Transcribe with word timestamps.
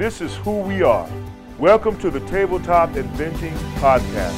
This 0.00 0.22
is 0.22 0.34
who 0.36 0.60
we 0.60 0.82
are. 0.82 1.06
Welcome 1.58 1.98
to 1.98 2.10
the 2.10 2.20
Tabletop 2.20 2.96
Inventing 2.96 3.52
Podcast. 3.82 4.32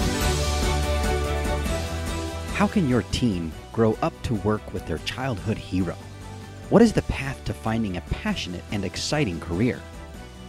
How 2.55 2.67
can 2.67 2.89
your 2.89 3.03
team 3.13 3.53
grow 3.73 3.97
up 4.03 4.13
to 4.25 4.35
work 4.35 4.75
with 4.75 4.85
their 4.89 4.99
childhood 4.99 5.57
hero? 5.57 5.95
What 6.69 6.83
is 6.83 6.93
the 6.93 7.03
path 7.03 7.45
to 7.45 7.55
finding 7.55 7.97
a 7.97 8.01
passionate 8.01 8.65
and 8.73 8.85
exciting 8.85 9.39
career? 9.39 9.79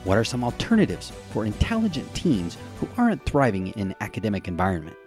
What 0.03 0.17
are 0.17 0.23
some 0.23 0.43
alternatives 0.43 1.11
for 1.29 1.45
intelligent 1.45 2.11
teens 2.15 2.57
who 2.77 2.89
aren't 2.97 3.23
thriving 3.23 3.67
in 3.67 3.91
an 3.91 3.95
academic 4.01 4.47
environment? 4.47 4.97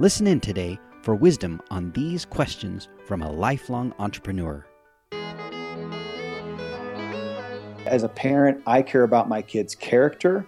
Listen 0.00 0.26
in 0.26 0.40
today 0.40 0.80
for 1.02 1.14
wisdom 1.14 1.62
on 1.70 1.92
these 1.92 2.24
questions 2.24 2.88
from 3.06 3.22
a 3.22 3.30
lifelong 3.30 3.94
entrepreneur. 4.00 4.66
As 7.86 8.02
a 8.02 8.08
parent, 8.08 8.62
I 8.66 8.80
care 8.80 9.02
about 9.02 9.28
my 9.28 9.42
kids' 9.42 9.74
character 9.74 10.46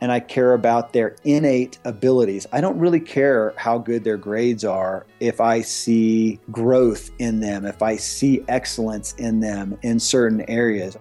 and 0.00 0.10
I 0.10 0.18
care 0.18 0.54
about 0.54 0.92
their 0.92 1.16
innate 1.22 1.78
abilities. 1.84 2.46
I 2.52 2.60
don't 2.60 2.78
really 2.78 3.00
care 3.00 3.54
how 3.56 3.78
good 3.78 4.02
their 4.02 4.16
grades 4.16 4.64
are 4.64 5.06
if 5.20 5.40
I 5.40 5.60
see 5.60 6.40
growth 6.50 7.10
in 7.20 7.38
them, 7.38 7.64
if 7.64 7.80
I 7.80 7.96
see 7.96 8.44
excellence 8.48 9.14
in 9.14 9.38
them 9.38 9.78
in 9.82 10.00
certain 10.00 10.42
areas. 10.50 10.98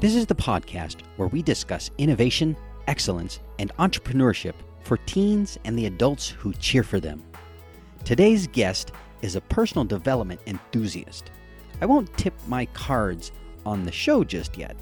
This 0.00 0.14
is 0.14 0.26
the 0.26 0.34
podcast 0.36 1.00
where 1.16 1.28
we 1.28 1.42
discuss 1.42 1.90
innovation, 1.98 2.56
excellence, 2.86 3.40
and 3.58 3.76
entrepreneurship 3.78 4.54
for 4.84 4.96
teens 4.98 5.58
and 5.64 5.76
the 5.76 5.86
adults 5.86 6.28
who 6.28 6.52
cheer 6.54 6.84
for 6.84 7.00
them. 7.00 7.22
Today's 8.04 8.46
guest 8.46 8.92
is 9.22 9.34
a 9.34 9.40
personal 9.40 9.84
development 9.84 10.40
enthusiast. 10.46 11.32
I 11.80 11.86
won't 11.86 12.16
tip 12.16 12.32
my 12.46 12.66
cards 12.66 13.32
on 13.66 13.84
the 13.84 13.92
show 13.92 14.24
just 14.24 14.56
yet, 14.56 14.76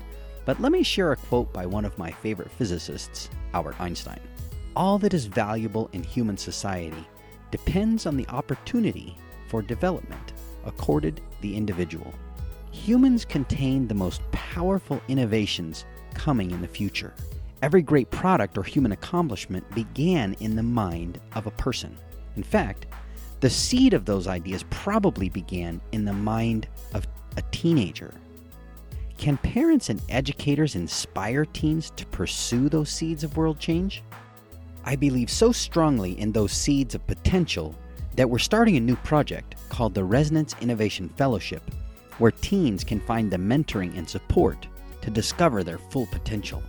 but 0.44 0.60
let 0.60 0.70
me 0.70 0.82
share 0.82 1.12
a 1.12 1.16
quote 1.16 1.52
by 1.52 1.66
one 1.66 1.84
of 1.84 1.98
my 1.98 2.10
favorite 2.10 2.50
physicists, 2.52 3.30
Albert 3.54 3.80
Einstein. 3.80 4.20
All 4.76 4.98
that 4.98 5.14
is 5.14 5.26
valuable 5.26 5.88
in 5.92 6.02
human 6.02 6.36
society 6.36 7.04
depends 7.50 8.06
on 8.06 8.16
the 8.16 8.28
opportunity 8.28 9.16
for 9.48 9.62
development 9.62 10.32
accorded 10.64 11.20
the 11.40 11.56
individual. 11.56 12.12
Humans 12.72 13.24
contain 13.24 13.86
the 13.86 13.94
most 13.94 14.20
powerful 14.32 15.00
innovations 15.08 15.84
coming 16.14 16.50
in 16.50 16.60
the 16.60 16.68
future. 16.68 17.14
Every 17.62 17.82
great 17.82 18.10
product 18.10 18.58
or 18.58 18.62
human 18.62 18.92
accomplishment 18.92 19.68
began 19.74 20.34
in 20.40 20.56
the 20.56 20.62
mind 20.62 21.20
of 21.34 21.46
a 21.46 21.52
person. 21.52 21.96
In 22.36 22.42
fact, 22.42 22.86
the 23.40 23.50
seed 23.50 23.94
of 23.94 24.04
those 24.04 24.26
ideas 24.26 24.64
probably 24.70 25.28
began 25.28 25.80
in 25.92 26.04
the 26.04 26.12
mind 26.12 26.66
of 26.94 27.06
a 27.36 27.42
teenager. 27.52 28.12
Can 29.18 29.36
parents 29.38 29.88
and 29.90 30.02
educators 30.08 30.74
inspire 30.74 31.44
teens 31.44 31.90
to 31.96 32.06
pursue 32.06 32.68
those 32.68 32.90
seeds 32.90 33.24
of 33.24 33.36
world 33.36 33.58
change? 33.58 34.02
I 34.84 34.96
believe 34.96 35.30
so 35.30 35.52
strongly 35.52 36.18
in 36.20 36.32
those 36.32 36.52
seeds 36.52 36.94
of 36.94 37.06
potential 37.06 37.74
that 38.16 38.28
we're 38.28 38.38
starting 38.38 38.76
a 38.76 38.80
new 38.80 38.96
project 38.96 39.54
called 39.68 39.94
the 39.94 40.04
Resonance 40.04 40.54
Innovation 40.60 41.08
Fellowship, 41.16 41.62
where 42.18 42.32
teens 42.32 42.84
can 42.84 43.00
find 43.00 43.30
the 43.30 43.36
mentoring 43.36 43.96
and 43.96 44.08
support 44.08 44.66
to 45.00 45.10
discover 45.10 45.64
their 45.64 45.78
full 45.78 46.06
potential. 46.06 46.62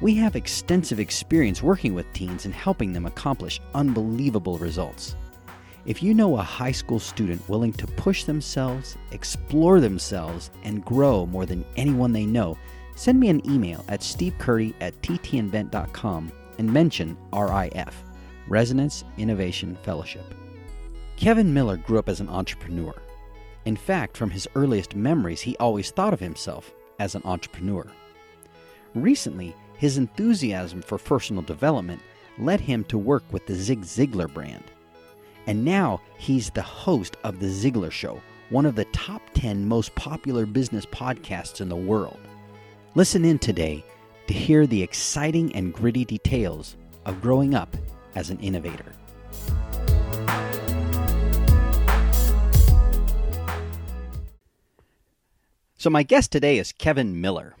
We 0.00 0.14
have 0.16 0.36
extensive 0.36 1.00
experience 1.00 1.62
working 1.62 1.94
with 1.94 2.12
teens 2.12 2.44
and 2.44 2.54
helping 2.54 2.92
them 2.92 3.06
accomplish 3.06 3.60
unbelievable 3.74 4.58
results. 4.58 5.16
If 5.86 6.02
you 6.02 6.12
know 6.12 6.36
a 6.36 6.42
high 6.42 6.72
school 6.72 6.98
student 6.98 7.48
willing 7.48 7.72
to 7.74 7.86
push 7.86 8.24
themselves, 8.24 8.98
explore 9.12 9.80
themselves, 9.80 10.50
and 10.62 10.84
grow 10.84 11.24
more 11.26 11.46
than 11.46 11.64
anyone 11.76 12.12
they 12.12 12.26
know, 12.26 12.58
send 12.96 13.18
me 13.18 13.30
an 13.30 13.48
email 13.50 13.82
at 13.88 14.00
stevecurdy 14.00 14.74
at 14.82 15.00
ttinvent.com 15.00 16.32
and 16.58 16.72
mention 16.72 17.16
RIF, 17.32 18.04
Resonance 18.46 19.04
Innovation 19.16 19.76
Fellowship. 19.82 20.34
Kevin 21.16 21.52
Miller 21.52 21.78
grew 21.78 21.98
up 21.98 22.10
as 22.10 22.20
an 22.20 22.28
entrepreneur. 22.28 22.94
In 23.64 23.76
fact, 23.76 24.18
from 24.18 24.30
his 24.30 24.48
earliest 24.54 24.94
memories, 24.94 25.40
he 25.40 25.56
always 25.56 25.90
thought 25.90 26.12
of 26.12 26.20
himself 26.20 26.72
as 26.98 27.14
an 27.14 27.22
entrepreneur. 27.24 27.86
Recently, 28.94 29.56
his 29.78 29.96
enthusiasm 29.96 30.82
for 30.82 30.98
personal 30.98 31.42
development 31.42 32.02
led 32.38 32.60
him 32.60 32.84
to 32.84 32.98
work 32.98 33.22
with 33.32 33.46
the 33.46 33.54
Zig 33.54 33.80
Ziglar 33.80 34.32
brand. 34.32 34.64
And 35.46 35.64
now 35.64 36.00
he's 36.18 36.50
the 36.50 36.62
host 36.62 37.16
of 37.24 37.40
The 37.40 37.46
Ziglar 37.46 37.90
Show, 37.90 38.20
one 38.50 38.66
of 38.66 38.74
the 38.74 38.84
top 38.86 39.22
10 39.34 39.66
most 39.66 39.94
popular 39.94 40.46
business 40.46 40.86
podcasts 40.86 41.60
in 41.60 41.68
the 41.68 41.76
world. 41.76 42.18
Listen 42.94 43.24
in 43.24 43.38
today 43.38 43.84
to 44.26 44.34
hear 44.34 44.66
the 44.66 44.82
exciting 44.82 45.54
and 45.54 45.72
gritty 45.72 46.04
details 46.04 46.76
of 47.04 47.20
growing 47.20 47.54
up 47.54 47.76
as 48.14 48.30
an 48.30 48.38
innovator. 48.40 48.92
So, 55.78 55.88
my 55.88 56.02
guest 56.02 56.30
today 56.30 56.58
is 56.58 56.72
Kevin 56.72 57.20
Miller. 57.22 57.54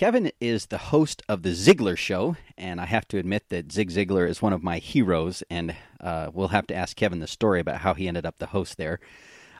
Kevin 0.00 0.32
is 0.40 0.64
the 0.64 0.78
host 0.78 1.22
of 1.28 1.42
The 1.42 1.50
Ziglar 1.50 1.94
Show, 1.94 2.34
and 2.56 2.80
I 2.80 2.86
have 2.86 3.06
to 3.08 3.18
admit 3.18 3.50
that 3.50 3.70
Zig 3.70 3.90
Ziglar 3.90 4.26
is 4.26 4.40
one 4.40 4.54
of 4.54 4.62
my 4.62 4.78
heroes, 4.78 5.42
and 5.50 5.76
uh, 6.00 6.30
we'll 6.32 6.48
have 6.48 6.66
to 6.68 6.74
ask 6.74 6.96
Kevin 6.96 7.18
the 7.18 7.26
story 7.26 7.60
about 7.60 7.82
how 7.82 7.92
he 7.92 8.08
ended 8.08 8.24
up 8.24 8.38
the 8.38 8.46
host 8.46 8.78
there. 8.78 8.98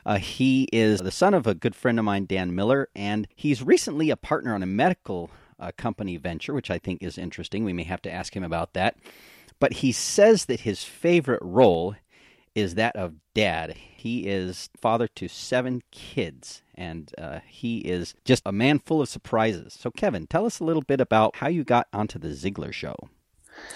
Uh, 0.03 0.17
he 0.17 0.67
is 0.73 0.99
the 0.99 1.11
son 1.11 1.35
of 1.35 1.45
a 1.45 1.53
good 1.53 1.75
friend 1.75 1.99
of 1.99 2.05
mine, 2.05 2.25
Dan 2.25 2.55
Miller, 2.55 2.89
and 2.95 3.27
he's 3.35 3.61
recently 3.61 4.09
a 4.09 4.17
partner 4.17 4.55
on 4.55 4.63
a 4.63 4.65
medical 4.65 5.29
uh, 5.59 5.71
company 5.77 6.17
venture, 6.17 6.55
which 6.55 6.71
I 6.71 6.79
think 6.79 7.03
is 7.03 7.19
interesting. 7.19 7.63
We 7.63 7.71
may 7.71 7.83
have 7.83 8.01
to 8.01 8.11
ask 8.11 8.35
him 8.35 8.43
about 8.43 8.73
that. 8.73 8.97
But 9.59 9.73
he 9.73 9.91
says 9.91 10.45
that 10.45 10.61
his 10.61 10.83
favorite 10.83 11.43
role 11.43 11.97
is 12.55 12.73
that 12.73 12.95
of 12.95 13.13
dad. 13.35 13.75
He 13.95 14.27
is 14.27 14.71
father 14.75 15.07
to 15.07 15.27
seven 15.27 15.83
kids, 15.91 16.63
and 16.81 17.13
uh, 17.19 17.39
he 17.47 17.77
is 17.77 18.15
just 18.25 18.41
a 18.43 18.51
man 18.51 18.79
full 18.79 19.03
of 19.03 19.07
surprises. 19.07 19.77
So, 19.79 19.91
Kevin, 19.91 20.25
tell 20.25 20.47
us 20.47 20.59
a 20.59 20.63
little 20.63 20.81
bit 20.81 20.99
about 20.99 21.35
how 21.35 21.47
you 21.47 21.63
got 21.63 21.87
onto 21.93 22.17
the 22.17 22.29
Ziglar 22.29 22.73
show. 22.73 22.95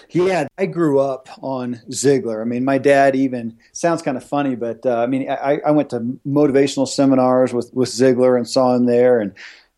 Yeah, 0.10 0.48
I 0.58 0.66
grew 0.66 1.00
up 1.00 1.30
on 1.44 1.82
Ziglar. 1.92 2.42
I 2.42 2.46
mean, 2.46 2.66
my 2.66 2.80
dad 2.80 3.16
even 3.16 3.58
sounds 3.74 4.02
kind 4.02 4.18
of 4.18 4.24
funny, 4.24 4.56
but 4.56 4.84
uh, 4.88 4.98
I 4.98 5.06
mean, 5.06 5.30
I, 5.30 5.60
I, 5.64 5.72
went 5.72 5.92
to 5.92 6.00
motivational 6.26 6.88
seminars 6.88 7.54
with 7.54 7.72
with 7.74 7.90
Ziglar 7.90 8.38
and 8.38 8.48
saw 8.48 8.74
him 8.74 8.86
there, 8.86 9.20
and 9.20 9.34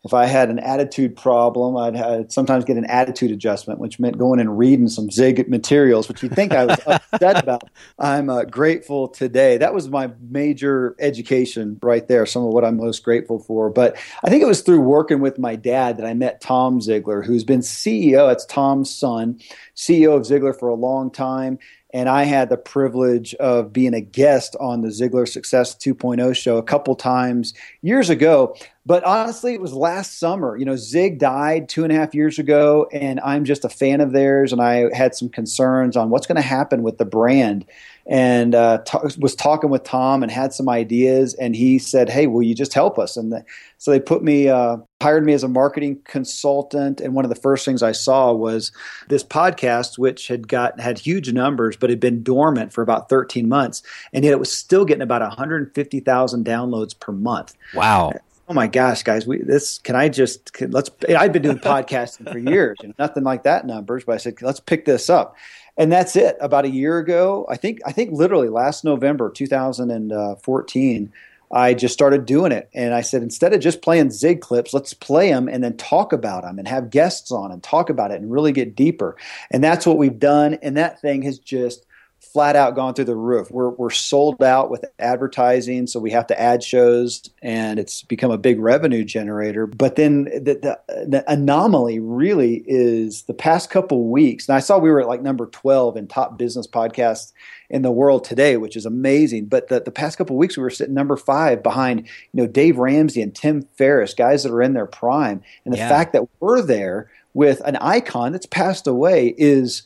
if 0.08 0.14
I 0.14 0.24
had 0.24 0.48
an 0.48 0.58
attitude 0.58 1.14
problem, 1.16 1.76
I'd, 1.76 1.94
I'd, 1.94 2.32
sometimes 2.32 2.64
get 2.64 2.78
an 2.78 2.86
attitude 2.86 3.30
adjustment, 3.30 3.78
which 3.78 4.00
meant 4.00 4.16
going 4.16 4.40
and 4.40 4.56
reading 4.56 4.88
some 4.88 5.10
Zig 5.10 5.46
materials, 5.50 6.08
which 6.08 6.22
you 6.22 6.30
think 6.30 6.54
I 6.54 6.64
was 6.64 6.78
upset 6.86 7.42
about. 7.42 7.68
I'm 7.98 8.30
uh, 8.30 8.44
grateful 8.44 9.08
today. 9.08 9.58
That 9.58 9.74
was 9.74 9.90
my 9.90 10.10
major 10.30 10.96
education 10.98 11.78
right 11.82 12.08
there, 12.08 12.24
some 12.24 12.42
of 12.42 12.54
what 12.54 12.64
I'm 12.64 12.78
most 12.78 13.04
grateful 13.04 13.38
for. 13.38 13.68
But 13.68 13.98
I 14.24 14.30
think 14.30 14.42
it 14.42 14.46
was 14.46 14.62
through 14.62 14.80
working 14.80 15.20
with 15.20 15.38
my 15.38 15.56
dad 15.56 15.98
that 15.98 16.06
I 16.06 16.14
met 16.14 16.40
Tom 16.40 16.80
Ziglar, 16.80 17.22
who's 17.22 17.44
been 17.44 17.60
CEO, 17.60 18.26
that's 18.28 18.46
Tom's 18.46 18.90
son, 18.90 19.38
CEO 19.76 20.16
of 20.16 20.22
Ziglar 20.22 20.58
for 20.58 20.70
a 20.70 20.74
long 20.74 21.10
time 21.10 21.58
and 21.90 22.08
I 22.08 22.24
had 22.24 22.50
the 22.50 22.58
privilege 22.58 23.34
of 23.36 23.72
being 23.72 23.94
a 23.94 24.00
guest 24.00 24.54
on 24.60 24.82
the 24.82 24.88
Ziglar 24.88 25.26
Success 25.26 25.74
2.0 25.74 26.36
show 26.36 26.58
a 26.58 26.62
couple 26.62 26.94
times 26.94 27.54
years 27.80 28.10
ago. 28.10 28.54
But 28.84 29.04
honestly, 29.04 29.54
it 29.54 29.60
was 29.60 29.72
last 29.72 30.18
summer. 30.18 30.56
You 30.56 30.64
know, 30.64 30.76
Zig 30.76 31.18
died 31.18 31.68
two 31.68 31.84
and 31.84 31.92
a 31.92 31.96
half 31.96 32.14
years 32.14 32.38
ago, 32.38 32.88
and 32.92 33.20
I'm 33.20 33.44
just 33.44 33.64
a 33.64 33.68
fan 33.68 34.00
of 34.00 34.12
theirs. 34.12 34.52
And 34.52 34.60
I 34.60 34.94
had 34.94 35.14
some 35.14 35.28
concerns 35.28 35.96
on 35.96 36.10
what's 36.10 36.26
going 36.26 36.36
to 36.36 36.42
happen 36.42 36.82
with 36.82 36.98
the 36.98 37.04
brand 37.04 37.64
and 38.08 38.54
uh, 38.54 38.78
t- 38.86 38.98
was 39.18 39.34
talking 39.34 39.68
with 39.68 39.84
Tom 39.84 40.22
and 40.22 40.32
had 40.32 40.54
some 40.54 40.68
ideas. 40.68 41.34
And 41.34 41.54
he 41.54 41.78
said, 41.78 42.08
"Hey, 42.08 42.26
will 42.26 42.42
you 42.42 42.54
just 42.54 42.72
help 42.72 42.98
us?" 42.98 43.16
And 43.16 43.30
the, 43.30 43.44
so 43.76 43.90
they 43.90 44.00
put 44.00 44.24
me, 44.24 44.48
uh, 44.48 44.78
hired 45.02 45.24
me 45.26 45.34
as 45.34 45.44
a 45.44 45.48
marketing 45.48 46.00
consultant. 46.04 47.00
And 47.02 47.14
one 47.14 47.26
of 47.26 47.28
the 47.28 47.34
first 47.34 47.66
things 47.66 47.82
I 47.82 47.92
saw 47.92 48.32
was 48.32 48.72
this 49.08 49.22
podcast, 49.22 49.98
which 49.98 50.28
had 50.28 50.48
got 50.48 50.80
had 50.80 50.98
huge 50.98 51.32
numbers, 51.32 51.76
but 51.76 51.90
had 51.90 52.00
been 52.00 52.22
dormant 52.22 52.72
for 52.72 52.80
about 52.80 53.10
13 53.10 53.46
months, 53.46 53.82
and 54.14 54.24
yet 54.24 54.32
it 54.32 54.40
was 54.40 54.50
still 54.50 54.86
getting 54.86 55.02
about 55.02 55.20
150,000 55.20 56.44
downloads 56.46 56.98
per 56.98 57.12
month. 57.12 57.54
Wow. 57.74 58.12
oh 58.48 58.54
my 58.54 58.66
gosh, 58.66 59.02
guys, 59.02 59.26
we 59.26 59.42
this 59.42 59.78
can 59.78 59.94
I 59.94 60.08
just 60.08 60.54
can, 60.54 60.70
let's. 60.70 60.90
I've 61.08 61.32
been 61.32 61.42
doing 61.42 61.58
podcasting 61.58 62.32
for 62.32 62.38
years 62.38 62.78
and 62.82 62.94
nothing 62.98 63.22
like 63.22 63.42
that 63.42 63.66
numbers, 63.66 64.04
but 64.04 64.14
I 64.14 64.16
said 64.16 64.40
let's 64.40 64.60
pick 64.60 64.86
this 64.86 65.10
up, 65.10 65.36
and 65.78 65.90
that's 65.90 66.16
it. 66.16 66.36
About 66.40 66.64
a 66.64 66.70
year 66.70 66.98
ago, 66.98 67.46
I 67.48 67.56
think 67.56 67.80
I 67.86 67.92
think 67.92 68.12
literally 68.12 68.48
last 68.48 68.84
November, 68.84 69.30
2014. 69.30 71.12
I 71.50 71.72
just 71.72 71.94
started 71.94 72.26
doing 72.26 72.52
it. 72.52 72.68
And 72.74 72.92
I 72.92 73.00
said, 73.00 73.22
instead 73.22 73.54
of 73.54 73.60
just 73.60 73.80
playing 73.80 74.10
Zig 74.10 74.42
clips, 74.42 74.74
let's 74.74 74.92
play 74.92 75.30
them 75.30 75.48
and 75.48 75.64
then 75.64 75.78
talk 75.78 76.12
about 76.12 76.42
them 76.42 76.58
and 76.58 76.68
have 76.68 76.90
guests 76.90 77.32
on 77.32 77.50
and 77.50 77.62
talk 77.62 77.88
about 77.88 78.10
it 78.10 78.20
and 78.20 78.30
really 78.30 78.52
get 78.52 78.76
deeper. 78.76 79.16
And 79.50 79.64
that's 79.64 79.86
what 79.86 79.96
we've 79.96 80.18
done. 80.18 80.58
And 80.60 80.76
that 80.76 81.00
thing 81.00 81.22
has 81.22 81.38
just 81.38 81.86
flat 82.20 82.56
out 82.56 82.74
gone 82.74 82.94
through 82.94 83.04
the 83.06 83.16
roof. 83.16 83.50
We're 83.50 83.70
we're 83.70 83.90
sold 83.90 84.42
out 84.42 84.70
with 84.70 84.84
advertising, 84.98 85.86
so 85.86 86.00
we 86.00 86.10
have 86.10 86.26
to 86.28 86.40
add 86.40 86.62
shows, 86.62 87.28
and 87.42 87.78
it's 87.78 88.02
become 88.02 88.30
a 88.30 88.38
big 88.38 88.58
revenue 88.58 89.04
generator. 89.04 89.66
But 89.66 89.96
then 89.96 90.24
the, 90.24 90.78
the, 90.86 91.06
the 91.06 91.24
anomaly 91.30 92.00
really 92.00 92.62
is 92.66 93.22
the 93.22 93.34
past 93.34 93.70
couple 93.70 94.08
weeks. 94.08 94.48
And 94.48 94.56
I 94.56 94.60
saw 94.60 94.78
we 94.78 94.90
were 94.90 95.00
at 95.00 95.08
like 95.08 95.22
number 95.22 95.46
twelve 95.46 95.96
in 95.96 96.06
top 96.06 96.38
business 96.38 96.66
podcasts 96.66 97.32
in 97.70 97.82
the 97.82 97.90
world 97.90 98.24
today, 98.24 98.56
which 98.56 98.76
is 98.76 98.86
amazing. 98.86 99.46
But 99.46 99.68
the, 99.68 99.80
the 99.80 99.90
past 99.90 100.18
couple 100.18 100.36
weeks 100.36 100.56
we 100.56 100.62
were 100.62 100.70
sitting 100.70 100.94
number 100.94 101.16
five 101.16 101.62
behind 101.62 102.00
you 102.00 102.42
know 102.42 102.46
Dave 102.46 102.78
Ramsey 102.78 103.22
and 103.22 103.34
Tim 103.34 103.62
Ferriss, 103.76 104.14
guys 104.14 104.42
that 104.42 104.52
are 104.52 104.62
in 104.62 104.74
their 104.74 104.86
prime, 104.86 105.42
and 105.64 105.72
the 105.72 105.78
yeah. 105.78 105.88
fact 105.88 106.12
that 106.12 106.28
we're 106.40 106.62
there 106.62 107.10
with 107.34 107.60
an 107.60 107.76
icon 107.76 108.32
that's 108.32 108.46
passed 108.46 108.86
away 108.86 109.34
is 109.38 109.82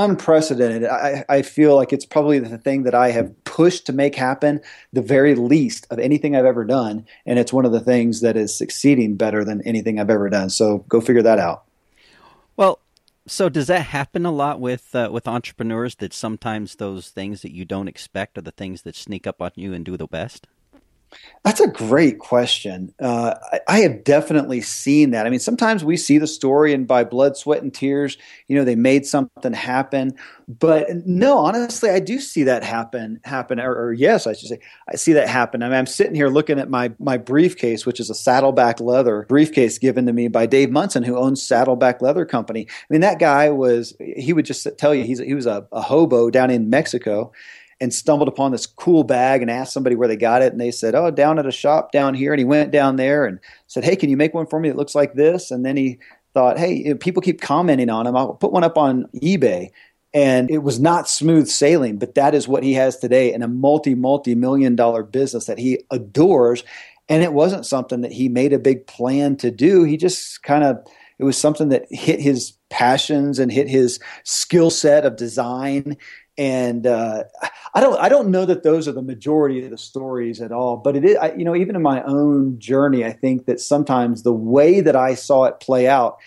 unprecedented. 0.00 0.84
I, 0.84 1.24
I, 1.28 1.42
feel 1.42 1.76
like 1.76 1.92
it's 1.92 2.06
probably 2.06 2.38
the 2.38 2.58
thing 2.58 2.84
that 2.84 2.94
I 2.94 3.10
have 3.10 3.44
pushed 3.44 3.86
to 3.86 3.92
make 3.92 4.14
happen 4.14 4.60
the 4.92 5.02
very 5.02 5.34
least 5.34 5.86
of 5.90 5.98
anything 5.98 6.34
I've 6.34 6.46
ever 6.46 6.64
done. 6.64 7.06
And 7.26 7.38
it's 7.38 7.52
one 7.52 7.66
of 7.66 7.72
the 7.72 7.80
things 7.80 8.20
that 8.22 8.36
is 8.36 8.56
succeeding 8.56 9.16
better 9.16 9.44
than 9.44 9.60
anything 9.62 10.00
I've 10.00 10.10
ever 10.10 10.30
done. 10.30 10.50
So 10.50 10.78
go 10.88 11.00
figure 11.00 11.22
that 11.22 11.38
out. 11.38 11.64
Well, 12.56 12.80
so 13.26 13.48
does 13.48 13.66
that 13.66 13.82
happen 13.82 14.24
a 14.24 14.32
lot 14.32 14.60
with 14.60 14.94
uh, 14.94 15.10
with 15.12 15.28
entrepreneurs 15.28 15.96
that 15.96 16.12
sometimes 16.12 16.76
those 16.76 17.10
things 17.10 17.42
that 17.42 17.52
you 17.52 17.64
don't 17.64 17.88
expect 17.88 18.38
are 18.38 18.42
the 18.42 18.50
things 18.50 18.82
that 18.82 18.96
sneak 18.96 19.26
up 19.26 19.42
on 19.42 19.52
you 19.54 19.72
and 19.72 19.84
do 19.84 19.96
the 19.96 20.06
best? 20.06 20.46
That's 21.42 21.60
a 21.60 21.68
great 21.68 22.18
question. 22.18 22.92
Uh, 23.00 23.34
I, 23.52 23.60
I, 23.66 23.80
have 23.80 24.04
definitely 24.04 24.60
seen 24.60 25.12
that. 25.12 25.26
I 25.26 25.30
mean, 25.30 25.40
sometimes 25.40 25.82
we 25.82 25.96
see 25.96 26.18
the 26.18 26.26
story, 26.26 26.74
and 26.74 26.86
by 26.86 27.02
blood, 27.02 27.34
sweat, 27.36 27.62
and 27.62 27.72
tears, 27.72 28.18
you 28.46 28.56
know, 28.56 28.64
they 28.64 28.76
made 28.76 29.06
something 29.06 29.54
happen. 29.54 30.14
But 30.46 30.88
no, 31.06 31.38
honestly, 31.38 31.88
I 31.88 31.98
do 31.98 32.20
see 32.20 32.42
that 32.44 32.62
happen. 32.62 33.20
Happen, 33.24 33.58
or, 33.58 33.74
or 33.74 33.92
yes, 33.94 34.26
I 34.26 34.34
should 34.34 34.50
say, 34.50 34.60
I 34.86 34.96
see 34.96 35.14
that 35.14 35.28
happen. 35.28 35.62
I 35.62 35.68
mean, 35.68 35.78
I'm 35.78 35.86
sitting 35.86 36.14
here 36.14 36.28
looking 36.28 36.58
at 36.58 36.68
my 36.68 36.92
my 36.98 37.16
briefcase, 37.16 37.86
which 37.86 38.00
is 38.00 38.10
a 38.10 38.14
saddleback 38.14 38.78
leather 38.78 39.24
briefcase 39.28 39.78
given 39.78 40.06
to 40.06 40.12
me 40.12 40.28
by 40.28 40.44
Dave 40.44 40.70
Munson, 40.70 41.02
who 41.02 41.16
owns 41.16 41.42
Saddleback 41.42 42.02
Leather 42.02 42.26
Company. 42.26 42.66
I 42.68 42.86
mean, 42.90 43.00
that 43.00 43.18
guy 43.18 43.48
was 43.48 43.96
he 43.98 44.34
would 44.34 44.44
just 44.44 44.66
tell 44.76 44.94
you 44.94 45.04
he's 45.04 45.20
he 45.20 45.34
was 45.34 45.46
a, 45.46 45.66
a 45.72 45.80
hobo 45.80 46.28
down 46.28 46.50
in 46.50 46.68
Mexico 46.68 47.32
and 47.80 47.94
stumbled 47.94 48.28
upon 48.28 48.52
this 48.52 48.66
cool 48.66 49.04
bag 49.04 49.40
and 49.40 49.50
asked 49.50 49.72
somebody 49.72 49.96
where 49.96 50.08
they 50.08 50.16
got 50.16 50.42
it. 50.42 50.52
And 50.52 50.60
they 50.60 50.70
said, 50.70 50.94
Oh, 50.94 51.10
down 51.10 51.38
at 51.38 51.46
a 51.46 51.52
shop 51.52 51.92
down 51.92 52.14
here. 52.14 52.32
And 52.32 52.38
he 52.38 52.44
went 52.44 52.70
down 52.70 52.96
there 52.96 53.24
and 53.24 53.40
said, 53.66 53.84
Hey, 53.84 53.96
can 53.96 54.10
you 54.10 54.16
make 54.16 54.34
one 54.34 54.46
for 54.46 54.60
me 54.60 54.68
that 54.68 54.76
looks 54.76 54.94
like 54.94 55.14
this? 55.14 55.50
And 55.50 55.64
then 55.64 55.76
he 55.76 55.98
thought, 56.34 56.58
Hey, 56.58 56.94
people 56.94 57.22
keep 57.22 57.40
commenting 57.40 57.90
on 57.90 58.06
him. 58.06 58.16
I'll 58.16 58.34
put 58.34 58.52
one 58.52 58.64
up 58.64 58.76
on 58.76 59.06
eBay. 59.16 59.70
And 60.12 60.50
it 60.50 60.58
was 60.58 60.80
not 60.80 61.08
smooth 61.08 61.46
sailing, 61.46 61.96
but 61.96 62.16
that 62.16 62.34
is 62.34 62.48
what 62.48 62.64
he 62.64 62.74
has 62.74 62.96
today 62.98 63.32
in 63.32 63.42
a 63.42 63.48
multi, 63.48 63.94
multi 63.94 64.34
million 64.34 64.74
dollar 64.74 65.04
business 65.04 65.46
that 65.46 65.58
he 65.58 65.84
adores. 65.90 66.64
And 67.08 67.22
it 67.22 67.32
wasn't 67.32 67.66
something 67.66 68.02
that 68.02 68.12
he 68.12 68.28
made 68.28 68.52
a 68.52 68.58
big 68.58 68.86
plan 68.86 69.36
to 69.36 69.50
do. 69.50 69.84
He 69.84 69.96
just 69.96 70.42
kind 70.42 70.64
of, 70.64 70.84
it 71.18 71.24
was 71.24 71.38
something 71.38 71.68
that 71.68 71.86
hit 71.90 72.20
his 72.20 72.54
passions 72.70 73.38
and 73.38 73.52
hit 73.52 73.68
his 73.68 74.00
skill 74.24 74.70
set 74.70 75.04
of 75.04 75.16
design 75.16 75.96
and 76.38 76.86
uh, 76.86 77.24
I 77.74 77.80
don't 77.80 77.98
I 78.00 78.08
don't 78.08 78.30
know 78.30 78.44
that 78.44 78.62
those 78.62 78.88
are 78.88 78.92
the 78.92 79.02
majority 79.02 79.64
of 79.64 79.70
the 79.70 79.78
stories 79.78 80.40
at 80.40 80.52
all. 80.52 80.76
But 80.76 80.96
it 80.96 81.04
is 81.04 81.16
I, 81.16 81.32
you 81.32 81.44
know 81.44 81.56
even 81.56 81.76
in 81.76 81.82
my 81.82 82.02
own 82.02 82.58
journey, 82.58 83.04
I 83.04 83.12
think 83.12 83.46
that 83.46 83.60
sometimes 83.60 84.22
the 84.22 84.32
way 84.32 84.80
that 84.80 84.96
I 84.96 85.14
saw 85.14 85.44
it 85.44 85.60
play 85.60 85.88
out 85.88 86.18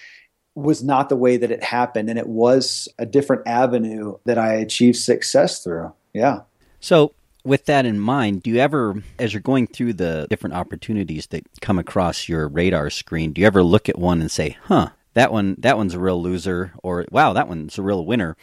was 0.55 0.83
not 0.83 1.09
the 1.09 1.15
way 1.15 1.37
that 1.37 1.51
it 1.51 1.63
happened, 1.63 2.09
and 2.09 2.19
it 2.19 2.27
was 2.27 2.87
a 2.99 3.05
different 3.05 3.47
avenue 3.47 4.17
that 4.25 4.37
I 4.37 4.53
achieved 4.53 4.97
success 4.97 5.63
through. 5.63 5.91
Yeah. 6.13 6.41
So 6.79 7.13
with 7.43 7.65
that 7.65 7.85
in 7.85 7.99
mind, 7.99 8.43
do 8.43 8.51
you 8.51 8.59
ever, 8.59 9.01
as 9.19 9.33
you're 9.33 9.41
going 9.41 9.67
through 9.67 9.93
the 9.93 10.27
different 10.29 10.55
opportunities 10.55 11.27
that 11.27 11.43
come 11.61 11.79
across 11.79 12.29
your 12.29 12.47
radar 12.47 12.89
screen, 12.89 13.33
do 13.33 13.41
you 13.41 13.47
ever 13.47 13.63
look 13.63 13.89
at 13.89 13.97
one 13.97 14.21
and 14.21 14.31
say, 14.31 14.57
"Huh, 14.63 14.89
that 15.13 15.31
one, 15.31 15.55
that 15.59 15.77
one's 15.77 15.93
a 15.93 15.99
real 15.99 16.21
loser," 16.21 16.73
or 16.83 17.05
"Wow, 17.11 17.33
that 17.33 17.47
one's 17.47 17.77
a 17.77 17.81
real 17.81 18.05
winner"? 18.05 18.37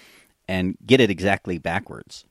And 0.51 0.77
get 0.85 1.01
it 1.01 1.11
exactly 1.11 1.59
backwards? 1.59 2.25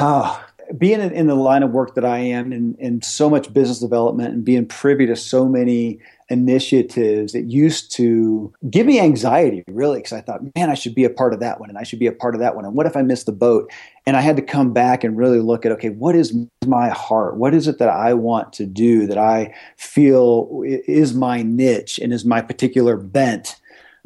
Oh, 0.00 0.42
being 0.76 1.00
in, 1.00 1.26
the 1.26 1.34
line 1.34 1.62
of 1.62 1.70
work 1.70 1.94
that 1.94 2.04
I 2.04 2.18
am 2.18 2.50
in, 2.50 2.74
in 2.78 3.02
so 3.02 3.28
much 3.28 3.52
business 3.52 3.78
development 3.78 4.32
and 4.34 4.44
being 4.44 4.66
privy 4.66 5.06
to 5.06 5.16
so 5.16 5.46
many 5.46 6.00
initiatives 6.30 7.34
it 7.34 7.46
used 7.46 7.90
to 7.90 8.52
give 8.68 8.84
me 8.84 9.00
anxiety 9.00 9.64
really 9.66 9.98
because 9.98 10.12
i 10.12 10.20
thought 10.20 10.42
man 10.54 10.68
i 10.68 10.74
should 10.74 10.94
be 10.94 11.04
a 11.04 11.08
part 11.08 11.32
of 11.32 11.40
that 11.40 11.58
one 11.58 11.70
and 11.70 11.78
i 11.78 11.82
should 11.82 11.98
be 11.98 12.06
a 12.06 12.12
part 12.12 12.34
of 12.34 12.40
that 12.42 12.54
one 12.54 12.66
and 12.66 12.74
what 12.74 12.84
if 12.84 12.98
i 12.98 13.00
miss 13.00 13.24
the 13.24 13.32
boat? 13.32 13.72
And 14.04 14.14
i 14.14 14.20
had 14.20 14.36
to 14.36 14.42
come 14.42 14.74
back 14.74 15.04
and 15.04 15.16
really 15.16 15.40
look 15.40 15.64
at 15.64 15.72
okay 15.72 15.88
what 15.88 16.14
is 16.14 16.36
my 16.66 16.90
heart? 16.90 17.38
What 17.38 17.54
is 17.54 17.66
it 17.66 17.78
that 17.78 17.88
i 17.88 18.12
want 18.12 18.52
to 18.54 18.66
do 18.66 19.06
that 19.06 19.16
i 19.16 19.54
feel 19.78 20.62
is 20.66 21.14
my 21.14 21.42
niche 21.42 21.98
and 21.98 22.12
is 22.12 22.26
my 22.26 22.42
particular 22.42 22.98
bent 22.98 23.56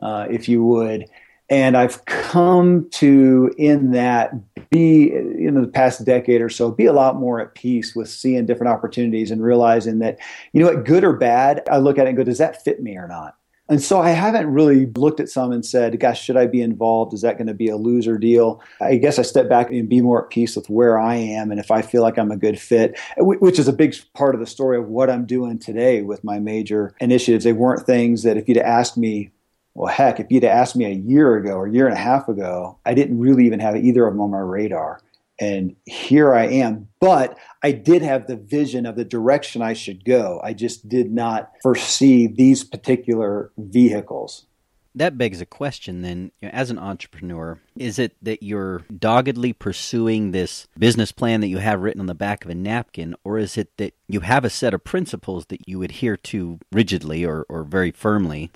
uh, 0.00 0.28
if 0.30 0.48
you 0.48 0.64
would 0.64 1.06
and 1.48 1.76
I've 1.76 2.04
come 2.06 2.88
to 2.92 3.52
in 3.58 3.90
that 3.92 4.32
be 4.70 5.12
in 5.12 5.60
the 5.60 5.68
past 5.68 6.04
decade 6.04 6.40
or 6.40 6.48
so 6.48 6.70
be 6.70 6.86
a 6.86 6.92
lot 6.92 7.16
more 7.16 7.40
at 7.40 7.54
peace 7.54 7.94
with 7.94 8.08
seeing 8.08 8.46
different 8.46 8.72
opportunities 8.72 9.30
and 9.30 9.42
realizing 9.42 9.98
that 9.98 10.18
you 10.52 10.60
know 10.60 10.72
what 10.72 10.84
good 10.84 11.04
or 11.04 11.12
bad 11.12 11.62
I 11.70 11.78
look 11.78 11.98
at 11.98 12.06
it 12.06 12.10
and 12.10 12.16
go 12.16 12.24
does 12.24 12.38
that 12.38 12.64
fit 12.64 12.82
me 12.82 12.96
or 12.96 13.06
not? 13.06 13.36
And 13.68 13.80
so 13.80 14.00
I 14.00 14.10
haven't 14.10 14.52
really 14.52 14.86
looked 14.86 15.20
at 15.20 15.28
some 15.28 15.52
and 15.52 15.64
said 15.64 16.00
gosh 16.00 16.22
should 16.22 16.38
I 16.38 16.46
be 16.46 16.62
involved? 16.62 17.12
Is 17.12 17.20
that 17.20 17.36
going 17.36 17.48
to 17.48 17.54
be 17.54 17.68
a 17.68 17.76
loser 17.76 18.16
deal? 18.16 18.62
I 18.80 18.96
guess 18.96 19.18
I 19.18 19.22
step 19.22 19.48
back 19.48 19.70
and 19.70 19.88
be 19.88 20.00
more 20.00 20.24
at 20.24 20.30
peace 20.30 20.56
with 20.56 20.70
where 20.70 20.98
I 20.98 21.16
am 21.16 21.50
and 21.50 21.60
if 21.60 21.70
I 21.70 21.82
feel 21.82 22.00
like 22.00 22.18
I'm 22.18 22.32
a 22.32 22.36
good 22.36 22.58
fit 22.58 22.98
which 23.18 23.58
is 23.58 23.68
a 23.68 23.72
big 23.74 23.94
part 24.14 24.34
of 24.34 24.40
the 24.40 24.46
story 24.46 24.78
of 24.78 24.88
what 24.88 25.10
I'm 25.10 25.26
doing 25.26 25.58
today 25.58 26.00
with 26.00 26.24
my 26.24 26.38
major 26.38 26.94
initiatives. 26.98 27.44
They 27.44 27.52
weren't 27.52 27.86
things 27.86 28.22
that 28.22 28.38
if 28.38 28.48
you'd 28.48 28.56
asked 28.56 28.96
me 28.96 29.32
well, 29.74 29.92
heck, 29.92 30.20
if 30.20 30.26
you'd 30.30 30.44
asked 30.44 30.76
me 30.76 30.84
a 30.84 30.90
year 30.90 31.36
ago 31.36 31.52
or 31.52 31.66
a 31.66 31.72
year 31.72 31.86
and 31.86 31.96
a 31.96 32.00
half 32.00 32.28
ago, 32.28 32.78
I 32.84 32.94
didn't 32.94 33.18
really 33.18 33.46
even 33.46 33.60
have 33.60 33.76
either 33.76 34.06
of 34.06 34.14
them 34.14 34.20
on 34.20 34.30
my 34.30 34.38
radar. 34.38 35.00
And 35.40 35.74
here 35.86 36.34
I 36.34 36.46
am. 36.46 36.88
But 37.00 37.38
I 37.62 37.72
did 37.72 38.02
have 38.02 38.26
the 38.26 38.36
vision 38.36 38.86
of 38.86 38.96
the 38.96 39.04
direction 39.04 39.62
I 39.62 39.72
should 39.72 40.04
go. 40.04 40.40
I 40.44 40.52
just 40.52 40.88
did 40.88 41.10
not 41.10 41.52
foresee 41.62 42.26
these 42.26 42.64
particular 42.64 43.50
vehicles. 43.56 44.46
That 44.94 45.16
begs 45.16 45.40
a 45.40 45.46
question 45.46 46.02
then, 46.02 46.32
you 46.42 46.48
know, 46.48 46.54
as 46.54 46.70
an 46.70 46.78
entrepreneur, 46.78 47.58
is 47.78 47.98
it 47.98 48.14
that 48.20 48.42
you're 48.42 48.84
doggedly 48.96 49.54
pursuing 49.54 50.32
this 50.32 50.68
business 50.78 51.12
plan 51.12 51.40
that 51.40 51.48
you 51.48 51.58
have 51.58 51.80
written 51.80 52.02
on 52.02 52.06
the 52.06 52.14
back 52.14 52.44
of 52.44 52.50
a 52.50 52.54
napkin, 52.54 53.14
or 53.24 53.38
is 53.38 53.56
it 53.56 53.74
that 53.78 53.94
you 54.06 54.20
have 54.20 54.44
a 54.44 54.50
set 54.50 54.74
of 54.74 54.84
principles 54.84 55.46
that 55.46 55.66
you 55.66 55.82
adhere 55.82 56.18
to 56.18 56.58
rigidly 56.70 57.24
or, 57.24 57.46
or 57.48 57.64
very 57.64 57.90
firmly? 57.90 58.50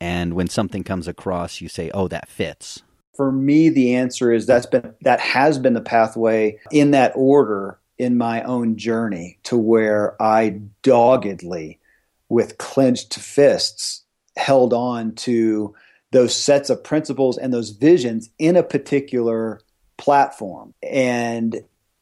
And 0.00 0.34
when 0.34 0.48
something 0.48 0.84
comes 0.84 1.08
across 1.08 1.60
you 1.60 1.68
say 1.68 1.90
oh 1.94 2.08
that 2.08 2.28
fits. 2.28 2.82
For 3.16 3.32
me 3.32 3.68
the 3.68 3.94
answer 3.94 4.32
is 4.32 4.46
that's 4.46 4.66
been 4.66 4.94
that 5.02 5.20
has 5.20 5.58
been 5.58 5.74
the 5.74 5.80
pathway 5.80 6.58
in 6.70 6.92
that 6.92 7.12
order 7.14 7.78
in 7.98 8.16
my 8.16 8.42
own 8.42 8.76
journey 8.76 9.38
to 9.42 9.56
where 9.56 10.20
i 10.22 10.60
doggedly 10.82 11.78
with 12.28 12.58
clenched 12.58 13.18
fists 13.18 14.04
held 14.36 14.72
on 14.72 15.14
to 15.14 15.74
those 16.10 16.34
sets 16.34 16.70
of 16.70 16.82
principles 16.82 17.36
and 17.36 17.52
those 17.52 17.70
visions 17.70 18.30
in 18.38 18.56
a 18.56 18.62
particular 18.62 19.60
platform. 19.96 20.72
And 20.82 21.56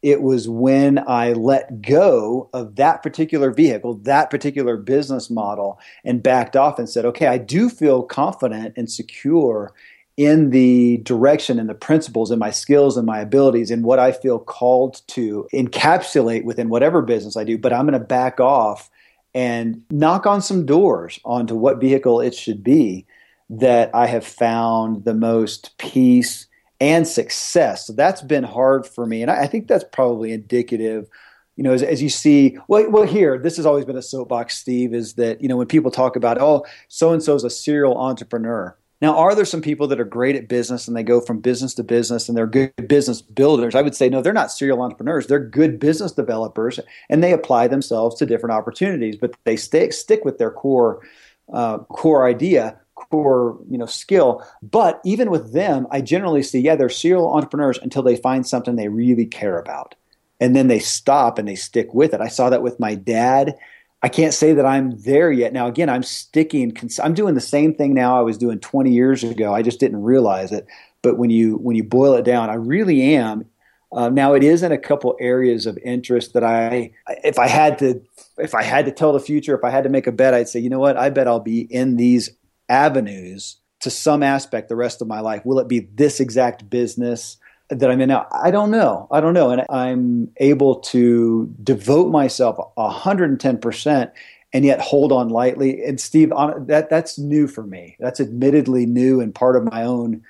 it 0.06 0.22
was 0.22 0.48
when 0.48 1.02
I 1.08 1.32
let 1.32 1.82
go 1.82 2.48
of 2.52 2.76
that 2.76 3.02
particular 3.02 3.50
vehicle, 3.50 3.94
that 4.04 4.30
particular 4.30 4.76
business 4.76 5.28
model, 5.28 5.80
and 6.04 6.22
backed 6.22 6.54
off 6.54 6.78
and 6.78 6.88
said, 6.88 7.04
okay, 7.06 7.26
I 7.26 7.38
do 7.38 7.68
feel 7.68 8.04
confident 8.04 8.74
and 8.76 8.88
secure 8.88 9.72
in 10.16 10.50
the 10.50 10.98
direction 10.98 11.58
and 11.58 11.68
the 11.68 11.74
principles 11.74 12.30
and 12.30 12.38
my 12.38 12.50
skills 12.50 12.96
and 12.96 13.04
my 13.04 13.18
abilities 13.18 13.72
and 13.72 13.82
what 13.82 13.98
I 13.98 14.12
feel 14.12 14.38
called 14.38 15.02
to 15.08 15.48
encapsulate 15.52 16.44
within 16.44 16.68
whatever 16.68 17.02
business 17.02 17.36
I 17.36 17.42
do, 17.42 17.58
but 17.58 17.72
I'm 17.72 17.88
going 17.88 18.00
to 18.00 18.06
back 18.06 18.38
off 18.38 18.88
and 19.34 19.82
knock 19.90 20.24
on 20.24 20.40
some 20.40 20.66
doors 20.66 21.18
onto 21.24 21.56
what 21.56 21.80
vehicle 21.80 22.20
it 22.20 22.32
should 22.36 22.62
be 22.62 23.06
that 23.50 23.92
I 23.92 24.06
have 24.06 24.24
found 24.24 25.04
the 25.04 25.14
most 25.14 25.76
peace 25.78 26.46
and 26.80 27.06
success. 27.06 27.86
So 27.86 27.92
that's 27.92 28.22
been 28.22 28.44
hard 28.44 28.86
for 28.86 29.06
me. 29.06 29.22
And 29.22 29.30
I, 29.30 29.42
I 29.42 29.46
think 29.46 29.68
that's 29.68 29.84
probably 29.84 30.32
indicative 30.32 31.08
you 31.56 31.62
know, 31.62 31.72
as, 31.72 31.82
as 31.82 32.02
you 32.02 32.10
see, 32.10 32.58
well, 32.68 32.88
well, 32.90 33.04
here, 33.04 33.38
this 33.38 33.56
has 33.56 33.66
always 33.66 33.86
been 33.86 33.96
a 33.96 34.02
soapbox, 34.02 34.56
Steve, 34.58 34.94
is 34.94 35.14
that, 35.14 35.40
you 35.40 35.48
know, 35.48 35.56
when 35.56 35.66
people 35.66 35.90
talk 35.90 36.14
about, 36.14 36.38
oh, 36.38 36.66
so 36.88 37.12
and 37.12 37.22
so 37.22 37.34
is 37.34 37.44
a 37.44 37.50
serial 37.50 37.98
entrepreneur. 37.98 38.76
Now, 39.00 39.16
are 39.16 39.34
there 39.34 39.44
some 39.44 39.60
people 39.60 39.86
that 39.88 40.00
are 40.00 40.04
great 40.04 40.36
at 40.36 40.48
business 40.48 40.88
and 40.88 40.96
they 40.96 41.02
go 41.02 41.20
from 41.20 41.40
business 41.40 41.74
to 41.74 41.84
business 41.84 42.28
and 42.28 42.36
they're 42.36 42.46
good 42.46 42.88
business 42.88 43.20
builders? 43.20 43.74
I 43.74 43.82
would 43.82 43.94
say, 43.94 44.08
no, 44.08 44.22
they're 44.22 44.32
not 44.32 44.52
serial 44.52 44.80
entrepreneurs. 44.80 45.26
They're 45.26 45.38
good 45.38 45.78
business 45.78 46.12
developers 46.12 46.80
and 47.10 47.22
they 47.22 47.32
apply 47.32 47.68
themselves 47.68 48.16
to 48.16 48.26
different 48.26 48.54
opportunities, 48.54 49.16
but 49.16 49.34
they 49.44 49.56
stick, 49.56 49.92
stick 49.92 50.24
with 50.24 50.38
their 50.38 50.50
core, 50.50 51.06
uh, 51.52 51.78
core 51.78 52.26
idea, 52.26 52.78
core, 52.96 53.58
you 53.70 53.78
know, 53.78 53.86
skill. 53.86 54.44
But 54.62 55.00
even 55.04 55.30
with 55.30 55.52
them, 55.52 55.86
I 55.90 56.00
generally 56.00 56.42
see, 56.42 56.60
yeah, 56.60 56.74
they're 56.74 56.88
serial 56.88 57.32
entrepreneurs 57.32 57.78
until 57.78 58.02
they 58.02 58.16
find 58.16 58.46
something 58.46 58.74
they 58.74 58.88
really 58.88 59.26
care 59.26 59.58
about 59.58 59.94
and 60.40 60.54
then 60.54 60.68
they 60.68 60.78
stop 60.78 61.38
and 61.38 61.48
they 61.48 61.54
stick 61.54 61.94
with 61.94 62.12
it. 62.12 62.20
I 62.20 62.28
saw 62.28 62.50
that 62.50 62.62
with 62.62 62.80
my 62.80 62.94
dad. 62.94 63.56
I 64.02 64.08
can't 64.08 64.34
say 64.34 64.52
that 64.52 64.66
I'm 64.66 64.98
there 65.02 65.32
yet. 65.32 65.52
Now, 65.52 65.66
again, 65.66 65.88
I'm 65.88 66.02
sticking. 66.02 66.76
I'm 67.02 67.14
doing 67.14 67.34
the 67.34 67.40
same 67.40 67.74
thing 67.74 67.94
now 67.94 68.18
I 68.18 68.22
was 68.22 68.38
doing 68.38 68.60
20 68.60 68.90
years 68.90 69.24
ago. 69.24 69.54
I 69.54 69.62
just 69.62 69.80
didn't 69.80 70.02
realize 70.02 70.52
it. 70.52 70.66
But 71.02 71.18
when 71.18 71.30
you 71.30 71.56
when 71.56 71.76
you 71.76 71.84
boil 71.84 72.14
it 72.14 72.24
down, 72.24 72.50
I 72.50 72.54
really 72.54 73.14
am. 73.14 73.46
Uh, 73.92 74.08
now, 74.08 74.34
it 74.34 74.42
is 74.42 74.62
in 74.62 74.72
a 74.72 74.78
couple 74.78 75.16
areas 75.20 75.64
of 75.64 75.78
interest 75.78 76.34
that 76.34 76.44
I, 76.44 76.92
if 77.24 77.38
I 77.38 77.46
had 77.46 77.78
to, 77.78 78.02
if 78.36 78.54
I 78.54 78.62
had 78.62 78.84
to 78.86 78.90
tell 78.90 79.12
the 79.12 79.20
future, 79.20 79.56
if 79.56 79.64
I 79.64 79.70
had 79.70 79.84
to 79.84 79.90
make 79.90 80.08
a 80.08 80.12
bet, 80.12 80.34
I'd 80.34 80.48
say, 80.48 80.58
you 80.58 80.68
know 80.68 80.80
what? 80.80 80.96
I 80.96 81.08
bet 81.08 81.28
I'll 81.28 81.40
be 81.40 81.60
in 81.60 81.96
these 81.96 82.30
avenues 82.68 83.58
to 83.80 83.90
some 83.90 84.22
aspect 84.22 84.68
the 84.68 84.76
rest 84.76 85.02
of 85.02 85.08
my 85.08 85.20
life. 85.20 85.44
Will 85.44 85.58
it 85.58 85.68
be 85.68 85.80
this 85.80 86.20
exact 86.20 86.68
business? 86.68 87.38
that 87.68 87.90
I'm 87.90 88.00
in 88.00 88.08
now? 88.08 88.26
I 88.30 88.50
don't 88.50 88.70
know. 88.70 89.08
I 89.10 89.20
don't 89.20 89.34
know. 89.34 89.50
And 89.50 89.64
I'm 89.68 90.30
able 90.38 90.76
to 90.80 91.52
devote 91.62 92.10
myself 92.10 92.58
110% 92.78 94.12
and 94.52 94.64
yet 94.64 94.80
hold 94.80 95.12
on 95.12 95.28
lightly. 95.28 95.82
And 95.82 96.00
Steve, 96.00 96.30
that 96.30 96.88
that's 96.88 97.18
new 97.18 97.46
for 97.46 97.64
me. 97.64 97.96
That's 97.98 98.20
admittedly 98.20 98.86
new 98.86 99.20
and 99.20 99.34
part 99.34 99.56
of 99.56 99.64
my 99.64 99.82
own 99.82 100.22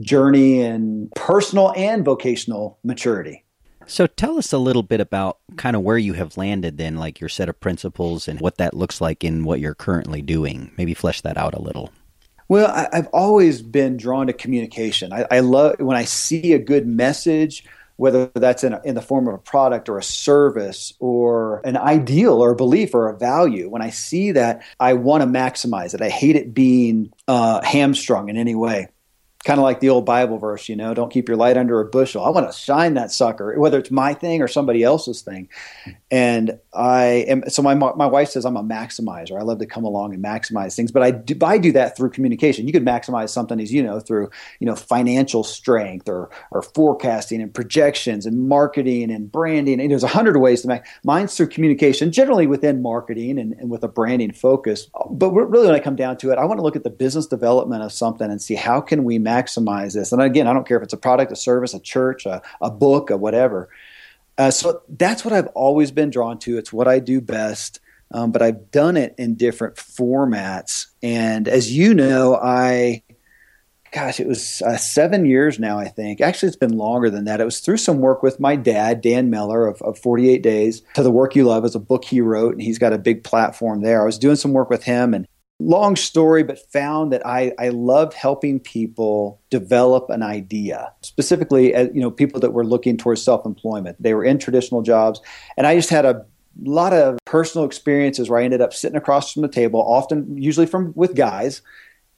journey 0.00 0.60
and 0.62 1.10
personal 1.14 1.72
and 1.76 2.04
vocational 2.04 2.78
maturity. 2.84 3.43
So 3.86 4.06
tell 4.06 4.38
us 4.38 4.52
a 4.52 4.58
little 4.58 4.82
bit 4.82 5.00
about 5.00 5.38
kind 5.56 5.76
of 5.76 5.82
where 5.82 5.98
you 5.98 6.14
have 6.14 6.36
landed 6.36 6.78
then, 6.78 6.96
like 6.96 7.20
your 7.20 7.28
set 7.28 7.48
of 7.48 7.60
principles 7.60 8.28
and 8.28 8.40
what 8.40 8.58
that 8.58 8.74
looks 8.74 9.00
like 9.00 9.24
in 9.24 9.44
what 9.44 9.60
you're 9.60 9.74
currently 9.74 10.22
doing. 10.22 10.72
Maybe 10.76 10.94
flesh 10.94 11.20
that 11.22 11.36
out 11.36 11.54
a 11.54 11.62
little. 11.62 11.92
Well, 12.48 12.70
I, 12.70 12.94
have 12.94 13.08
always 13.08 13.62
been 13.62 13.96
drawn 13.96 14.26
to 14.26 14.32
communication. 14.32 15.12
I, 15.12 15.26
I, 15.30 15.40
love 15.40 15.76
when 15.78 15.96
I 15.96 16.04
see 16.04 16.52
a 16.52 16.58
good 16.58 16.86
message, 16.86 17.64
whether 17.96 18.30
that's 18.34 18.64
in, 18.64 18.74
a, 18.74 18.82
in 18.84 18.94
the 18.94 19.00
form 19.00 19.28
of 19.28 19.34
a 19.34 19.38
product 19.38 19.88
or 19.88 19.96
a 19.96 20.02
service 20.02 20.92
or 20.98 21.62
an 21.64 21.78
ideal 21.78 22.34
or 22.34 22.50
a 22.50 22.56
belief 22.56 22.94
or 22.94 23.08
a 23.08 23.16
value. 23.16 23.70
When 23.70 23.80
I 23.80 23.90
see 23.90 24.32
that, 24.32 24.62
I 24.78 24.92
want 24.92 25.22
to 25.22 25.26
maximize 25.26 25.94
it. 25.94 26.02
I 26.02 26.10
hate 26.10 26.36
it 26.36 26.52
being 26.52 27.12
uh, 27.26 27.62
hamstrung 27.62 28.28
in 28.28 28.36
any 28.36 28.54
way 28.54 28.88
kind 29.44 29.60
of 29.60 29.64
like 29.64 29.80
the 29.80 29.90
old 29.90 30.06
Bible 30.06 30.38
verse, 30.38 30.68
you 30.68 30.76
know, 30.76 30.94
don't 30.94 31.12
keep 31.12 31.28
your 31.28 31.36
light 31.36 31.56
under 31.56 31.80
a 31.80 31.84
bushel. 31.84 32.24
I 32.24 32.30
want 32.30 32.50
to 32.50 32.56
shine 32.56 32.94
that 32.94 33.12
sucker, 33.12 33.58
whether 33.58 33.78
it's 33.78 33.90
my 33.90 34.14
thing 34.14 34.42
or 34.42 34.48
somebody 34.48 34.82
else's 34.82 35.22
thing. 35.22 35.48
And 36.10 36.58
I 36.72 37.24
am, 37.28 37.48
so 37.50 37.60
my, 37.60 37.74
my 37.74 38.06
wife 38.06 38.30
says 38.30 38.44
I'm 38.46 38.56
a 38.56 38.62
maximizer. 38.62 39.38
I 39.38 39.42
love 39.42 39.58
to 39.58 39.66
come 39.66 39.84
along 39.84 40.14
and 40.14 40.24
maximize 40.24 40.76
things, 40.76 40.92
but 40.92 41.02
I 41.02 41.10
do, 41.10 41.34
I 41.44 41.58
do 41.58 41.72
that 41.72 41.96
through 41.96 42.10
communication. 42.10 42.66
You 42.66 42.72
could 42.72 42.84
maximize 42.84 43.30
something 43.30 43.60
as, 43.60 43.72
you 43.72 43.82
know, 43.82 44.00
through, 44.00 44.30
you 44.60 44.66
know, 44.66 44.76
financial 44.76 45.44
strength 45.44 46.08
or, 46.08 46.30
or 46.50 46.62
forecasting 46.62 47.42
and 47.42 47.52
projections 47.52 48.26
and 48.26 48.48
marketing 48.48 49.10
and 49.10 49.30
branding. 49.30 49.80
And 49.80 49.90
there's 49.90 50.04
a 50.04 50.08
hundred 50.08 50.38
ways 50.38 50.62
to 50.62 50.68
make 50.68 50.82
mine's 51.04 51.36
through 51.36 51.48
communication, 51.48 52.12
generally 52.12 52.46
within 52.46 52.80
marketing 52.80 53.38
and, 53.38 53.52
and 53.54 53.70
with 53.70 53.82
a 53.82 53.88
branding 53.88 54.32
focus. 54.32 54.88
But 55.10 55.32
really 55.32 55.66
when 55.66 55.74
I 55.74 55.80
come 55.80 55.96
down 55.96 56.16
to 56.18 56.30
it, 56.30 56.38
I 56.38 56.44
want 56.44 56.58
to 56.58 56.62
look 56.62 56.76
at 56.76 56.84
the 56.84 56.90
business 56.90 57.26
development 57.26 57.82
of 57.82 57.92
something 57.92 58.30
and 58.30 58.40
see 58.40 58.54
how 58.54 58.80
can 58.80 59.04
we 59.04 59.18
maximize 59.18 59.33
this. 59.42 60.12
And 60.12 60.20
again, 60.20 60.46
I 60.46 60.52
don't 60.52 60.66
care 60.66 60.76
if 60.76 60.82
it's 60.82 60.92
a 60.92 60.98
product, 60.98 61.32
a 61.32 61.36
service, 61.36 61.74
a 61.74 61.80
church, 61.80 62.26
a, 62.26 62.42
a 62.60 62.70
book, 62.70 63.10
or 63.10 63.16
whatever. 63.16 63.68
Uh, 64.36 64.50
so 64.50 64.82
that's 64.88 65.24
what 65.24 65.32
I've 65.32 65.46
always 65.48 65.90
been 65.90 66.10
drawn 66.10 66.38
to. 66.40 66.58
It's 66.58 66.72
what 66.72 66.88
I 66.88 66.98
do 66.98 67.20
best. 67.20 67.80
Um, 68.10 68.30
but 68.30 68.42
I've 68.42 68.70
done 68.70 68.96
it 68.96 69.14
in 69.18 69.34
different 69.34 69.76
formats. 69.76 70.86
And 71.02 71.48
as 71.48 71.72
you 71.72 71.94
know, 71.94 72.36
I, 72.36 73.02
gosh, 73.90 74.20
it 74.20 74.28
was 74.28 74.62
uh, 74.62 74.76
seven 74.76 75.24
years 75.24 75.58
now, 75.58 75.78
I 75.78 75.88
think. 75.88 76.20
Actually, 76.20 76.48
it's 76.48 76.56
been 76.56 76.76
longer 76.76 77.10
than 77.10 77.24
that. 77.24 77.40
It 77.40 77.44
was 77.44 77.60
through 77.60 77.78
some 77.78 77.98
work 77.98 78.22
with 78.22 78.38
my 78.38 78.56
dad, 78.56 79.00
Dan 79.00 79.30
Miller 79.30 79.66
of, 79.66 79.80
of 79.82 79.98
48 79.98 80.42
Days 80.42 80.82
to 80.94 81.02
the 81.02 81.10
Work 81.10 81.34
You 81.34 81.44
Love, 81.44 81.64
is 81.64 81.74
a 81.74 81.80
book 81.80 82.04
he 82.04 82.20
wrote, 82.20 82.52
and 82.52 82.62
he's 82.62 82.78
got 82.78 82.92
a 82.92 82.98
big 82.98 83.24
platform 83.24 83.82
there. 83.82 84.02
I 84.02 84.04
was 84.04 84.18
doing 84.18 84.36
some 84.36 84.52
work 84.52 84.70
with 84.70 84.84
him, 84.84 85.14
and 85.14 85.26
long 85.60 85.96
story, 85.96 86.42
but 86.42 86.58
found 86.72 87.12
that 87.12 87.24
I, 87.26 87.52
I 87.58 87.68
loved 87.68 88.12
helping 88.12 88.58
people 88.58 89.40
develop 89.50 90.10
an 90.10 90.22
idea, 90.22 90.92
specifically, 91.02 91.74
uh, 91.74 91.88
you 91.94 92.00
know, 92.00 92.10
people 92.10 92.40
that 92.40 92.52
were 92.52 92.64
looking 92.64 92.96
towards 92.96 93.22
self-employment. 93.22 93.96
They 94.00 94.14
were 94.14 94.24
in 94.24 94.38
traditional 94.38 94.82
jobs, 94.82 95.20
and 95.56 95.66
I 95.66 95.76
just 95.76 95.90
had 95.90 96.04
a 96.04 96.26
lot 96.62 96.92
of 96.92 97.18
personal 97.24 97.64
experiences 97.64 98.28
where 98.28 98.40
I 98.40 98.44
ended 98.44 98.60
up 98.60 98.72
sitting 98.72 98.96
across 98.96 99.32
from 99.32 99.42
the 99.42 99.48
table, 99.48 99.80
often, 99.80 100.36
usually 100.36 100.66
from 100.66 100.92
with 100.94 101.14
guys 101.14 101.62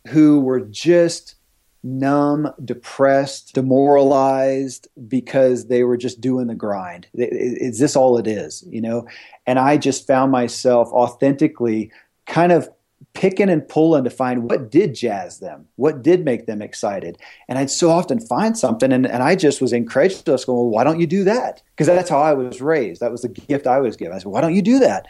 who 0.09 0.41
were 0.41 0.61
just 0.61 1.35
numb, 1.83 2.53
depressed, 2.65 3.55
demoralized 3.55 4.89
because 5.07 5.69
they 5.69 5.85
were 5.85 5.97
just 5.97 6.21
doing 6.21 6.49
the 6.49 6.55
grind. 6.55 7.07
Is 7.15 7.79
this 7.79 7.97
all 7.97 8.19
it 8.19 8.27
is? 8.27 8.65
You 8.69 8.81
know? 8.81 9.07
And 9.47 9.59
I 9.59 9.77
just 9.77 10.07
found 10.07 10.33
myself 10.33 10.89
authentically 10.89 11.93
kind 12.27 12.51
of 12.51 12.69
picking 13.15 13.49
and 13.49 13.67
pulling 13.67 14.05
to 14.05 14.11
find 14.11 14.51
what 14.51 14.71
did 14.71 14.95
jazz 14.95 15.39
them, 15.39 15.67
what 15.77 16.03
did 16.03 16.25
make 16.25 16.47
them 16.47 16.61
excited. 16.61 17.19
And 17.49 17.59
I'd 17.59 17.71
so 17.71 17.91
often 17.91 18.21
find 18.21 18.57
something, 18.57 18.93
and, 18.93 19.07
and 19.07 19.23
I 19.23 19.37
just 19.37 19.61
was 19.61 19.73
incredulous, 19.73 20.45
going, 20.45 20.59
well, 20.59 20.69
why 20.69 20.85
don't 20.85 21.01
you 21.01 21.07
do 21.07 21.25
that? 21.25 21.63
Because 21.71 21.87
that's 21.87 22.11
how 22.11 22.21
I 22.21 22.35
was 22.35 22.61
raised. 22.61 23.01
That 23.01 23.13
was 23.13 23.23
the 23.23 23.29
gift 23.29 23.67
I 23.67 23.81
was 23.81 23.97
given. 23.97 24.15
I 24.15 24.19
said, 24.19 24.33
why 24.33 24.41
don't 24.41 24.55
you 24.55 24.63
do 24.63 24.79
that? 24.81 25.07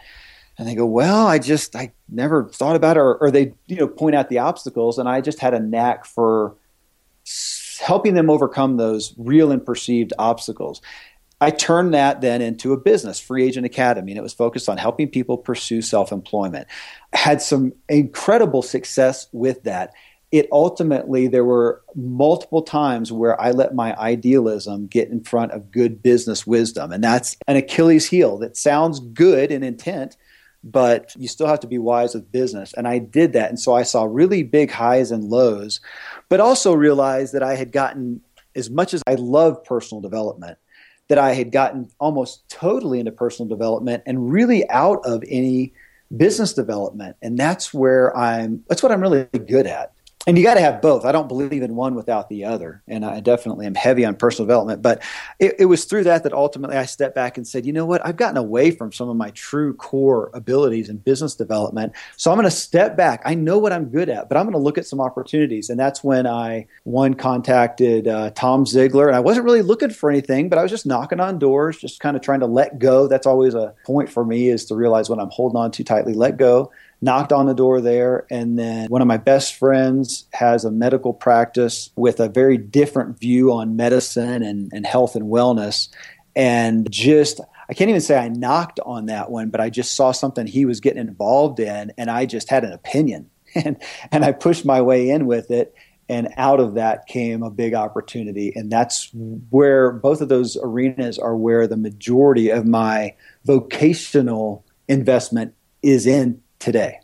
And 0.58 0.66
they 0.66 0.74
go, 0.74 0.86
well, 0.86 1.26
I 1.26 1.38
just, 1.38 1.76
I 1.76 1.92
never 2.08 2.48
thought 2.48 2.76
about 2.76 2.96
it. 2.96 3.00
Or, 3.00 3.16
or 3.16 3.30
they, 3.30 3.52
you 3.66 3.76
know, 3.76 3.88
point 3.88 4.14
out 4.14 4.30
the 4.30 4.38
obstacles. 4.38 4.98
And 4.98 5.08
I 5.08 5.20
just 5.20 5.38
had 5.38 5.52
a 5.52 5.60
knack 5.60 6.06
for 6.06 6.54
helping 7.80 8.14
them 8.14 8.30
overcome 8.30 8.76
those 8.76 9.14
real 9.18 9.50
and 9.52 9.64
perceived 9.64 10.14
obstacles. 10.18 10.80
I 11.40 11.50
turned 11.50 11.92
that 11.92 12.22
then 12.22 12.40
into 12.40 12.72
a 12.72 12.78
business, 12.80 13.20
Free 13.20 13.44
Agent 13.44 13.66
Academy, 13.66 14.12
and 14.12 14.18
it 14.18 14.22
was 14.22 14.32
focused 14.32 14.68
on 14.68 14.78
helping 14.78 15.08
people 15.08 15.36
pursue 15.36 15.82
self 15.82 16.10
employment. 16.10 16.66
Had 17.12 17.42
some 17.42 17.74
incredible 17.88 18.62
success 18.62 19.26
with 19.32 19.62
that. 19.64 19.92
It 20.32 20.48
ultimately, 20.50 21.28
there 21.28 21.44
were 21.44 21.82
multiple 21.94 22.62
times 22.62 23.12
where 23.12 23.40
I 23.40 23.50
let 23.52 23.74
my 23.74 23.94
idealism 23.96 24.86
get 24.86 25.08
in 25.08 25.22
front 25.22 25.52
of 25.52 25.70
good 25.70 26.02
business 26.02 26.46
wisdom. 26.46 26.90
And 26.90 27.04
that's 27.04 27.36
an 27.46 27.56
Achilles 27.56 28.08
heel 28.08 28.38
that 28.38 28.56
sounds 28.56 28.98
good 28.98 29.52
in 29.52 29.62
intent, 29.62 30.16
but 30.64 31.14
you 31.16 31.28
still 31.28 31.46
have 31.46 31.60
to 31.60 31.68
be 31.68 31.78
wise 31.78 32.14
with 32.14 32.32
business. 32.32 32.72
And 32.74 32.88
I 32.88 32.98
did 32.98 33.34
that. 33.34 33.50
And 33.50 33.60
so 33.60 33.74
I 33.74 33.82
saw 33.82 34.04
really 34.04 34.42
big 34.42 34.70
highs 34.70 35.10
and 35.10 35.24
lows, 35.24 35.80
but 36.28 36.40
also 36.40 36.74
realized 36.74 37.32
that 37.34 37.42
I 37.42 37.54
had 37.54 37.70
gotten, 37.70 38.20
as 38.56 38.68
much 38.68 38.94
as 38.94 39.02
I 39.06 39.14
love 39.14 39.62
personal 39.64 40.00
development, 40.00 40.58
that 41.08 41.18
I 41.18 41.34
had 41.34 41.52
gotten 41.52 41.88
almost 41.98 42.48
totally 42.48 42.98
into 43.00 43.12
personal 43.12 43.48
development 43.48 44.02
and 44.06 44.30
really 44.30 44.68
out 44.70 45.00
of 45.04 45.22
any 45.28 45.72
business 46.16 46.52
development. 46.52 47.16
And 47.22 47.38
that's 47.38 47.72
where 47.72 48.16
I'm, 48.16 48.64
that's 48.68 48.82
what 48.82 48.92
I'm 48.92 49.00
really 49.00 49.24
good 49.24 49.66
at 49.66 49.92
and 50.26 50.36
you 50.36 50.42
got 50.42 50.54
to 50.54 50.60
have 50.60 50.82
both. 50.82 51.04
I 51.04 51.12
don't 51.12 51.28
believe 51.28 51.62
in 51.62 51.76
one 51.76 51.94
without 51.94 52.28
the 52.28 52.44
other, 52.44 52.82
and 52.88 53.04
I 53.04 53.20
definitely 53.20 53.64
am 53.66 53.76
heavy 53.76 54.04
on 54.04 54.16
personal 54.16 54.46
development. 54.46 54.82
But 54.82 55.02
it, 55.38 55.54
it, 55.60 55.66
was 55.66 55.84
through 55.84 56.04
that 56.04 56.24
that 56.24 56.32
ultimately 56.32 56.76
I 56.76 56.84
stepped 56.84 57.14
back 57.14 57.36
and 57.36 57.46
said, 57.46 57.64
you 57.64 57.72
know 57.72 57.86
what? 57.86 58.04
I've 58.04 58.16
gotten 58.16 58.36
away 58.36 58.72
from 58.72 58.92
some 58.92 59.08
of 59.08 59.16
my 59.16 59.30
true 59.30 59.74
core 59.74 60.30
abilities 60.34 60.88
in 60.88 60.96
business 60.96 61.36
development, 61.36 61.92
so 62.16 62.32
I'm 62.32 62.36
going 62.36 62.44
to 62.44 62.50
step 62.50 62.96
back. 62.96 63.22
I 63.24 63.34
know 63.34 63.58
what 63.58 63.72
I'm 63.72 63.84
good 63.84 64.08
at, 64.08 64.28
but 64.28 64.36
I'm 64.36 64.46
going 64.46 64.54
to 64.54 64.58
look 64.58 64.78
at 64.78 64.86
some 64.86 65.00
opportunities, 65.00 65.70
and 65.70 65.78
that's 65.78 66.02
when 66.02 66.26
I 66.26 66.66
one 66.82 67.14
contacted 67.14 68.08
uh, 68.08 68.30
Tom 68.30 68.64
Ziglar, 68.64 69.06
and 69.06 69.14
I 69.14 69.20
wasn't 69.20 69.44
really 69.44 69.62
looking 69.62 69.90
for 69.90 70.10
anything, 70.10 70.48
but 70.48 70.58
I 70.58 70.62
was 70.62 70.72
just 70.72 70.86
knocking 70.86 71.20
on 71.20 71.38
doors, 71.38 71.78
just 71.78 72.00
kind 72.00 72.16
of 72.16 72.22
trying 72.22 72.40
to 72.40 72.46
let 72.46 72.80
go. 72.80 73.06
That's 73.06 73.26
always 73.26 73.54
a 73.54 73.74
point 73.84 74.10
for 74.10 74.24
me 74.24 74.48
is 74.48 74.64
to 74.66 74.74
realize 74.74 75.08
when 75.08 75.20
I'm 75.20 75.30
holding 75.30 75.56
on 75.56 75.70
too 75.70 75.84
tightly, 75.84 76.14
let 76.14 76.36
go 76.36 76.72
knocked 77.06 77.32
on 77.32 77.46
the 77.46 77.54
door 77.54 77.80
there. 77.80 78.26
And 78.30 78.58
then 78.58 78.88
one 78.88 79.00
of 79.00 79.08
my 79.08 79.16
best 79.16 79.54
friends 79.54 80.26
has 80.34 80.64
a 80.66 80.70
medical 80.70 81.14
practice 81.14 81.88
with 81.96 82.20
a 82.20 82.28
very 82.28 82.58
different 82.58 83.18
view 83.18 83.52
on 83.52 83.76
medicine 83.76 84.42
and, 84.42 84.70
and 84.74 84.84
health 84.84 85.16
and 85.16 85.26
wellness. 85.26 85.88
And 86.34 86.90
just, 86.90 87.40
I 87.70 87.74
can't 87.74 87.88
even 87.88 88.02
say 88.02 88.18
I 88.18 88.28
knocked 88.28 88.80
on 88.84 89.06
that 89.06 89.30
one, 89.30 89.48
but 89.48 89.60
I 89.60 89.70
just 89.70 89.94
saw 89.94 90.12
something 90.12 90.46
he 90.46 90.66
was 90.66 90.80
getting 90.80 91.00
involved 91.00 91.60
in, 91.60 91.92
and 91.96 92.10
I 92.10 92.26
just 92.26 92.50
had 92.50 92.64
an 92.64 92.72
opinion. 92.72 93.30
And, 93.54 93.78
and 94.12 94.22
I 94.22 94.32
pushed 94.32 94.66
my 94.66 94.82
way 94.82 95.08
in 95.08 95.24
with 95.24 95.50
it 95.50 95.74
And 96.08 96.28
out 96.36 96.60
of 96.60 96.74
that 96.74 97.06
came 97.06 97.42
a 97.42 97.50
big 97.50 97.74
opportunity. 97.74 98.52
And 98.54 98.70
that's 98.70 99.10
where 99.50 99.92
both 99.92 100.20
of 100.20 100.28
those 100.28 100.56
arenas 100.62 101.18
are 101.18 101.36
where 101.36 101.66
the 101.66 101.76
majority 101.76 102.50
of 102.50 102.66
my 102.66 103.14
vocational 103.44 104.64
investment 104.88 105.54
is 105.82 106.06
in 106.06 106.42
today. 106.66 106.98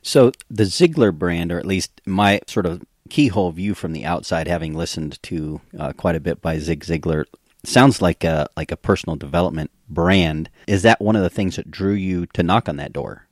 So 0.00 0.32
the 0.50 0.64
Ziglar 0.64 1.16
brand, 1.16 1.52
or 1.52 1.58
at 1.58 1.66
least 1.66 2.00
my 2.06 2.40
sort 2.46 2.64
of 2.64 2.82
keyhole 3.10 3.52
view 3.52 3.74
from 3.74 3.92
the 3.92 4.06
outside, 4.06 4.48
having 4.48 4.74
listened 4.74 5.22
to 5.24 5.60
uh, 5.78 5.92
quite 5.92 6.16
a 6.16 6.20
bit 6.20 6.40
by 6.40 6.58
Zig 6.58 6.82
Ziglar, 6.82 7.26
sounds 7.62 8.00
like 8.00 8.24
a 8.24 8.48
like 8.56 8.72
a 8.72 8.76
personal 8.76 9.16
development 9.16 9.70
brand. 9.86 10.48
Is 10.66 10.82
that 10.82 11.00
one 11.00 11.14
of 11.14 11.22
the 11.22 11.30
things 11.30 11.56
that 11.56 11.70
drew 11.70 11.92
you 11.92 12.24
to 12.32 12.42
knock 12.42 12.70
on 12.70 12.76
that 12.76 12.94
door? 12.94 13.28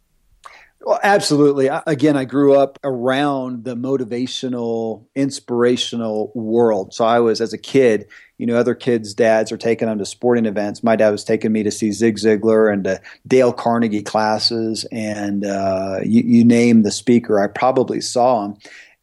Well, 0.83 0.99
absolutely. 1.03 1.69
Again, 1.87 2.17
I 2.17 2.25
grew 2.25 2.55
up 2.55 2.79
around 2.83 3.65
the 3.65 3.77
motivational, 3.77 5.05
inspirational 5.15 6.33
world. 6.35 6.95
So 6.95 7.05
I 7.05 7.21
was, 7.21 7.43
as 7.43 7.53
a 7.53 7.59
kid, 7.59 8.07
you 8.39 8.47
know, 8.47 8.57
other 8.57 8.75
kids' 8.75 9.13
dads 9.13 9.53
are 9.53 9.59
taking 9.59 9.89
them 9.89 9.99
to 9.99 10.07
sporting 10.07 10.47
events. 10.47 10.83
My 10.83 10.97
dad 10.97 11.11
was 11.11 11.23
taking 11.23 11.53
me 11.53 11.63
to 11.65 11.71
see 11.71 11.93
Zig 11.93 12.17
Ziglar 12.17 12.73
and 12.73 12.85
to 12.85 13.01
Dale 13.27 13.53
Carnegie 13.53 14.03
classes, 14.03 14.87
and 14.91 15.45
uh, 15.45 15.99
you, 16.03 16.23
you 16.23 16.45
name 16.47 16.83
the 16.83 16.91
speaker, 16.91 17.39
I 17.39 17.49
probably 17.49 18.01
saw 18.01 18.47
him. 18.47 18.57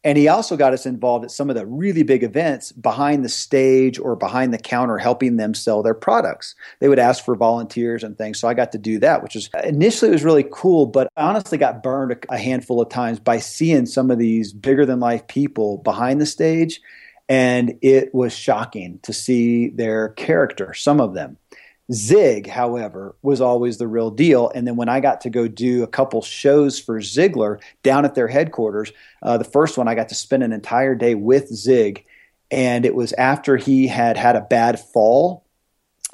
And 0.04 0.16
he 0.16 0.28
also 0.28 0.56
got 0.56 0.72
us 0.72 0.86
involved 0.86 1.24
at 1.24 1.30
some 1.32 1.50
of 1.50 1.56
the 1.56 1.66
really 1.66 2.04
big 2.04 2.22
events 2.22 2.70
behind 2.70 3.24
the 3.24 3.28
stage 3.28 3.98
or 3.98 4.14
behind 4.14 4.54
the 4.54 4.58
counter, 4.58 4.96
helping 4.96 5.36
them 5.36 5.54
sell 5.54 5.82
their 5.82 5.94
products. 5.94 6.54
They 6.78 6.88
would 6.88 7.00
ask 7.00 7.24
for 7.24 7.34
volunteers 7.34 8.04
and 8.04 8.16
things. 8.16 8.38
So 8.38 8.46
I 8.46 8.54
got 8.54 8.70
to 8.72 8.78
do 8.78 9.00
that, 9.00 9.24
which 9.24 9.34
was 9.34 9.50
initially 9.64 10.10
it 10.10 10.14
was 10.14 10.24
really 10.24 10.46
cool, 10.52 10.86
but 10.86 11.08
I 11.16 11.22
honestly 11.22 11.58
got 11.58 11.82
burned 11.82 12.24
a, 12.28 12.38
handful 12.38 12.80
of 12.80 12.88
times 12.88 13.18
by 13.18 13.38
seeing 13.38 13.86
some 13.86 14.12
of 14.12 14.18
these 14.18 14.52
bigger 14.52 14.86
than 14.86 15.00
life 15.00 15.26
people 15.26 15.78
behind 15.78 16.20
the 16.20 16.26
stage. 16.26 16.80
And 17.28 17.76
it 17.82 18.14
was 18.14 18.32
shocking 18.32 19.00
to 19.02 19.12
see 19.12 19.68
their 19.68 20.10
character, 20.10 20.72
some 20.74 21.00
of 21.00 21.12
them. 21.12 21.36
Zig, 21.90 22.46
however, 22.46 23.16
was 23.22 23.40
always 23.40 23.78
the 23.78 23.88
real 23.88 24.10
deal. 24.10 24.50
And 24.54 24.66
then 24.66 24.76
when 24.76 24.90
I 24.90 25.00
got 25.00 25.22
to 25.22 25.30
go 25.30 25.48
do 25.48 25.82
a 25.82 25.86
couple 25.88 26.20
shows 26.20 26.78
for 26.78 27.00
Ziglar 27.00 27.60
down 27.82 28.04
at 28.04 28.14
their 28.14 28.28
headquarters, 28.28 28.92
uh, 29.22 29.38
the 29.38 29.44
first 29.44 29.78
one 29.78 29.88
I 29.88 29.94
got 29.94 30.10
to 30.10 30.14
spend 30.14 30.42
an 30.42 30.52
entire 30.52 30.94
day 30.94 31.14
with 31.14 31.48
Zig. 31.48 32.04
And 32.50 32.84
it 32.84 32.94
was 32.94 33.12
after 33.14 33.56
he 33.56 33.86
had 33.86 34.16
had 34.16 34.36
a 34.36 34.42
bad 34.42 34.80
fall 34.80 35.44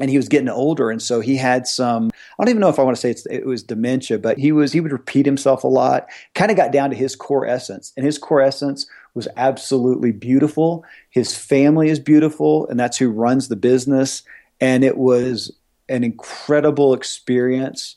and 0.00 0.10
he 0.10 0.16
was 0.16 0.28
getting 0.28 0.48
older. 0.48 0.90
And 0.90 1.00
so 1.00 1.20
he 1.20 1.36
had 1.36 1.66
some, 1.66 2.10
I 2.38 2.44
don't 2.44 2.50
even 2.50 2.60
know 2.60 2.68
if 2.68 2.78
I 2.78 2.82
want 2.82 2.96
to 2.96 3.14
say 3.14 3.30
it 3.30 3.46
was 3.46 3.62
dementia, 3.62 4.18
but 4.18 4.38
he 4.38 4.52
was, 4.52 4.72
he 4.72 4.80
would 4.80 4.92
repeat 4.92 5.26
himself 5.26 5.64
a 5.64 5.68
lot, 5.68 6.08
kind 6.34 6.50
of 6.50 6.56
got 6.56 6.72
down 6.72 6.90
to 6.90 6.96
his 6.96 7.14
core 7.14 7.46
essence. 7.46 7.92
And 7.96 8.04
his 8.04 8.18
core 8.18 8.40
essence 8.40 8.86
was 9.14 9.28
absolutely 9.36 10.10
beautiful. 10.10 10.84
His 11.10 11.36
family 11.36 11.88
is 11.88 12.00
beautiful, 12.00 12.66
and 12.68 12.78
that's 12.78 12.98
who 12.98 13.10
runs 13.10 13.46
the 13.46 13.56
business. 13.56 14.24
And 14.60 14.82
it 14.82 14.96
was 14.96 15.52
an 15.88 16.04
incredible 16.04 16.94
experience. 16.94 17.96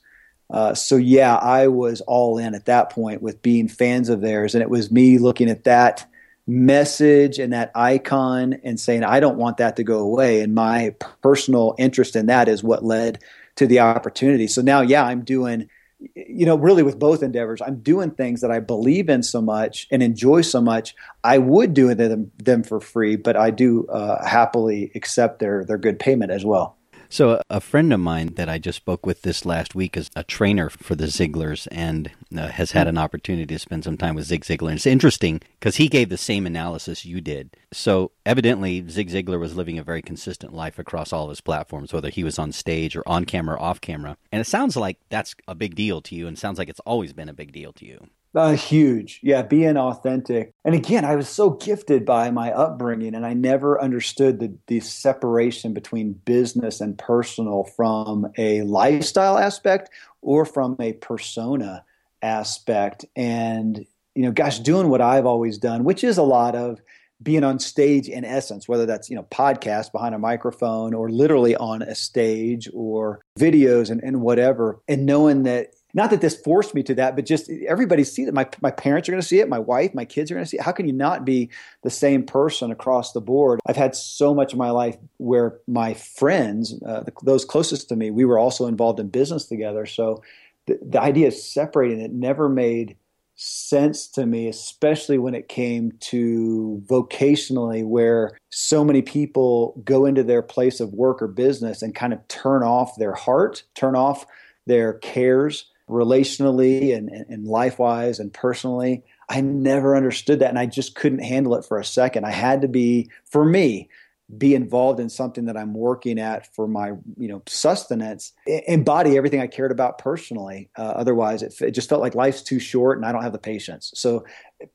Uh, 0.49 0.73
so 0.73 0.95
yeah, 0.95 1.35
I 1.35 1.67
was 1.67 2.01
all 2.01 2.37
in 2.37 2.55
at 2.55 2.65
that 2.65 2.89
point 2.89 3.21
with 3.21 3.41
being 3.41 3.67
fans 3.67 4.09
of 4.09 4.21
theirs, 4.21 4.55
and 4.55 4.61
it 4.61 4.69
was 4.69 4.91
me 4.91 5.17
looking 5.17 5.49
at 5.49 5.65
that 5.65 6.09
message 6.47 7.39
and 7.39 7.51
that 7.51 7.71
icon 7.75 8.53
and 8.63 8.79
saying, 8.79 9.03
I 9.03 9.19
don't 9.19 9.37
want 9.37 9.57
that 9.57 9.75
to 9.75 9.83
go 9.83 9.99
away. 9.99 10.39
And 10.39 10.55
my 10.55 10.95
personal 11.21 11.75
interest 11.77 12.15
in 12.15 12.27
that 12.27 12.47
is 12.47 12.63
what 12.63 12.85
led 12.85 13.19
to 13.57 13.67
the 13.67 13.81
opportunity. 13.81 14.47
So 14.47 14.61
now, 14.61 14.79
yeah, 14.81 15.03
I'm 15.03 15.23
doing, 15.23 15.69
you 16.15 16.45
know, 16.45 16.55
really 16.55 16.83
with 16.83 16.97
both 16.97 17.21
endeavors, 17.21 17.61
I'm 17.61 17.81
doing 17.81 18.11
things 18.11 18.39
that 18.41 18.51
I 18.51 18.61
believe 18.61 19.09
in 19.09 19.23
so 19.23 19.41
much 19.41 19.87
and 19.91 20.01
enjoy 20.01 20.41
so 20.41 20.61
much. 20.61 20.95
I 21.23 21.37
would 21.37 21.73
do 21.73 21.93
them, 21.93 22.31
them 22.37 22.63
for 22.63 22.79
free, 22.79 23.17
but 23.17 23.35
I 23.35 23.51
do 23.51 23.85
uh, 23.87 24.25
happily 24.25 24.91
accept 24.95 25.39
their 25.39 25.65
their 25.65 25.77
good 25.77 25.99
payment 25.99 26.31
as 26.31 26.45
well. 26.45 26.76
So, 27.09 27.41
a 27.49 27.61
friend 27.61 27.93
of 27.93 27.99
mine 28.01 28.33
that 28.35 28.49
I 28.49 28.57
just 28.57 28.77
spoke 28.77 29.05
with 29.05 29.21
this 29.21 29.45
last 29.45 29.75
week 29.75 29.95
is 29.95 30.09
a 30.15 30.23
trainer 30.23 30.69
for 30.69 30.95
the 30.95 31.05
Ziglars 31.05 31.67
and 31.71 32.11
uh, 32.35 32.47
has 32.49 32.71
had 32.71 32.87
an 32.87 32.97
opportunity 32.97 33.45
to 33.45 33.59
spend 33.59 33.85
some 33.85 33.97
time 33.97 34.15
with 34.15 34.25
Zig 34.25 34.43
Ziglar. 34.43 34.69
And 34.69 34.75
it's 34.75 34.85
interesting 34.85 35.41
because 35.59 35.77
he 35.77 35.87
gave 35.87 36.09
the 36.09 36.17
same 36.17 36.45
analysis 36.45 37.05
you 37.05 37.21
did. 37.21 37.55
So, 37.71 38.11
evidently, 38.25 38.87
Zig 38.89 39.09
Ziglar 39.09 39.39
was 39.39 39.55
living 39.55 39.79
a 39.79 39.83
very 39.83 40.01
consistent 40.01 40.53
life 40.53 40.77
across 40.77 41.13
all 41.13 41.25
of 41.25 41.29
his 41.29 41.41
platforms, 41.41 41.93
whether 41.93 42.09
he 42.09 42.23
was 42.23 42.37
on 42.37 42.51
stage 42.51 42.95
or 42.95 43.03
on 43.07 43.23
camera 43.25 43.55
or 43.55 43.61
off 43.61 43.79
camera. 43.79 44.17
And 44.31 44.41
it 44.41 44.45
sounds 44.45 44.75
like 44.75 44.97
that's 45.09 45.33
a 45.47 45.55
big 45.55 45.75
deal 45.75 46.01
to 46.01 46.15
you, 46.15 46.27
and 46.27 46.37
sounds 46.37 46.59
like 46.59 46.69
it's 46.69 46.81
always 46.81 47.13
been 47.13 47.29
a 47.29 47.33
big 47.33 47.53
deal 47.53 47.71
to 47.73 47.85
you. 47.85 48.09
Uh, 48.37 48.53
huge. 48.53 49.19
Yeah, 49.23 49.41
being 49.41 49.77
authentic. 49.77 50.53
And 50.63 50.75
again, 50.75 51.03
I 51.03 51.15
was 51.15 51.27
so 51.27 51.49
gifted 51.49 52.05
by 52.05 52.29
my 52.29 52.51
upbringing, 52.51 53.15
and 53.15 53.25
I 53.25 53.33
never 53.33 53.81
understood 53.81 54.39
the, 54.39 54.53
the 54.67 54.79
separation 54.79 55.73
between 55.73 56.13
business 56.13 56.79
and 56.79 56.99
personal 56.99 57.63
from 57.63 58.31
a 58.37 58.61
lifestyle 58.61 59.39
aspect 59.39 59.89
or 60.21 60.45
from 60.45 60.75
a 60.79 60.93
persona 60.93 61.83
aspect. 62.21 63.05
And, 63.15 63.83
you 64.13 64.21
know, 64.21 64.31
gosh, 64.31 64.59
doing 64.59 64.89
what 64.89 65.01
I've 65.01 65.25
always 65.25 65.57
done, 65.57 65.83
which 65.83 66.03
is 66.03 66.19
a 66.19 66.23
lot 66.23 66.55
of 66.55 66.79
being 67.23 67.43
on 67.43 67.57
stage 67.57 68.07
in 68.07 68.23
essence, 68.23 68.67
whether 68.67 68.85
that's, 68.85 69.09
you 69.09 69.15
know, 69.15 69.25
podcast 69.31 69.91
behind 69.91 70.13
a 70.13 70.19
microphone 70.19 70.93
or 70.93 71.09
literally 71.09 71.55
on 71.55 71.81
a 71.81 71.95
stage 71.95 72.69
or 72.71 73.19
videos 73.39 73.89
and, 73.89 74.03
and 74.03 74.21
whatever, 74.21 74.79
and 74.87 75.07
knowing 75.07 75.41
that 75.41 75.71
not 75.93 76.09
that 76.09 76.21
this 76.21 76.35
forced 76.35 76.75
me 76.75 76.83
to 76.83 76.95
that, 76.95 77.15
but 77.15 77.25
just 77.25 77.49
everybody 77.49 78.03
see 78.03 78.25
that. 78.25 78.33
My, 78.33 78.47
my 78.61 78.71
parents 78.71 79.07
are 79.07 79.13
going 79.13 79.21
to 79.21 79.27
see 79.27 79.39
it. 79.39 79.47
My 79.47 79.59
wife, 79.59 79.93
my 79.93 80.05
kids 80.05 80.29
are 80.29 80.35
going 80.35 80.43
to 80.43 80.49
see 80.49 80.57
it. 80.57 80.63
How 80.63 80.73
can 80.73 80.85
you 80.85 80.93
not 80.93 81.25
be 81.25 81.49
the 81.81 81.89
same 81.89 82.23
person 82.23 82.71
across 82.71 83.13
the 83.13 83.21
board? 83.21 83.61
I've 83.65 83.77
had 83.77 83.95
so 83.95 84.35
much 84.35 84.51
of 84.51 84.59
my 84.59 84.69
life 84.69 84.97
where 85.17 85.59
my 85.67 85.93
friends, 85.93 86.75
uh, 86.85 87.01
the, 87.01 87.13
those 87.23 87.45
closest 87.45 87.89
to 87.89 87.95
me, 87.95 88.11
we 88.11 88.25
were 88.25 88.37
also 88.37 88.67
involved 88.67 88.99
in 88.99 89.07
business 89.07 89.45
together. 89.45 89.85
So 89.85 90.23
the, 90.65 90.77
the 90.81 91.01
idea 91.01 91.27
of 91.27 91.33
separating 91.33 92.01
it 92.01 92.11
never 92.11 92.49
made 92.49 92.97
sense 93.35 94.07
to 94.09 94.25
me, 94.25 94.47
especially 94.47 95.17
when 95.19 95.35
it 95.35 95.47
came 95.47 95.93
to 95.99 96.83
vocationally, 96.85 97.85
where 97.85 98.37
so 98.49 98.83
many 98.83 99.01
people 99.01 99.79
go 99.85 100.05
into 100.05 100.23
their 100.23 100.41
place 100.41 100.79
of 100.79 100.93
work 100.93 101.21
or 101.21 101.27
business 101.27 101.81
and 101.81 101.95
kind 101.95 102.13
of 102.13 102.27
turn 102.27 102.61
off 102.61 102.97
their 102.97 103.13
heart, 103.13 103.63
turn 103.73 103.95
off 103.95 104.25
their 104.65 104.93
cares 104.93 105.71
relationally 105.89 106.95
and, 106.95 107.09
and, 107.09 107.47
life 107.47 107.79
wise 107.79 108.19
and 108.19 108.33
personally. 108.33 109.03
I 109.29 109.41
never 109.41 109.95
understood 109.95 110.39
that 110.39 110.49
and 110.49 110.59
I 110.59 110.65
just 110.65 110.95
couldn't 110.95 111.19
handle 111.19 111.55
it 111.55 111.65
for 111.65 111.79
a 111.79 111.85
second. 111.85 112.25
I 112.25 112.31
had 112.31 112.61
to 112.61 112.67
be, 112.67 113.09
for 113.25 113.45
me, 113.45 113.89
be 114.35 114.55
involved 114.55 114.99
in 114.99 115.09
something 115.09 115.45
that 115.45 115.55
I'm 115.55 115.73
working 115.73 116.19
at 116.19 116.53
for 116.53 116.67
my, 116.67 116.89
you 117.15 117.29
know, 117.29 117.41
sustenance, 117.47 118.33
embody 118.45 119.15
everything 119.15 119.39
I 119.39 119.47
cared 119.47 119.71
about 119.71 119.99
personally. 119.99 120.69
Uh, 120.77 120.81
otherwise, 120.81 121.41
it, 121.41 121.55
it, 121.61 121.71
just 121.71 121.87
felt 121.87 122.01
like 122.01 122.13
life's 122.13 122.41
too 122.41 122.59
short 122.59 122.97
and 122.97 123.05
I 123.05 123.13
don't 123.13 123.23
have 123.23 123.31
the 123.31 123.39
patience. 123.39 123.93
So, 123.95 124.25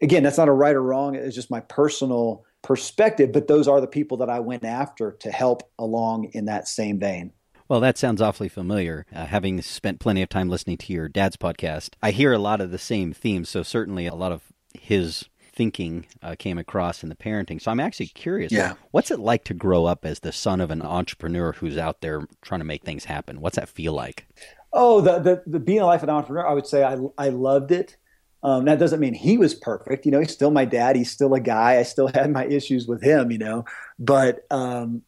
again, 0.01 0.23
that's 0.23 0.39
not 0.39 0.49
a 0.49 0.53
right 0.53 0.75
or 0.75 0.83
wrong. 0.83 1.15
It's 1.15 1.35
just 1.35 1.51
my 1.51 1.61
personal 1.61 2.45
perspective. 2.63 3.31
But 3.33 3.47
those 3.47 3.69
are 3.69 3.83
the 3.83 3.87
people 3.87 4.17
that 4.19 4.31
I 4.31 4.41
went 4.41 4.65
after 4.65 5.13
to 5.21 5.31
help 5.31 5.71
along 5.79 6.31
in 6.33 6.47
that 6.47 6.67
same 6.67 6.99
vein. 6.99 7.33
Well, 7.73 7.81
that 7.81 7.97
sounds 7.97 8.21
awfully 8.21 8.51
familiar. 8.51 9.07
Uh, 9.15 9.25
having 9.25 9.63
spent 9.63 9.99
plenty 9.99 10.21
of 10.21 10.29
time 10.29 10.51
listening 10.51 10.77
to 10.77 10.93
your 10.93 11.09
dad's 11.09 11.39
podcast, 11.39 11.95
I 12.03 12.11
hear 12.11 12.31
a 12.35 12.39
lot 12.39 12.61
of 12.61 12.71
the 12.71 12.77
same 12.77 13.15
themes. 13.15 13.49
So, 13.49 13.63
certainly 13.63 14.07
a 14.07 14.15
lot 14.15 14.31
of 14.31 14.43
his 14.79 15.31
thinking 15.55 16.05
uh, 16.23 16.35
came 16.39 16.59
across 16.59 17.03
in 17.03 17.09
the 17.09 17.15
parenting. 17.15 17.63
So, 17.63 17.71
I'm 17.71 17.81
actually 17.81 18.09
curious. 18.09 18.53
Yeah. 18.53 18.75
What's 18.91 19.11
it 19.11 19.21
like 19.21 19.45
to 19.45 19.55
grow 19.55 19.87
up 19.87 20.05
as 20.05 20.21
the 20.21 20.33
son 20.33 20.61
of 20.61 20.71
an 20.71 20.83
entrepreneur 20.83 21.53
who's 21.53 21.79
out 21.79 22.03
there 22.03 22.29
trying 22.43 22.61
to 22.61 22.67
make 22.67 22.85
things 22.85 23.07
happen? 23.07 23.41
What's 23.41 23.57
that 23.57 23.71
feel 23.71 23.95
like? 23.95 24.27
Oh, 24.75 25.01
the, 25.01 25.19
the, 25.21 25.43
the 25.47 25.59
being 25.59 25.81
a 25.81 25.87
life 25.87 26.03
of 26.03 26.11
an 26.11 26.15
entrepreneur, 26.15 26.47
I 26.47 26.53
would 26.53 26.67
say 26.67 26.85
I, 26.85 26.99
I 27.17 27.31
loved 27.31 27.73
it. 27.73 27.97
Um, 28.43 28.67
that 28.67 28.81
doesn't 28.81 29.01
mean 29.01 29.15
he 29.15 29.39
was 29.39 29.55
perfect. 29.55 30.05
You 30.05 30.13
know, 30.13 30.21
he's 30.21 30.33
still 30.33 30.51
my 30.51 30.67
dad. 30.67 30.95
He's 30.95 31.11
still 31.11 31.33
a 31.33 31.41
guy. 31.41 31.79
I 31.79 31.85
still 31.85 32.09
had 32.09 32.31
my 32.31 32.45
issues 32.45 32.87
with 32.87 33.03
him, 33.03 33.31
you 33.31 33.39
know, 33.39 33.65
but 33.99 34.45
um, 34.51 35.05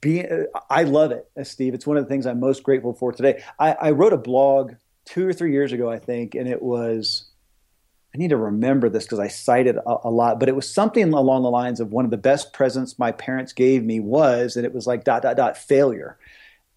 being, 0.00 0.46
I 0.70 0.84
love 0.84 1.12
it, 1.12 1.26
Steve. 1.44 1.74
It's 1.74 1.86
one 1.86 1.96
of 1.96 2.04
the 2.04 2.08
things 2.08 2.26
I'm 2.26 2.40
most 2.40 2.62
grateful 2.62 2.94
for 2.94 3.12
today. 3.12 3.42
I, 3.58 3.72
I 3.72 3.90
wrote 3.90 4.12
a 4.12 4.18
blog 4.18 4.74
two 5.04 5.26
or 5.26 5.32
three 5.32 5.52
years 5.52 5.72
ago, 5.72 5.90
I 5.90 5.98
think, 5.98 6.34
and 6.34 6.48
it 6.48 6.62
was 6.62 7.30
I 8.16 8.18
need 8.18 8.30
to 8.30 8.38
remember 8.38 8.88
this 8.88 9.04
because 9.04 9.18
I 9.18 9.28
cited 9.28 9.76
a, 9.76 9.96
a, 10.04 10.10
lot, 10.10 10.40
but 10.40 10.48
it 10.48 10.56
was 10.56 10.72
something 10.72 11.12
along 11.12 11.42
the 11.42 11.50
lines 11.50 11.80
of 11.80 11.92
one 11.92 12.06
of 12.06 12.10
the 12.10 12.16
best 12.16 12.54
presents 12.54 12.98
my 12.98 13.12
parents 13.12 13.52
gave 13.52 13.84
me 13.84 14.00
was, 14.00 14.56
and 14.56 14.64
it 14.64 14.72
was 14.72 14.86
like 14.86 15.04
dot 15.04 15.20
dot 15.20 15.36
dot 15.36 15.58
failure. 15.58 16.16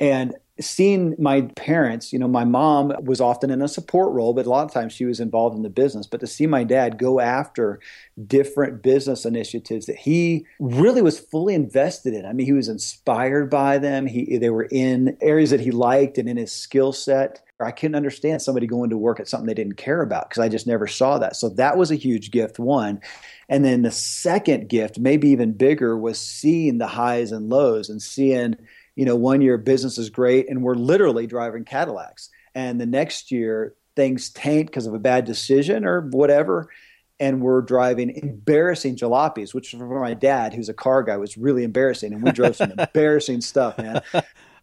And 0.02 0.36
seeing 0.60 1.16
my 1.18 1.42
parents, 1.42 2.12
you 2.12 2.20
know, 2.20 2.28
my 2.28 2.44
mom 2.44 2.94
was 3.04 3.22
often 3.22 3.50
in 3.50 3.62
a 3.62 3.68
support 3.68 4.12
role, 4.14 4.34
but 4.34 4.46
a 4.46 4.50
lot 4.50 4.66
of 4.66 4.72
times 4.72 4.94
she 4.94 5.06
was 5.06 5.20
involved 5.20 5.56
in 5.56 5.64
the 5.64 5.70
business. 5.70 6.08
But 6.08 6.20
to 6.20 6.28
see 6.28 6.48
my 6.48 6.64
dad 6.64 6.98
go 6.98 7.20
after 7.20 7.80
different 8.28 8.82
business 8.82 9.26
initiatives 9.26 9.86
that 9.86 9.98
he 9.98 10.46
really 10.60 11.02
was 11.02 11.20
fully 11.20 11.54
invested 11.54 12.14
in. 12.14 12.26
I 12.26 12.34
mean, 12.34 12.46
he 12.46 12.54
was 12.54 12.70
inspired 12.70 13.50
by 13.50 13.78
them. 13.78 14.06
He 14.06 14.38
they 14.38 14.50
were 14.50 14.68
in 14.70 15.18
areas 15.22 15.52
that 15.52 15.62
he 15.62 15.72
liked 15.72 16.18
and 16.18 16.28
in 16.28 16.38
his 16.38 16.52
skill 16.52 16.92
set. 16.92 17.42
I 17.62 17.72
couldn't 17.72 17.96
understand 17.96 18.42
somebody 18.42 18.68
going 18.68 18.90
to 18.92 18.98
work 18.98 19.20
at 19.20 19.28
something 19.28 19.48
they 19.48 19.54
didn't 19.54 19.74
care 19.74 20.02
about 20.02 20.30
because 20.30 20.42
I 20.42 20.48
just 20.48 20.66
never 20.66 20.88
saw 20.88 21.20
that. 21.20 21.36
So 21.36 21.50
that 21.50 21.78
was 21.78 21.92
a 21.92 21.96
huge 21.96 22.32
gift, 22.32 22.58
one. 22.58 23.02
And 23.50 23.66
then 23.66 23.82
the 23.82 23.92
second 23.92 24.70
gift, 24.70 24.98
maybe 24.98 25.30
even 25.30 25.52
bigger, 25.54 25.98
was 25.98 26.20
seeing 26.20 26.78
the 26.78 26.88
highs 26.88 27.32
and 27.34 27.50
lows 27.50 27.90
and 27.90 28.02
seeing, 28.02 28.56
you 29.00 29.06
know, 29.06 29.16
one 29.16 29.40
year 29.40 29.58
business 29.58 29.98
is 29.98 30.10
great 30.10 30.50
and 30.50 30.62
we're 30.62 30.76
literally 30.76 31.26
driving 31.26 31.64
Cadillacs. 31.64 32.30
And 32.54 32.82
the 32.82 32.86
next 32.86 33.32
year 33.32 33.74
things 33.96 34.30
taint 34.30 34.68
because 34.68 34.88
of 34.88 34.94
a 34.94 35.00
bad 35.00 35.24
decision 35.24 35.86
or 35.86 36.02
whatever. 36.10 36.70
And 37.18 37.42
we're 37.42 37.62
driving 37.62 38.10
embarrassing 38.10 38.98
jalopies, 38.98 39.54
which 39.54 39.72
for 39.72 40.02
my 40.02 40.14
dad, 40.16 40.54
who's 40.54 40.68
a 40.68 40.74
car 40.74 41.02
guy, 41.04 41.16
was 41.16 41.38
really 41.38 41.64
embarrassing. 41.64 42.12
And 42.12 42.22
we 42.22 42.34
drove 42.34 42.58
some 42.58 42.72
embarrassing 42.78 43.40
stuff, 43.40 43.78
man. 43.78 44.02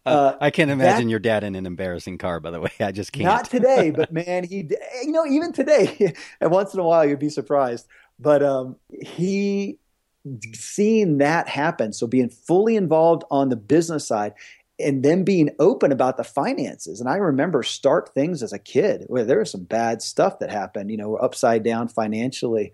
Uh, 0.05 0.33
I 0.39 0.51
can't 0.51 0.69
imagine 0.69 1.07
that, 1.07 1.11
your 1.11 1.19
dad 1.19 1.43
in 1.43 1.55
an 1.55 1.65
embarrassing 1.65 2.19
car. 2.19 2.39
By 2.39 2.51
the 2.51 2.61
way, 2.61 2.71
I 2.79 2.91
just 2.91 3.11
can't. 3.11 3.25
Not 3.25 3.49
today, 3.49 3.89
but 3.89 4.13
man, 4.13 4.43
he, 4.43 4.69
you 5.03 5.13
know, 5.13 5.25
even 5.25 5.51
today, 5.51 6.13
and 6.39 6.51
once 6.51 6.75
in 6.75 6.79
a 6.79 6.83
while, 6.83 7.03
you'd 7.03 7.17
be 7.17 7.29
surprised. 7.29 7.87
But 8.19 8.43
um, 8.43 8.75
he 9.01 9.79
seeing 10.53 11.17
that 11.19 11.47
happen, 11.47 11.93
so 11.93 12.07
being 12.07 12.29
fully 12.29 12.75
involved 12.75 13.23
on 13.31 13.49
the 13.49 13.55
business 13.55 14.05
side, 14.07 14.33
and 14.79 15.03
then 15.03 15.23
being 15.23 15.49
open 15.59 15.91
about 15.91 16.17
the 16.17 16.23
finances. 16.23 16.99
And 16.99 17.09
I 17.09 17.15
remember 17.15 17.63
start 17.63 18.13
things 18.13 18.43
as 18.43 18.53
a 18.53 18.59
kid 18.59 19.05
where 19.07 19.25
there 19.25 19.39
was 19.39 19.51
some 19.51 19.63
bad 19.63 20.01
stuff 20.01 20.39
that 20.39 20.51
happened. 20.51 20.91
You 20.91 20.97
know, 20.97 21.09
we're 21.09 21.23
upside 21.23 21.63
down 21.63 21.87
financially 21.87 22.73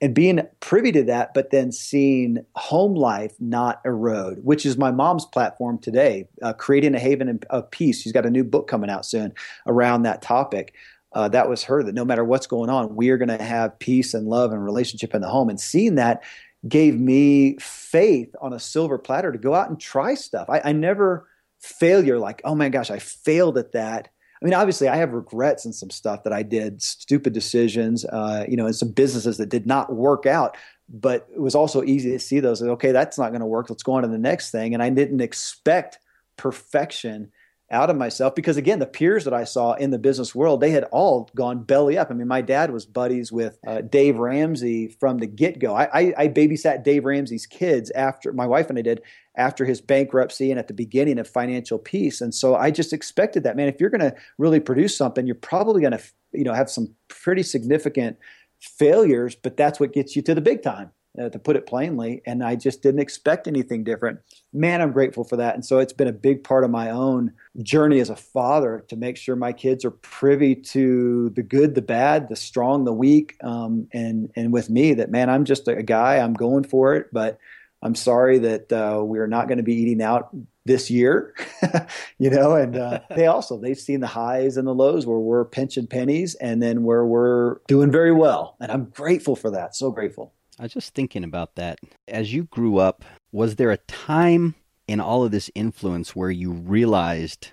and 0.00 0.14
being 0.14 0.46
privy 0.60 0.92
to 0.92 1.02
that, 1.04 1.34
but 1.34 1.50
then 1.50 1.72
seeing 1.72 2.38
home 2.54 2.94
life 2.94 3.34
not 3.38 3.80
erode, 3.84 4.38
which 4.42 4.64
is 4.64 4.78
my 4.78 4.90
mom's 4.90 5.26
platform 5.26 5.78
today, 5.78 6.26
uh, 6.40 6.52
creating 6.54 6.94
a 6.94 6.98
haven 6.98 7.40
of 7.50 7.70
peace. 7.70 8.00
She's 8.00 8.12
got 8.12 8.24
a 8.24 8.30
new 8.30 8.44
book 8.44 8.66
coming 8.66 8.88
out 8.88 9.04
soon 9.04 9.34
around 9.66 10.02
that 10.02 10.22
topic. 10.22 10.74
Uh, 11.12 11.28
that 11.28 11.48
was 11.48 11.64
her 11.64 11.82
that 11.82 11.94
no 11.94 12.04
matter 12.04 12.24
what's 12.24 12.46
going 12.46 12.70
on, 12.70 12.94
we 12.94 13.10
are 13.10 13.18
going 13.18 13.36
to 13.36 13.42
have 13.42 13.78
peace 13.78 14.14
and 14.14 14.28
love 14.28 14.52
and 14.52 14.64
relationship 14.64 15.14
in 15.14 15.20
the 15.20 15.28
home. 15.28 15.50
And 15.50 15.60
seeing 15.60 15.96
that 15.96 16.22
gave 16.68 16.98
me 16.98 17.56
faith 17.58 18.34
on 18.40 18.52
a 18.52 18.58
silver 18.58 18.98
platter 18.98 19.32
to 19.32 19.38
go 19.38 19.54
out 19.54 19.70
and 19.70 19.80
try 19.80 20.14
stuff. 20.14 20.48
I, 20.50 20.60
I 20.64 20.72
never 20.72 21.28
failure 21.60 22.18
like, 22.18 22.42
oh 22.44 22.54
my 22.54 22.68
gosh, 22.68 22.90
I 22.90 22.98
failed 22.98 23.58
at 23.58 23.72
that 23.72 24.10
I 24.40 24.44
mean, 24.44 24.54
obviously, 24.54 24.88
I 24.88 24.96
have 24.96 25.12
regrets 25.12 25.66
and 25.66 25.74
some 25.74 25.90
stuff 25.90 26.24
that 26.24 26.32
I 26.32 26.42
did, 26.42 26.80
stupid 26.80 27.34
decisions, 27.34 28.06
uh, 28.06 28.46
you 28.48 28.56
know, 28.56 28.64
and 28.64 28.74
some 28.74 28.90
businesses 28.90 29.36
that 29.36 29.50
did 29.50 29.66
not 29.66 29.92
work 29.92 30.24
out. 30.24 30.56
But 30.88 31.28
it 31.32 31.40
was 31.40 31.54
also 31.54 31.84
easy 31.84 32.10
to 32.12 32.18
see 32.18 32.40
those. 32.40 32.62
okay, 32.62 32.90
that's 32.90 33.18
not 33.18 33.30
going 33.30 33.40
to 33.40 33.46
work. 33.46 33.68
Let's 33.68 33.82
go 33.82 33.92
on 33.92 34.02
to 34.02 34.08
the 34.08 34.18
next 34.18 34.50
thing. 34.50 34.72
And 34.72 34.82
I 34.82 34.88
didn't 34.88 35.20
expect 35.20 35.98
perfection 36.36 37.30
out 37.70 37.90
of 37.90 37.96
myself 37.96 38.34
because 38.34 38.56
again 38.56 38.80
the 38.80 38.86
peers 38.86 39.24
that 39.24 39.32
i 39.32 39.44
saw 39.44 39.74
in 39.74 39.90
the 39.90 39.98
business 39.98 40.34
world 40.34 40.60
they 40.60 40.70
had 40.70 40.84
all 40.84 41.30
gone 41.36 41.62
belly 41.62 41.96
up. 41.96 42.10
I 42.10 42.14
mean 42.14 42.26
my 42.26 42.40
dad 42.40 42.72
was 42.72 42.84
buddies 42.84 43.30
with 43.30 43.58
uh, 43.66 43.82
dave 43.82 44.16
ramsey 44.18 44.88
from 44.88 45.18
the 45.18 45.26
get-go. 45.26 45.74
I, 45.74 45.84
I, 45.84 46.14
I, 46.18 46.28
babysat 46.28 46.82
dave 46.82 47.04
ramsey's 47.04 47.46
kids 47.46 47.90
after 47.92 48.32
my 48.32 48.46
wife 48.46 48.68
and 48.70 48.78
i 48.78 48.82
did 48.82 49.02
after 49.36 49.64
his 49.64 49.80
bankruptcy 49.80 50.50
and 50.50 50.58
at 50.58 50.66
the 50.68 50.74
beginning 50.74 51.18
of 51.18 51.28
financial 51.28 51.78
peace. 51.78 52.20
And 52.20 52.34
so 52.34 52.56
i 52.56 52.70
just 52.70 52.92
expected 52.92 53.44
that 53.44 53.56
man 53.56 53.68
if 53.68 53.80
you're 53.80 53.90
going 53.90 54.00
to 54.00 54.14
really 54.38 54.60
produce 54.60 54.96
something 54.96 55.26
you're 55.26 55.36
probably 55.36 55.80
going 55.80 55.92
to 55.96 56.02
you 56.32 56.44
know 56.44 56.54
have 56.54 56.70
some 56.70 56.94
pretty 57.08 57.42
significant 57.42 58.16
failures 58.60 59.34
but 59.34 59.56
that's 59.56 59.80
what 59.80 59.92
gets 59.92 60.14
you 60.16 60.22
to 60.22 60.34
the 60.34 60.40
big 60.40 60.62
time 60.62 60.90
uh, 61.18 61.28
to 61.28 61.38
put 61.38 61.56
it 61.56 61.66
plainly. 61.66 62.22
And 62.26 62.42
I 62.44 62.56
just 62.56 62.82
didn't 62.82 63.00
expect 63.00 63.48
anything 63.48 63.84
different. 63.84 64.20
Man, 64.52 64.80
I'm 64.80 64.92
grateful 64.92 65.24
for 65.24 65.36
that. 65.36 65.54
And 65.54 65.64
so 65.64 65.78
it's 65.78 65.92
been 65.92 66.08
a 66.08 66.12
big 66.12 66.44
part 66.44 66.64
of 66.64 66.70
my 66.70 66.90
own 66.90 67.32
journey 67.62 68.00
as 68.00 68.10
a 68.10 68.16
father 68.16 68.84
to 68.88 68.96
make 68.96 69.16
sure 69.16 69.36
my 69.36 69.52
kids 69.52 69.84
are 69.84 69.90
privy 69.90 70.54
to 70.54 71.30
the 71.30 71.42
good, 71.42 71.74
the 71.74 71.82
bad, 71.82 72.28
the 72.28 72.36
strong, 72.36 72.84
the 72.84 72.92
weak. 72.92 73.36
Um, 73.42 73.88
and, 73.92 74.30
and 74.36 74.52
with 74.52 74.70
me, 74.70 74.94
that 74.94 75.10
man, 75.10 75.30
I'm 75.30 75.44
just 75.44 75.68
a 75.68 75.82
guy, 75.82 76.18
I'm 76.18 76.34
going 76.34 76.64
for 76.64 76.94
it. 76.94 77.08
But 77.12 77.38
I'm 77.82 77.94
sorry 77.94 78.38
that 78.38 78.72
uh, 78.72 79.02
we 79.02 79.18
are 79.18 79.26
not 79.26 79.48
going 79.48 79.58
to 79.58 79.64
be 79.64 79.74
eating 79.74 80.02
out 80.02 80.34
this 80.66 80.90
year, 80.90 81.34
you 82.18 82.28
know, 82.30 82.54
and 82.54 82.76
uh, 82.76 83.00
they 83.16 83.26
also 83.26 83.58
they've 83.58 83.78
seen 83.78 84.00
the 84.00 84.06
highs 84.06 84.56
and 84.56 84.68
the 84.68 84.74
lows 84.74 85.06
where 85.06 85.18
we're 85.18 85.46
pinching 85.46 85.86
pennies 85.86 86.34
and 86.36 86.62
then 86.62 86.82
where 86.82 87.04
we're 87.04 87.56
doing 87.66 87.90
very 87.90 88.12
well. 88.12 88.56
And 88.60 88.70
I'm 88.70 88.84
grateful 88.84 89.34
for 89.34 89.50
that. 89.52 89.74
So 89.74 89.90
grateful. 89.90 90.34
I 90.60 90.64
was 90.64 90.74
just 90.74 90.92
thinking 90.92 91.24
about 91.24 91.54
that. 91.54 91.78
As 92.06 92.34
you 92.34 92.44
grew 92.44 92.76
up, 92.76 93.02
was 93.32 93.56
there 93.56 93.70
a 93.70 93.78
time 93.78 94.54
in 94.86 95.00
all 95.00 95.24
of 95.24 95.30
this 95.30 95.50
influence 95.54 96.14
where 96.14 96.30
you 96.30 96.52
realized 96.52 97.48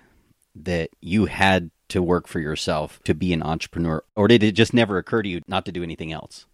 that 0.54 0.90
you 1.00 1.24
had 1.24 1.70
to 1.88 2.02
work 2.02 2.26
for 2.26 2.38
yourself 2.38 3.00
to 3.04 3.14
be 3.14 3.32
an 3.32 3.42
entrepreneur? 3.42 4.04
Or 4.14 4.28
did 4.28 4.42
it 4.42 4.52
just 4.52 4.74
never 4.74 4.98
occur 4.98 5.22
to 5.22 5.28
you 5.28 5.40
not 5.48 5.64
to 5.64 5.72
do 5.72 5.82
anything 5.82 6.12
else? 6.12 6.44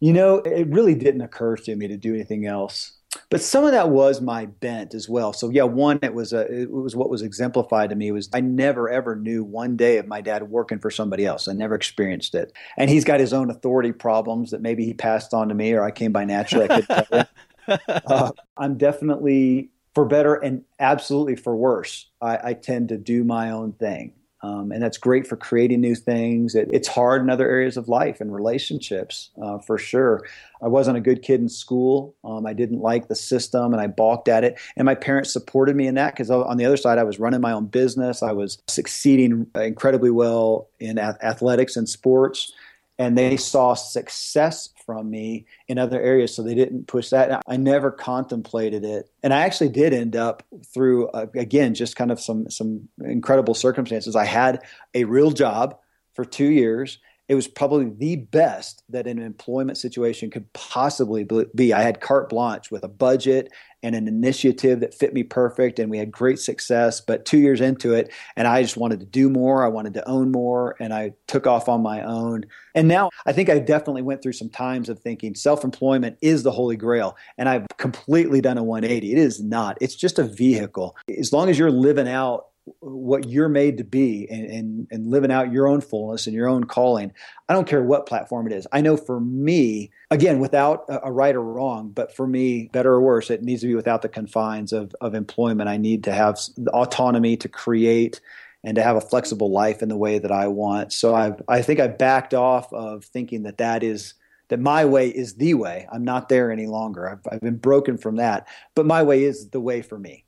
You 0.00 0.14
know, 0.14 0.36
it 0.36 0.68
really 0.68 0.94
didn't 0.94 1.20
occur 1.20 1.56
to 1.56 1.76
me 1.76 1.86
to 1.88 1.98
do 1.98 2.14
anything 2.14 2.46
else 2.46 2.94
but 3.30 3.40
some 3.40 3.64
of 3.64 3.72
that 3.72 3.90
was 3.90 4.20
my 4.20 4.46
bent 4.46 4.94
as 4.94 5.08
well. 5.08 5.32
So 5.32 5.50
yeah, 5.50 5.64
one 5.64 5.98
it 6.02 6.14
was 6.14 6.32
a 6.32 6.40
it 6.62 6.70
was 6.70 6.96
what 6.96 7.10
was 7.10 7.22
exemplified 7.22 7.90
to 7.90 7.96
me 7.96 8.12
was 8.12 8.28
I 8.32 8.40
never 8.40 8.88
ever 8.88 9.16
knew 9.16 9.44
one 9.44 9.76
day 9.76 9.98
of 9.98 10.06
my 10.06 10.20
dad 10.20 10.44
working 10.44 10.78
for 10.78 10.90
somebody 10.90 11.26
else. 11.26 11.48
I 11.48 11.52
never 11.52 11.74
experienced 11.74 12.34
it. 12.34 12.52
And 12.76 12.90
he's 12.90 13.04
got 13.04 13.20
his 13.20 13.32
own 13.32 13.50
authority 13.50 13.92
problems 13.92 14.50
that 14.50 14.62
maybe 14.62 14.84
he 14.84 14.94
passed 14.94 15.34
on 15.34 15.48
to 15.48 15.54
me 15.54 15.72
or 15.72 15.82
I 15.82 15.90
came 15.90 16.12
by 16.12 16.24
naturally. 16.24 16.68
I 16.70 16.80
could 16.80 17.28
uh, 18.06 18.30
I'm 18.56 18.76
definitely 18.76 19.70
for 19.94 20.04
better 20.04 20.34
and 20.34 20.64
absolutely 20.78 21.36
for 21.36 21.56
worse. 21.56 22.10
I, 22.20 22.50
I 22.50 22.52
tend 22.54 22.88
to 22.88 22.98
do 22.98 23.24
my 23.24 23.50
own 23.50 23.72
thing. 23.72 24.14
Um, 24.44 24.72
and 24.72 24.82
that's 24.82 24.98
great 24.98 25.26
for 25.26 25.36
creating 25.36 25.80
new 25.80 25.94
things. 25.94 26.54
It, 26.54 26.68
it's 26.70 26.86
hard 26.86 27.22
in 27.22 27.30
other 27.30 27.48
areas 27.48 27.78
of 27.78 27.88
life 27.88 28.20
and 28.20 28.34
relationships, 28.34 29.30
uh, 29.42 29.58
for 29.58 29.78
sure. 29.78 30.26
I 30.60 30.68
wasn't 30.68 30.98
a 30.98 31.00
good 31.00 31.22
kid 31.22 31.40
in 31.40 31.48
school. 31.48 32.14
Um, 32.24 32.44
I 32.44 32.52
didn't 32.52 32.80
like 32.80 33.08
the 33.08 33.14
system, 33.14 33.72
and 33.72 33.80
I 33.80 33.86
balked 33.86 34.28
at 34.28 34.44
it. 34.44 34.58
And 34.76 34.84
my 34.84 34.96
parents 34.96 35.32
supported 35.32 35.76
me 35.76 35.86
in 35.86 35.94
that 35.94 36.12
because 36.12 36.30
on 36.30 36.58
the 36.58 36.66
other 36.66 36.76
side, 36.76 36.98
I 36.98 37.04
was 37.04 37.18
running 37.18 37.40
my 37.40 37.52
own 37.52 37.66
business. 37.66 38.22
I 38.22 38.32
was 38.32 38.58
succeeding 38.68 39.46
incredibly 39.54 40.10
well 40.10 40.68
in 40.78 40.98
athletics 40.98 41.76
and 41.76 41.88
sports 41.88 42.52
and 42.98 43.18
they 43.18 43.36
saw 43.36 43.74
success 43.74 44.70
from 44.86 45.10
me 45.10 45.46
in 45.68 45.78
other 45.78 46.00
areas 46.00 46.34
so 46.34 46.42
they 46.42 46.54
didn't 46.54 46.86
push 46.86 47.10
that. 47.10 47.42
I 47.46 47.56
never 47.56 47.90
contemplated 47.90 48.84
it 48.84 49.10
and 49.22 49.32
i 49.32 49.40
actually 49.42 49.70
did 49.70 49.92
end 49.92 50.14
up 50.14 50.42
through 50.72 51.08
uh, 51.08 51.26
again 51.34 51.74
just 51.74 51.96
kind 51.96 52.12
of 52.12 52.20
some 52.20 52.48
some 52.50 52.88
incredible 53.02 53.54
circumstances. 53.54 54.14
I 54.14 54.24
had 54.24 54.62
a 54.94 55.04
real 55.04 55.30
job 55.30 55.78
for 56.14 56.24
2 56.24 56.44
years. 56.44 56.98
It 57.28 57.34
was 57.34 57.48
probably 57.48 57.90
the 57.90 58.16
best 58.16 58.82
that 58.90 59.06
an 59.06 59.18
employment 59.18 59.78
situation 59.78 60.30
could 60.30 60.52
possibly 60.52 61.26
be. 61.54 61.72
I 61.72 61.82
had 61.82 62.00
carte 62.00 62.28
blanche 62.28 62.70
with 62.70 62.84
a 62.84 62.88
budget 62.88 63.50
and 63.84 63.94
an 63.94 64.08
initiative 64.08 64.80
that 64.80 64.94
fit 64.94 65.12
me 65.12 65.22
perfect, 65.22 65.78
and 65.78 65.90
we 65.90 65.98
had 65.98 66.10
great 66.10 66.40
success. 66.40 67.00
But 67.00 67.26
two 67.26 67.38
years 67.38 67.60
into 67.60 67.92
it, 67.92 68.10
and 68.34 68.48
I 68.48 68.62
just 68.62 68.78
wanted 68.78 68.98
to 69.00 69.06
do 69.06 69.28
more. 69.28 69.64
I 69.64 69.68
wanted 69.68 69.94
to 69.94 70.08
own 70.08 70.32
more, 70.32 70.74
and 70.80 70.92
I 70.92 71.12
took 71.26 71.46
off 71.46 71.68
on 71.68 71.82
my 71.82 72.02
own. 72.02 72.46
And 72.74 72.88
now 72.88 73.10
I 73.26 73.32
think 73.32 73.50
I 73.50 73.58
definitely 73.58 74.02
went 74.02 74.22
through 74.22 74.32
some 74.32 74.48
times 74.48 74.88
of 74.88 74.98
thinking 74.98 75.34
self 75.34 75.62
employment 75.62 76.16
is 76.22 76.42
the 76.42 76.50
holy 76.50 76.76
grail, 76.76 77.16
and 77.36 77.48
I've 77.48 77.66
completely 77.76 78.40
done 78.40 78.56
a 78.56 78.64
180. 78.64 79.12
It 79.12 79.18
is 79.18 79.42
not, 79.42 79.76
it's 79.82 79.94
just 79.94 80.18
a 80.18 80.24
vehicle. 80.24 80.96
As 81.18 81.32
long 81.32 81.50
as 81.50 81.58
you're 81.58 81.70
living 81.70 82.08
out 82.08 82.46
what 82.80 83.28
you're 83.28 83.48
made 83.48 83.76
to 83.78 83.84
be 83.84 84.26
and, 84.30 84.46
and, 84.46 84.86
and 84.90 85.06
living 85.06 85.30
out 85.30 85.52
your 85.52 85.68
own 85.68 85.80
fullness 85.80 86.26
and 86.26 86.34
your 86.34 86.48
own 86.48 86.64
calling. 86.64 87.12
I 87.48 87.52
don't 87.52 87.68
care 87.68 87.82
what 87.82 88.06
platform 88.06 88.46
it 88.46 88.52
is. 88.52 88.66
I 88.72 88.80
know 88.80 88.96
for 88.96 89.20
me, 89.20 89.90
again, 90.10 90.38
without 90.38 90.84
a, 90.88 91.08
a 91.08 91.12
right 91.12 91.34
or 91.34 91.42
wrong, 91.42 91.90
but 91.90 92.14
for 92.14 92.26
me, 92.26 92.70
better 92.72 92.92
or 92.92 93.02
worse, 93.02 93.30
it 93.30 93.42
needs 93.42 93.60
to 93.60 93.66
be 93.66 93.74
without 93.74 94.02
the 94.02 94.08
confines 94.08 94.72
of, 94.72 94.94
of 95.00 95.14
employment. 95.14 95.68
I 95.68 95.76
need 95.76 96.04
to 96.04 96.12
have 96.12 96.38
autonomy 96.68 97.36
to 97.38 97.48
create 97.48 98.20
and 98.62 98.76
to 98.76 98.82
have 98.82 98.96
a 98.96 99.00
flexible 99.00 99.50
life 99.50 99.82
in 99.82 99.90
the 99.90 99.96
way 99.96 100.18
that 100.18 100.32
I 100.32 100.48
want. 100.48 100.92
So 100.92 101.14
I've, 101.14 101.42
I 101.46 101.60
think 101.60 101.80
I 101.80 101.88
backed 101.88 102.32
off 102.32 102.72
of 102.72 103.04
thinking 103.04 103.42
that 103.42 103.58
that 103.58 103.82
is 103.82 104.14
that 104.48 104.60
my 104.60 104.84
way 104.84 105.08
is 105.08 105.34
the 105.34 105.54
way. 105.54 105.86
I'm 105.90 106.04
not 106.04 106.28
there 106.28 106.50
any 106.50 106.66
longer. 106.66 107.08
I've, 107.08 107.20
I've 107.30 107.40
been 107.40 107.56
broken 107.56 107.96
from 107.96 108.16
that, 108.16 108.46
but 108.74 108.84
my 108.84 109.02
way 109.02 109.24
is 109.24 109.48
the 109.50 109.60
way 109.60 109.80
for 109.80 109.98
me. 109.98 110.23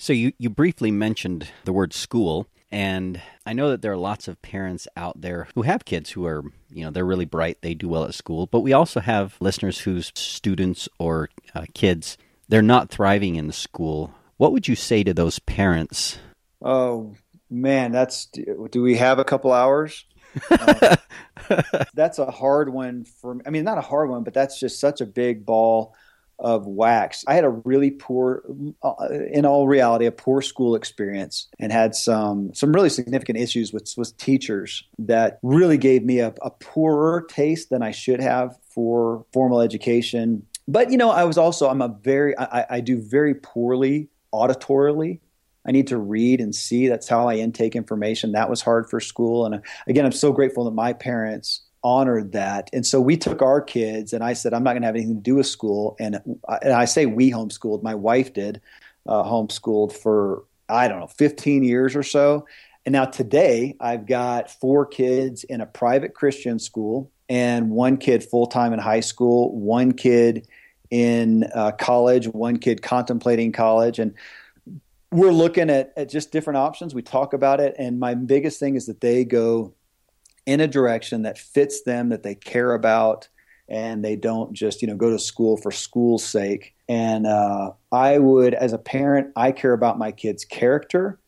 So 0.00 0.14
you, 0.14 0.32
you 0.38 0.48
briefly 0.48 0.90
mentioned 0.90 1.48
the 1.66 1.74
word 1.74 1.92
school. 1.92 2.46
And 2.72 3.20
I 3.44 3.52
know 3.52 3.68
that 3.68 3.82
there 3.82 3.92
are 3.92 3.98
lots 3.98 4.28
of 4.28 4.40
parents 4.40 4.88
out 4.96 5.20
there 5.20 5.48
who 5.54 5.62
have 5.62 5.84
kids 5.84 6.10
who 6.10 6.24
are, 6.24 6.42
you 6.70 6.82
know, 6.82 6.90
they're 6.90 7.04
really 7.04 7.26
bright, 7.26 7.58
they 7.60 7.74
do 7.74 7.86
well 7.86 8.04
at 8.04 8.14
school. 8.14 8.46
But 8.46 8.60
we 8.60 8.72
also 8.72 9.00
have 9.00 9.36
listeners 9.40 9.80
whose 9.80 10.10
students 10.14 10.88
or 10.98 11.28
uh, 11.54 11.66
kids, 11.74 12.16
they're 12.48 12.62
not 12.62 12.88
thriving 12.88 13.36
in 13.36 13.52
school. 13.52 14.14
What 14.38 14.52
would 14.52 14.66
you 14.66 14.74
say 14.74 15.04
to 15.04 15.12
those 15.12 15.38
parents? 15.38 16.18
Oh, 16.62 17.14
man, 17.50 17.92
that's 17.92 18.24
do 18.24 18.82
we 18.82 18.96
have 18.96 19.18
a 19.18 19.24
couple 19.24 19.52
hours? 19.52 20.06
uh, 20.50 20.96
that's 21.92 22.18
a 22.18 22.30
hard 22.30 22.72
one 22.72 23.04
for 23.04 23.36
I 23.44 23.50
mean, 23.50 23.64
not 23.64 23.76
a 23.76 23.82
hard 23.82 24.08
one, 24.08 24.24
but 24.24 24.32
that's 24.32 24.58
just 24.58 24.80
such 24.80 25.02
a 25.02 25.06
big 25.06 25.44
ball 25.44 25.94
of 26.40 26.66
wax. 26.66 27.24
I 27.26 27.34
had 27.34 27.44
a 27.44 27.50
really 27.50 27.90
poor, 27.90 28.42
uh, 28.82 28.94
in 29.30 29.44
all 29.44 29.68
reality, 29.68 30.06
a 30.06 30.12
poor 30.12 30.42
school 30.42 30.74
experience 30.74 31.46
and 31.58 31.70
had 31.70 31.94
some 31.94 32.52
some 32.54 32.72
really 32.72 32.88
significant 32.88 33.38
issues 33.38 33.72
with 33.72 33.92
with 33.96 34.16
teachers 34.16 34.84
that 34.98 35.38
really 35.42 35.78
gave 35.78 36.04
me 36.04 36.20
a, 36.20 36.34
a 36.42 36.50
poorer 36.50 37.26
taste 37.28 37.70
than 37.70 37.82
I 37.82 37.90
should 37.90 38.20
have 38.20 38.58
for 38.74 39.24
formal 39.32 39.60
education. 39.60 40.46
But 40.66 40.90
you 40.90 40.96
know, 40.96 41.10
I 41.10 41.24
was 41.24 41.38
also 41.38 41.68
I'm 41.68 41.82
a 41.82 41.88
very 41.88 42.36
I, 42.38 42.66
I 42.70 42.80
do 42.80 43.00
very 43.00 43.34
poorly 43.34 44.08
auditorily. 44.32 45.20
I 45.66 45.72
need 45.72 45.88
to 45.88 45.98
read 45.98 46.40
and 46.40 46.54
see. 46.54 46.88
That's 46.88 47.08
how 47.08 47.28
I 47.28 47.34
intake 47.34 47.76
information. 47.76 48.32
That 48.32 48.48
was 48.48 48.62
hard 48.62 48.88
for 48.88 48.98
school. 48.98 49.44
And 49.44 49.56
uh, 49.56 49.58
again, 49.86 50.06
I'm 50.06 50.12
so 50.12 50.32
grateful 50.32 50.64
that 50.64 50.70
my 50.70 50.94
parents 50.94 51.62
honored 51.82 52.32
that. 52.32 52.70
And 52.72 52.86
so 52.86 53.00
we 53.00 53.16
took 53.16 53.42
our 53.42 53.60
kids, 53.60 54.12
and 54.12 54.22
I 54.22 54.32
said, 54.32 54.52
I'm 54.52 54.62
not 54.62 54.72
going 54.72 54.82
to 54.82 54.86
have 54.86 54.96
anything 54.96 55.16
to 55.16 55.22
do 55.22 55.36
with 55.36 55.46
school. 55.46 55.96
And, 55.98 56.20
and 56.62 56.72
I 56.72 56.84
say 56.84 57.06
we 57.06 57.30
homeschooled. 57.30 57.82
My 57.82 57.94
wife 57.94 58.32
did 58.32 58.60
uh, 59.06 59.22
homeschooled 59.22 59.92
for, 59.92 60.44
I 60.68 60.88
don't 60.88 61.00
know, 61.00 61.06
15 61.06 61.62
years 61.62 61.96
or 61.96 62.02
so. 62.02 62.46
And 62.86 62.92
now 62.92 63.04
today, 63.04 63.76
I've 63.80 64.06
got 64.06 64.50
four 64.50 64.86
kids 64.86 65.44
in 65.44 65.60
a 65.60 65.66
private 65.66 66.14
Christian 66.14 66.58
school 66.58 67.10
and 67.28 67.70
one 67.70 67.96
kid 67.96 68.24
full 68.24 68.46
time 68.46 68.72
in 68.72 68.78
high 68.78 69.00
school, 69.00 69.54
one 69.56 69.92
kid 69.92 70.46
in 70.90 71.44
uh, 71.54 71.72
college, 71.72 72.26
one 72.26 72.56
kid 72.56 72.82
contemplating 72.82 73.52
college. 73.52 73.98
And 73.98 74.14
we're 75.12 75.32
looking 75.32 75.70
at, 75.70 75.92
at 75.96 76.08
just 76.08 76.32
different 76.32 76.56
options. 76.56 76.94
We 76.94 77.02
talk 77.02 77.32
about 77.32 77.60
it. 77.60 77.74
And 77.78 78.00
my 78.00 78.14
biggest 78.14 78.58
thing 78.58 78.76
is 78.76 78.86
that 78.86 79.00
they 79.00 79.24
go 79.24 79.74
in 80.50 80.60
a 80.60 80.66
direction 80.66 81.22
that 81.22 81.38
fits 81.38 81.82
them, 81.82 82.08
that 82.08 82.24
they 82.24 82.34
care 82.34 82.74
about, 82.74 83.28
and 83.68 84.04
they 84.04 84.16
don't 84.16 84.52
just 84.52 84.82
you 84.82 84.88
know 84.88 84.96
go 84.96 85.10
to 85.10 85.18
school 85.18 85.56
for 85.56 85.70
school's 85.70 86.24
sake. 86.24 86.74
And 86.88 87.24
uh, 87.24 87.70
I 87.92 88.18
would, 88.18 88.52
as 88.52 88.72
a 88.72 88.78
parent, 88.78 89.32
I 89.36 89.52
care 89.52 89.72
about 89.72 89.96
my 89.96 90.10
kids' 90.10 90.44
character 90.44 91.20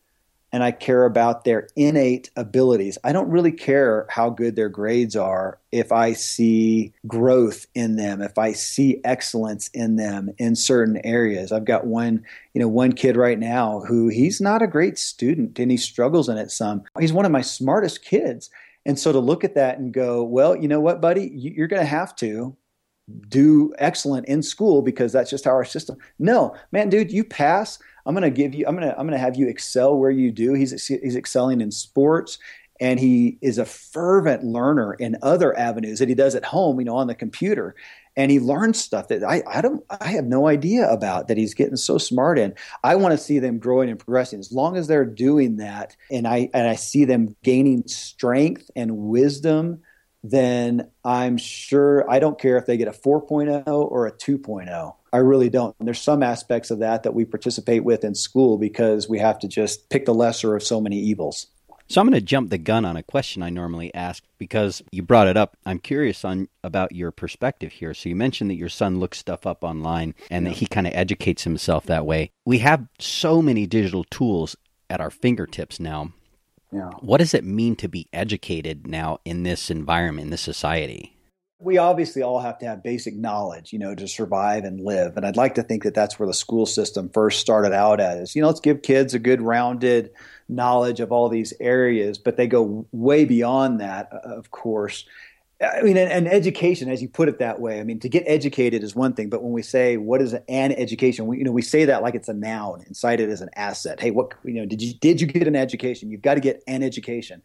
and 0.53 0.63
I 0.63 0.71
care 0.71 1.07
about 1.07 1.45
their 1.45 1.69
innate 1.77 2.31
abilities. 2.37 2.99
I 3.03 3.13
don't 3.13 3.31
really 3.31 3.53
care 3.53 4.07
how 4.11 4.29
good 4.29 4.55
their 4.55 4.69
grades 4.69 5.17
are 5.17 5.59
if 5.71 5.93
I 5.93 6.13
see 6.13 6.93
growth 7.07 7.67
in 7.75 7.97
them, 7.97 8.21
if 8.21 8.37
I 8.37 8.53
see 8.53 9.01
excellence 9.03 9.69
in 9.69 9.97
them 9.97 10.31
in 10.37 10.55
certain 10.55 11.01
areas. 11.05 11.53
I've 11.53 11.65
got 11.65 11.87
one, 11.87 12.25
you 12.53 12.61
know, 12.61 12.69
one 12.69 12.93
kid 12.93 13.17
right 13.17 13.39
now 13.39 13.81
who 13.81 14.09
he's 14.09 14.41
not 14.41 14.63
a 14.63 14.67
great 14.67 14.99
student 14.99 15.59
and 15.59 15.71
he 15.71 15.79
struggles 15.79 16.29
in 16.29 16.37
it 16.37 16.51
some. 16.51 16.83
He's 17.01 17.15
one 17.15 17.25
of 17.25 17.33
my 17.33 17.41
smartest 17.41 18.05
kids 18.05 18.51
and 18.87 18.99
so 18.99 19.13
to 19.13 19.19
look 19.19 19.45
at 19.45 19.55
that 19.55 19.79
and 19.79 19.93
go, 19.93 20.23
well, 20.25 20.57
you 20.57 20.69
know 20.69 20.81
what, 20.81 21.01
buddy, 21.01 21.31
you're 21.35 21.69
going 21.69 21.83
to 21.83 21.87
have 21.87 22.17
to 22.17 22.57
do 23.29 23.73
excellent 23.79 24.27
in 24.27 24.43
school 24.43 24.83
because 24.83 25.13
that's 25.13 25.31
just 25.31 25.45
how 25.45 25.51
our 25.51 25.65
system. 25.65 25.97
No, 26.19 26.55
man, 26.71 26.89
dude, 26.89 27.11
you 27.11 27.25
pass. 27.25 27.79
I'm 28.07 28.15
going 28.15 28.23
to 28.23 28.31
give 28.31 28.55
you. 28.55 28.65
I'm 28.67 28.77
going 28.77 28.89
to. 28.89 28.99
I'm 28.99 29.07
going 29.07 29.17
to 29.17 29.19
have 29.19 29.37
you 29.37 29.49
excel 29.49 29.97
where 29.97 30.11
you 30.11 30.33
do. 30.33 30.55
He's 30.55 30.87
he's 30.87 31.17
excelling 31.17 31.61
in 31.61 31.71
sports, 31.71 32.39
and 32.83 32.99
he 32.99 33.39
is 33.41 33.57
a 33.57 33.65
fervent 33.65 34.45
learner 34.45 34.93
in 34.93 35.17
other 35.23 35.57
avenues 35.57 36.01
that 36.01 36.09
he 36.09 36.15
does 36.15 36.35
at 36.35 36.45
home. 36.45 36.81
You 36.81 36.85
know, 36.87 36.97
on 36.97 37.07
the 37.07 37.15
computer 37.15 37.75
and 38.17 38.31
he 38.31 38.41
learns 38.41 38.79
stuff 38.81 39.09
that 39.09 39.25
I, 39.25 39.43
I 39.47 39.61
don't 39.61 39.85
I 39.89 40.09
have 40.09 40.25
no 40.25 40.49
idea 40.49 40.89
about 40.91 41.29
that 41.29 41.37
he's 41.37 41.55
getting 41.55 41.77
so 41.77 41.99
smart 41.99 42.39
in. 42.39 42.55
I 42.85 42.97
want 42.97 43.13
to 43.13 43.19
see 43.19 43.39
them 43.39 43.59
growing 43.59 43.89
and 43.89 43.99
progressing. 43.99 44.41
As 44.41 44.53
long 44.53 44.77
as 44.77 44.87
they're 44.87 45.05
doing 45.05 45.57
that 45.57 45.97
and 46.11 46.27
I 46.27 46.51
and 46.53 46.69
I 46.69 46.75
see 46.75 47.05
them 47.05 47.37
gaining 47.43 47.87
strength 47.87 48.71
and 48.77 48.97
wisdom, 48.99 49.81
then 50.23 50.91
I'm 51.05 51.37
sure 51.39 52.09
I 52.11 52.19
don't 52.19 52.39
care 52.39 52.57
if 52.57 52.67
they 52.67 52.77
get 52.77 52.89
a 52.89 52.93
4.0 52.93 53.67
or 53.67 54.07
a 54.07 54.13
2.0. 54.13 54.95
I 55.15 55.17
really 55.19 55.51
don't. 55.51 55.75
And 55.79 55.87
there's 55.87 56.01
some 56.01 56.23
aspects 56.23 56.71
of 56.71 56.79
that 56.79 57.03
that 57.03 57.15
we 57.15 57.25
participate 57.25 57.85
with 57.85 58.05
in 58.05 58.15
school 58.15 58.57
because 58.57 59.09
we 59.09 59.19
have 59.19 59.39
to 59.41 59.49
just 59.49 59.91
pick 59.91 60.07
the 60.07 60.15
lesser 60.15 60.55
of 60.55 60.63
so 60.63 60.81
many 60.81 60.99
evils. 60.99 61.49
So 61.93 62.01
I'm 62.01 62.07
going 62.07 62.19
to 62.19 62.25
jump 62.25 62.49
the 62.49 62.57
gun 62.57 62.87
on 62.87 62.97
a 62.97 63.03
question 63.03 63.43
I 63.43 63.51
normally 63.51 63.93
ask 63.95 64.25
because 64.39 64.83
you 64.93 65.03
brought 65.03 65.29
it 65.29 65.37
up. 65.37 65.59
I'm 65.67 65.79
curious 65.79 66.25
on 66.25 66.49
about 66.65 66.93
your 66.93 67.11
perspective 67.11 67.71
here. 67.71 67.93
So 67.93 68.09
you 68.09 68.17
mentioned 68.17 68.49
that 68.49 68.55
your 68.55 68.71
son 68.71 68.99
looks 68.99 69.19
stuff 69.19 69.47
up 69.47 69.63
online 69.63 70.15
and 70.31 70.47
yeah. 70.47 70.53
that 70.53 70.59
he 70.59 70.65
kind 70.65 70.87
of 70.87 70.95
educates 70.95 71.45
himself 71.45 71.85
that 71.85 72.07
way. 72.07 72.31
We 72.47 72.61
have 72.61 72.87
so 72.99 73.43
many 73.43 73.67
digital 73.67 74.05
tools 74.05 74.57
at 74.89 75.03
our 75.03 75.11
fingertips 75.11 75.79
now. 75.79 76.15
Yeah. 76.73 76.93
What 77.01 77.19
does 77.19 77.35
it 77.35 77.45
mean 77.45 77.77
to 77.77 77.89
be 77.89 78.09
educated 78.11 78.87
now 78.87 79.19
in 79.27 79.43
this 79.43 79.71
environment, 79.71 80.25
in 80.25 80.31
this 80.31 80.41
society? 80.41 81.12
We 81.63 81.79
obviously 81.79 82.23
all 82.23 82.41
have 82.41 82.59
to 82.59 82.67
have 82.67 82.83
basic 82.83 83.15
knowledge, 83.15 83.73
you 83.73 83.79
know, 83.79 83.95
to 83.95 84.09
survive 84.09 84.65
and 84.65 84.81
live. 84.81 85.17
And 85.17 85.25
I'd 85.25 85.37
like 85.37 85.55
to 85.55 85.63
think 85.63 85.85
that 85.85 85.95
that's 85.95 86.19
where 86.19 86.27
the 86.27 86.35
school 86.35 86.67
system 86.67 87.09
first 87.09 87.41
started 87.41 87.73
out 87.73 88.01
at 88.01 88.19
is, 88.19 88.35
you 88.35 88.43
know, 88.43 88.49
let's 88.49 88.61
give 88.61 88.83
kids 88.83 89.15
a 89.15 89.19
good 89.19 89.41
rounded 89.41 90.11
knowledge 90.49 91.01
of 91.01 91.13
all 91.13 91.29
these 91.29 91.53
areas, 91.61 92.19
but 92.19 92.37
they 92.37 92.47
go 92.47 92.87
way 92.91 93.25
beyond 93.25 93.81
that, 93.81 94.09
uh, 94.13 94.29
of 94.29 94.51
course. 94.51 95.05
I 95.63 95.83
mean, 95.83 95.97
and, 95.97 96.27
education, 96.27 96.91
as 96.91 97.01
you 97.01 97.09
put 97.09 97.29
it 97.29 97.39
that 97.39 97.61
way. 97.61 97.79
I 97.79 97.85
mean, 97.85 98.01
to 98.01 98.09
get 98.09 98.25
educated 98.27 98.83
is 98.83 98.97
one 98.97 99.13
thing, 99.13 99.29
but 99.29 99.45
when 99.45 99.53
we 99.53 99.63
say 99.63 99.97
what 99.97 100.21
is 100.21 100.35
an 100.35 100.73
education, 100.73 101.29
we, 101.29 101.39
you 101.39 101.45
know, 101.45 101.53
we 101.53 101.63
say 101.63 101.85
that 101.85 102.03
like 102.03 102.17
it's 102.17 102.29
a 102.29 102.35
noun 102.35 102.83
and 102.85 102.97
cite 102.97 103.21
it 103.21 103.29
as 103.29 103.41
an 103.41 103.51
asset. 103.55 104.01
Hey, 104.01 104.11
what 104.11 104.33
you 104.43 104.55
know, 104.55 104.67
did 104.67 104.83
you 104.83 104.95
did 104.95 105.21
you 105.21 105.29
get 105.29 105.47
an 105.47 105.55
education? 105.55 106.11
You've 106.11 106.23
got 106.23 106.35
to 106.35 106.41
get 106.41 106.65
an 106.67 106.83
education 106.83 107.43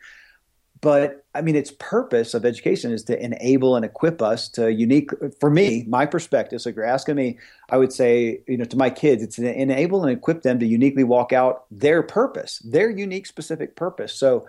but 0.82 1.26
I 1.34 1.42
mean, 1.42 1.56
its 1.56 1.72
purpose 1.80 2.34
of 2.34 2.46
education 2.46 2.92
is 2.92 3.04
to 3.06 3.24
enable 3.24 3.76
and 3.76 3.86
equip 3.86 4.22
us 4.22 4.50
to 4.50 4.72
unique. 4.72 5.12
For 5.40 5.50
me, 5.50 5.86
my 5.88 6.06
perspective. 6.06 6.62
So 6.62 6.70
if 6.70 6.76
you're 6.76 6.86
asking 6.86 7.16
me, 7.16 7.38
I 7.70 7.78
would 7.78 7.94
say, 7.94 8.42
you 8.48 8.58
know, 8.58 8.66
to 8.66 8.78
my 8.78 8.90
kids, 8.90 9.24
it's 9.24 9.38
to 9.38 9.62
enable 9.62 10.04
and 10.04 10.12
equip 10.12 10.42
them 10.42 10.60
to 10.60 10.66
uniquely 10.66 11.04
walk 11.04 11.34
out 11.34 11.66
their 11.72 12.04
purpose, 12.04 12.60
their 12.66 12.90
unique, 12.90 13.26
specific 13.26 13.76
purpose. 13.76 14.14
So, 14.14 14.48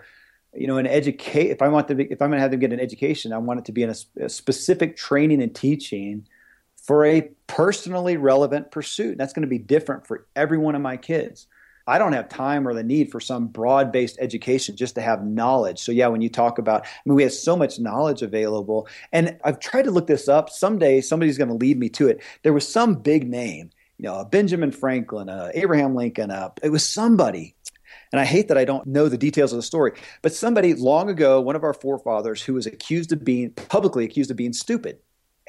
you 0.53 0.67
know, 0.67 0.77
an 0.77 0.87
educate. 0.87 1.51
If 1.51 1.61
I 1.61 1.67
want 1.67 1.87
to, 1.87 1.99
if 1.99 2.21
I'm 2.21 2.29
going 2.29 2.37
to 2.37 2.41
have 2.41 2.51
them 2.51 2.59
get 2.59 2.73
an 2.73 2.79
education, 2.79 3.33
I 3.33 3.37
want 3.37 3.59
it 3.59 3.65
to 3.65 3.71
be 3.71 3.83
in 3.83 3.89
a, 3.89 4.25
a 4.25 4.29
specific 4.29 4.97
training 4.97 5.41
and 5.41 5.55
teaching 5.55 6.27
for 6.75 7.05
a 7.05 7.29
personally 7.47 8.17
relevant 8.17 8.71
pursuit. 8.71 9.17
That's 9.17 9.33
going 9.33 9.43
to 9.43 9.47
be 9.47 9.59
different 9.59 10.05
for 10.05 10.25
every 10.35 10.57
one 10.57 10.75
of 10.75 10.81
my 10.81 10.97
kids. 10.97 11.47
I 11.89 11.97
don't 11.97 12.13
have 12.13 12.29
time 12.29 12.67
or 12.67 12.73
the 12.73 12.83
need 12.83 13.11
for 13.11 13.19
some 13.19 13.47
broad 13.47 13.91
based 13.91 14.17
education 14.21 14.75
just 14.75 14.95
to 14.95 15.01
have 15.01 15.25
knowledge. 15.25 15.79
So, 15.79 15.91
yeah, 15.91 16.07
when 16.07 16.21
you 16.21 16.29
talk 16.29 16.59
about, 16.59 16.85
I 16.85 16.89
mean, 17.05 17.15
we 17.15 17.23
have 17.23 17.33
so 17.33 17.55
much 17.55 17.79
knowledge 17.79 18.21
available. 18.21 18.87
And 19.11 19.37
I've 19.43 19.59
tried 19.59 19.85
to 19.85 19.91
look 19.91 20.05
this 20.05 20.27
up. 20.27 20.49
Someday 20.49 21.01
somebody's 21.01 21.37
going 21.37 21.49
to 21.49 21.55
lead 21.55 21.79
me 21.79 21.89
to 21.89 22.07
it. 22.07 22.21
There 22.43 22.53
was 22.53 22.67
some 22.67 22.93
big 22.95 23.27
name, 23.27 23.71
you 23.97 24.03
know, 24.03 24.23
Benjamin 24.23 24.71
Franklin, 24.71 25.29
uh, 25.29 25.51
Abraham 25.55 25.95
Lincoln, 25.95 26.29
uh, 26.29 26.49
it 26.61 26.69
was 26.69 26.87
somebody. 26.87 27.55
And 28.11 28.21
I 28.21 28.25
hate 28.25 28.47
that 28.49 28.57
I 28.57 28.65
don't 28.65 28.87
know 28.87 29.09
the 29.09 29.17
details 29.17 29.51
of 29.51 29.57
the 29.57 29.63
story, 29.63 29.93
but 30.21 30.33
somebody 30.33 30.73
long 30.75 31.09
ago, 31.09 31.41
one 31.41 31.55
of 31.55 31.63
our 31.63 31.73
forefathers 31.73 32.41
who 32.41 32.53
was 32.53 32.67
accused 32.67 33.11
of 33.11 33.23
being 33.23 33.51
publicly 33.51 34.03
accused 34.03 34.31
of 34.31 34.37
being 34.37 34.53
stupid 34.53 34.99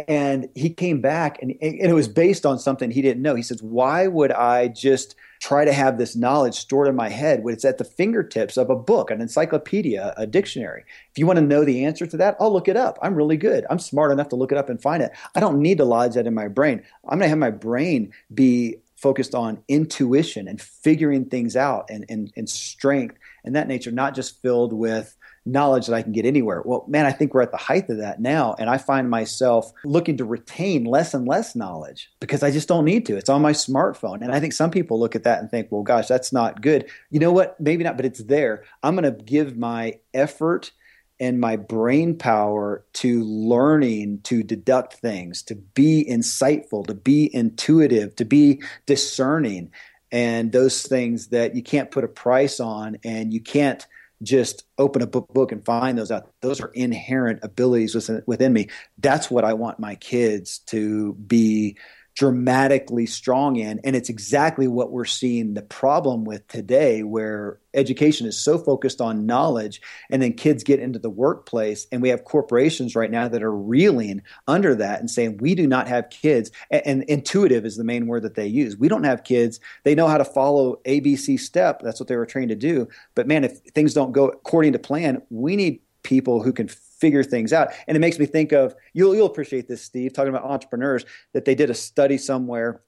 and 0.09 0.49
he 0.55 0.71
came 0.71 1.01
back 1.01 1.41
and, 1.43 1.53
and 1.61 1.81
it 1.81 1.93
was 1.93 2.09
based 2.09 2.47
on 2.47 2.59
something 2.59 2.91
he 2.91 3.03
didn't 3.03 3.23
know. 3.23 3.35
He 3.35 3.43
says 3.43 3.63
why 3.63 4.07
would 4.07 4.33
i 4.33 4.69
just 4.69 5.15
try 5.41 5.65
to 5.65 5.73
have 5.73 5.97
this 5.97 6.15
knowledge 6.15 6.55
stored 6.55 6.87
in 6.87 6.95
my 6.95 7.09
head 7.09 7.43
when 7.43 7.55
it's 7.55 7.65
at 7.65 7.79
the 7.79 7.85
fingertips 7.85 8.57
of 8.57 8.69
a 8.69 8.77
book 8.77 9.11
an 9.11 9.21
encyclopedia 9.21 10.15
a 10.17 10.27
dictionary? 10.27 10.85
If 11.11 11.19
you 11.19 11.27
want 11.27 11.39
to 11.39 11.45
know 11.45 11.65
the 11.65 11.85
answer 11.85 12.07
to 12.07 12.17
that 12.19 12.37
i'll 12.41 12.53
look 12.53 12.69
it 12.69 12.77
up. 12.77 12.99
I'm 13.03 13.15
really 13.15 13.37
good. 13.37 13.67
I'm 13.71 13.79
smart 13.79 14.13
enough 14.13 14.29
to 14.31 14.37
look 14.37 14.53
it 14.53 14.59
up 14.59 14.69
and 14.69 14.81
find 14.81 15.03
it. 15.03 15.13
I 15.35 15.41
don't 15.41 15.61
need 15.61 15.79
to 15.79 15.85
lodge 15.85 16.15
that 16.15 16.27
in 16.27 16.35
my 16.35 16.49
brain. 16.49 16.83
I'm 17.05 17.19
going 17.19 17.27
to 17.27 17.29
have 17.29 17.39
my 17.39 17.51
brain 17.51 18.13
be 18.33 18.77
focused 19.01 19.35
on 19.35 19.63
intuition 19.67 20.47
and 20.47 20.61
figuring 20.61 21.25
things 21.25 21.57
out 21.57 21.89
and, 21.89 22.05
and, 22.11 22.31
and 22.37 22.49
strength 22.49 23.17
and 23.45 23.57
that 23.57 23.67
nature 23.67 23.91
not 23.91 24.15
just 24.15 24.41
filled 24.43 24.75
with 24.75 25.17
knowledge 25.47 25.87
that 25.87 25.95
I 25.95 26.03
can 26.03 26.13
get 26.13 26.27
anywhere. 26.27 26.63
Well, 26.65 26.85
man, 26.87 27.07
I 27.07 27.13
think 27.13 27.33
we're 27.33 27.43
at 27.43 27.51
the 27.51 27.57
height 27.57 27.89
of 27.89 27.99
that 27.99 28.21
now. 28.21 28.55
And 28.59 28.69
I 28.69 28.79
find 28.79 29.09
myself 29.09 29.73
looking 29.85 30.17
to 30.19 30.25
retain 30.25 30.85
less 30.85 31.15
and 31.15 31.27
less 31.27 31.57
knowledge 31.57 32.11
because 32.21 32.43
I 32.43 32.51
just 32.51 32.69
don't 32.69 32.85
need 32.85 33.07
to. 33.07 33.17
It's 33.17 33.31
on 33.31 33.43
my 33.43 33.53
smartphone. 33.53 34.21
And 34.21 34.33
I 34.33 34.41
think 34.41 34.53
some 34.53 34.71
people 34.71 35.01
look 35.01 35.17
at 35.17 35.25
that 35.25 35.41
and 35.41 35.51
think, 35.51 35.69
well, 35.71 35.83
gosh, 35.83 36.09
that's 36.09 36.33
not 36.33 36.61
good. 36.61 36.89
You 37.11 37.21
know 37.21 37.33
what? 37.33 37.59
Maybe 37.59 37.85
not, 37.85 37.97
but 37.97 38.07
it's 38.07 38.23
there. 38.23 38.65
I'm 38.83 38.95
going 38.95 39.13
to 39.13 39.25
give 39.25 39.57
my 39.57 39.99
effort 40.13 40.73
and 41.19 41.39
my 41.39 41.57
brain 41.57 42.17
power 42.17 42.85
to 42.95 43.23
learning 43.25 44.21
to 44.23 44.43
deduct 44.43 44.95
things, 44.95 45.43
to 45.45 45.55
be 45.55 46.07
insightful, 46.09 46.87
to 46.87 46.95
be 46.95 47.35
intuitive, 47.35 48.17
to 48.17 48.25
be 48.25 48.63
discerning. 48.87 49.71
And 50.11 50.51
those 50.51 50.83
things 50.83 51.29
that 51.29 51.55
you 51.55 51.63
can't 51.63 51.91
put 51.91 52.05
a 52.05 52.09
price 52.09 52.59
on 52.59 52.99
and 53.05 53.33
you 53.33 53.41
can't 53.41 53.87
just 54.23 54.65
open 54.79 55.03
a 55.03 55.07
book, 55.07 55.33
book 55.33 55.53
and 55.53 55.65
find 55.65 55.97
those 55.99 56.11
out. 56.11 56.31
Those 56.41 56.61
are 56.61 56.71
inherent 56.75 57.41
abilities 57.43 57.95
within, 57.95 58.23
within 58.27 58.53
me. 58.53 58.69
That's 58.99 59.31
what 59.31 59.45
I 59.45 59.55
want 59.55 59.79
my 59.79 59.95
kids 59.95 60.59
to 60.67 61.15
be 61.15 61.77
dramatically 62.21 63.07
strong 63.07 63.57
in. 63.57 63.81
And 63.83 63.97
it's 63.97 64.11
exactly 64.11 64.69
what 64.69 64.93
we're 64.93 65.07
seeing 65.07 65.55
the 65.55 65.63
problem 65.63 66.27
with 66.27 66.47
today, 66.49 67.03
where 67.03 67.59
education 67.73 68.27
is 68.27 68.39
so 68.39 68.59
focused 68.59 69.01
on 69.01 69.25
knowledge, 69.25 69.81
and 70.11 70.21
then 70.21 70.35
kids 70.35 70.63
get 70.63 70.81
into 70.81 70.99
the 70.99 71.09
workplace, 71.09 71.87
and 71.91 72.03
we 72.03 72.11
have 72.11 72.25
corporations 72.25 72.95
right 72.95 73.11
now 73.11 73.27
that 73.27 73.43
are 73.43 73.57
reeling 73.57 74.21
under 74.47 74.75
that 74.75 75.01
and 75.01 75.11
saying, 75.11 75.39
We 75.39 75.55
do 75.55 75.67
not 75.67 75.89
have 75.89 76.11
kids. 76.11 76.51
And, 76.71 76.83
and 76.85 77.03
intuitive 77.05 77.65
is 77.65 77.79
the 77.79 77.85
main 77.85 78.07
word 78.07 78.25
that 78.25 78.35
they 78.35 78.49
use. 78.49 78.77
We 78.77 78.89
don't 78.89 79.05
have 79.05 79.25
kids. 79.25 79.59
They 79.85 79.95
know 79.95 80.07
how 80.07 80.19
to 80.19 80.25
follow 80.27 80.77
ABC 80.85 81.41
step. 81.41 81.81
That's 81.83 82.01
what 82.01 82.09
they 82.11 82.17
were 82.17 82.27
trained 82.27 82.51
to 82.51 82.55
do. 82.55 82.87
But 83.15 83.29
man, 83.29 83.45
if 83.45 83.61
things 83.61 83.95
don't 83.95 84.13
go 84.13 84.29
according 84.29 84.75
to 84.75 84.79
plan, 84.79 85.23
we 85.31 85.57
need 85.57 85.81
people 86.03 86.43
who 86.43 86.53
can 86.53 86.69
figure 87.01 87.25
things 87.25 87.53
out. 87.53 87.73
And 87.87 87.97
it 87.97 88.01
makes 88.01 88.19
me 88.19 88.27
think 88.27 88.53
of 88.53 88.75
you'll 88.93 89.15
you'll 89.15 89.27
appreciate 89.27 89.69
this, 89.69 89.83
Steve, 89.83 90.13
talking 90.13 90.31
about 90.31 90.45
entrepreneurs 90.45 91.05
that 91.33 91.45
they 91.45 91.55
did 91.55 91.71
a 91.71 91.75
study 91.75 92.19
somewhere 92.19 92.83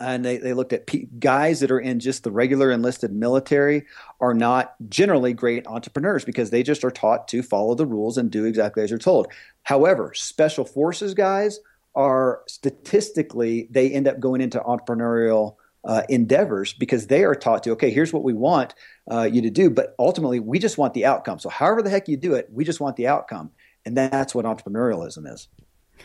and 0.00 0.24
they, 0.24 0.36
they 0.36 0.52
looked 0.52 0.72
at 0.72 0.88
guys 1.18 1.60
that 1.60 1.70
are 1.70 1.80
in 1.80 1.98
just 1.98 2.22
the 2.22 2.30
regular 2.30 2.70
enlisted 2.70 3.12
military 3.12 3.84
are 4.20 4.34
not 4.34 4.74
generally 4.88 5.32
great 5.32 5.66
entrepreneurs 5.66 6.24
because 6.24 6.50
they 6.50 6.62
just 6.62 6.84
are 6.84 6.90
taught 6.90 7.26
to 7.28 7.42
follow 7.42 7.74
the 7.74 7.86
rules 7.86 8.16
and 8.16 8.30
do 8.30 8.44
exactly 8.44 8.82
as 8.82 8.90
you're 8.90 8.98
told. 8.98 9.26
However, 9.64 10.12
special 10.14 10.64
forces 10.64 11.14
guys 11.14 11.58
are 11.94 12.42
statistically 12.46 13.66
they 13.70 13.90
end 13.90 14.06
up 14.06 14.20
going 14.20 14.40
into 14.40 14.60
entrepreneurial 14.60 15.56
uh, 15.88 16.02
endeavors 16.08 16.74
because 16.74 17.06
they 17.06 17.24
are 17.24 17.34
taught 17.34 17.62
to 17.64 17.70
okay 17.70 17.90
here's 17.90 18.12
what 18.12 18.22
we 18.22 18.34
want 18.34 18.74
uh, 19.10 19.22
you 19.22 19.42
to 19.42 19.50
do 19.50 19.70
but 19.70 19.94
ultimately 19.98 20.38
we 20.38 20.58
just 20.58 20.78
want 20.78 20.94
the 20.94 21.04
outcome 21.04 21.38
so 21.38 21.48
however 21.48 21.82
the 21.82 21.90
heck 21.90 22.06
you 22.08 22.16
do 22.16 22.34
it 22.34 22.46
we 22.52 22.64
just 22.64 22.78
want 22.78 22.94
the 22.96 23.08
outcome 23.08 23.50
and 23.84 23.96
that's 23.96 24.34
what 24.34 24.44
entrepreneurialism 24.44 25.32
is 25.32 25.48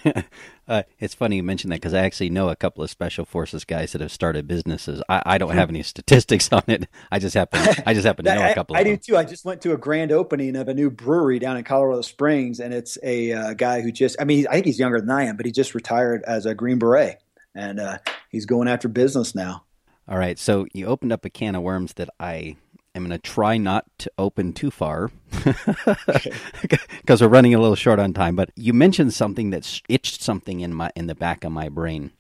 uh, 0.68 0.84
it's 1.00 1.14
funny 1.14 1.38
you 1.38 1.44
mentioned 1.44 1.72
that 1.72 1.78
because 1.78 1.94
I 1.94 2.00
actually 2.00 2.30
know 2.30 2.50
a 2.50 2.56
couple 2.56 2.84
of 2.84 2.90
special 2.90 3.26
forces 3.26 3.64
guys 3.64 3.92
that 3.92 4.02
have 4.02 4.12
started 4.12 4.48
businesses. 4.48 5.02
I, 5.08 5.22
I 5.24 5.38
don't 5.38 5.54
have 5.54 5.70
any 5.70 5.84
statistics 5.84 6.52
on 6.52 6.64
it. 6.68 6.88
I 7.12 7.20
just 7.20 7.36
happen 7.36 7.62
I 7.86 7.94
just 7.94 8.06
happen 8.06 8.26
to 8.26 8.34
know 8.34 8.50
a 8.50 8.54
couple. 8.54 8.76
I, 8.76 8.80
I 8.80 8.84
do 8.84 8.98
too. 8.98 9.18
I 9.18 9.24
just 9.24 9.46
went 9.46 9.62
to 9.62 9.74
a 9.74 9.78
grand 9.78 10.12
opening 10.12 10.56
of 10.56 10.68
a 10.68 10.74
new 10.74 10.90
brewery 10.90 11.40
down 11.40 11.58
in 11.58 11.64
Colorado 11.64 12.02
Springs, 12.02 12.60
and 12.60 12.74
it's 12.74 12.98
a 13.04 13.34
uh, 13.34 13.54
guy 13.54 13.82
who 13.82 13.92
just 13.92 14.16
I 14.20 14.24
mean 14.24 14.48
I 14.50 14.54
think 14.54 14.66
he's 14.66 14.80
younger 14.80 15.00
than 15.00 15.12
I 15.12 15.26
am, 15.26 15.38
but 15.38 15.46
he 15.46 15.52
just 15.52 15.76
retired 15.76 16.24
as 16.26 16.46
a 16.46 16.56
Green 16.56 16.80
Beret, 16.80 17.18
and 17.56 17.80
uh, 17.80 17.98
he's 18.30 18.46
going 18.46 18.68
after 18.68 18.88
business 18.88 19.36
now. 19.36 19.64
All 20.08 20.18
right. 20.18 20.38
So 20.38 20.66
you 20.74 20.86
opened 20.88 21.14
up 21.14 21.26
a 21.26 21.30
can 21.30 21.56
of 21.56 21.64
worms 21.64 21.94
that 21.94 22.10
I 22.20 22.58
am 22.96 23.08
going 23.08 23.12
to 23.12 23.18
try 23.18 23.58
not 23.58 23.86
to 24.00 24.12
open 24.18 24.54
too 24.54 24.70
far 24.70 25.12
because 27.02 27.22
we're 27.22 27.28
running 27.28 27.54
a 27.54 27.60
little 27.60 27.76
short 27.76 28.00
on 28.00 28.14
time. 28.14 28.36
But 28.36 28.52
you 28.56 28.74
mentioned 28.74 29.14
something 29.14 29.50
that 29.52 29.82
itched 29.90 30.22
something 30.22 30.60
in 30.60 30.74
my 30.74 30.92
in 30.96 31.08
the 31.08 31.16
back 31.16 31.44
of 31.44 31.52
my 31.52 31.70
brain. 31.70 32.12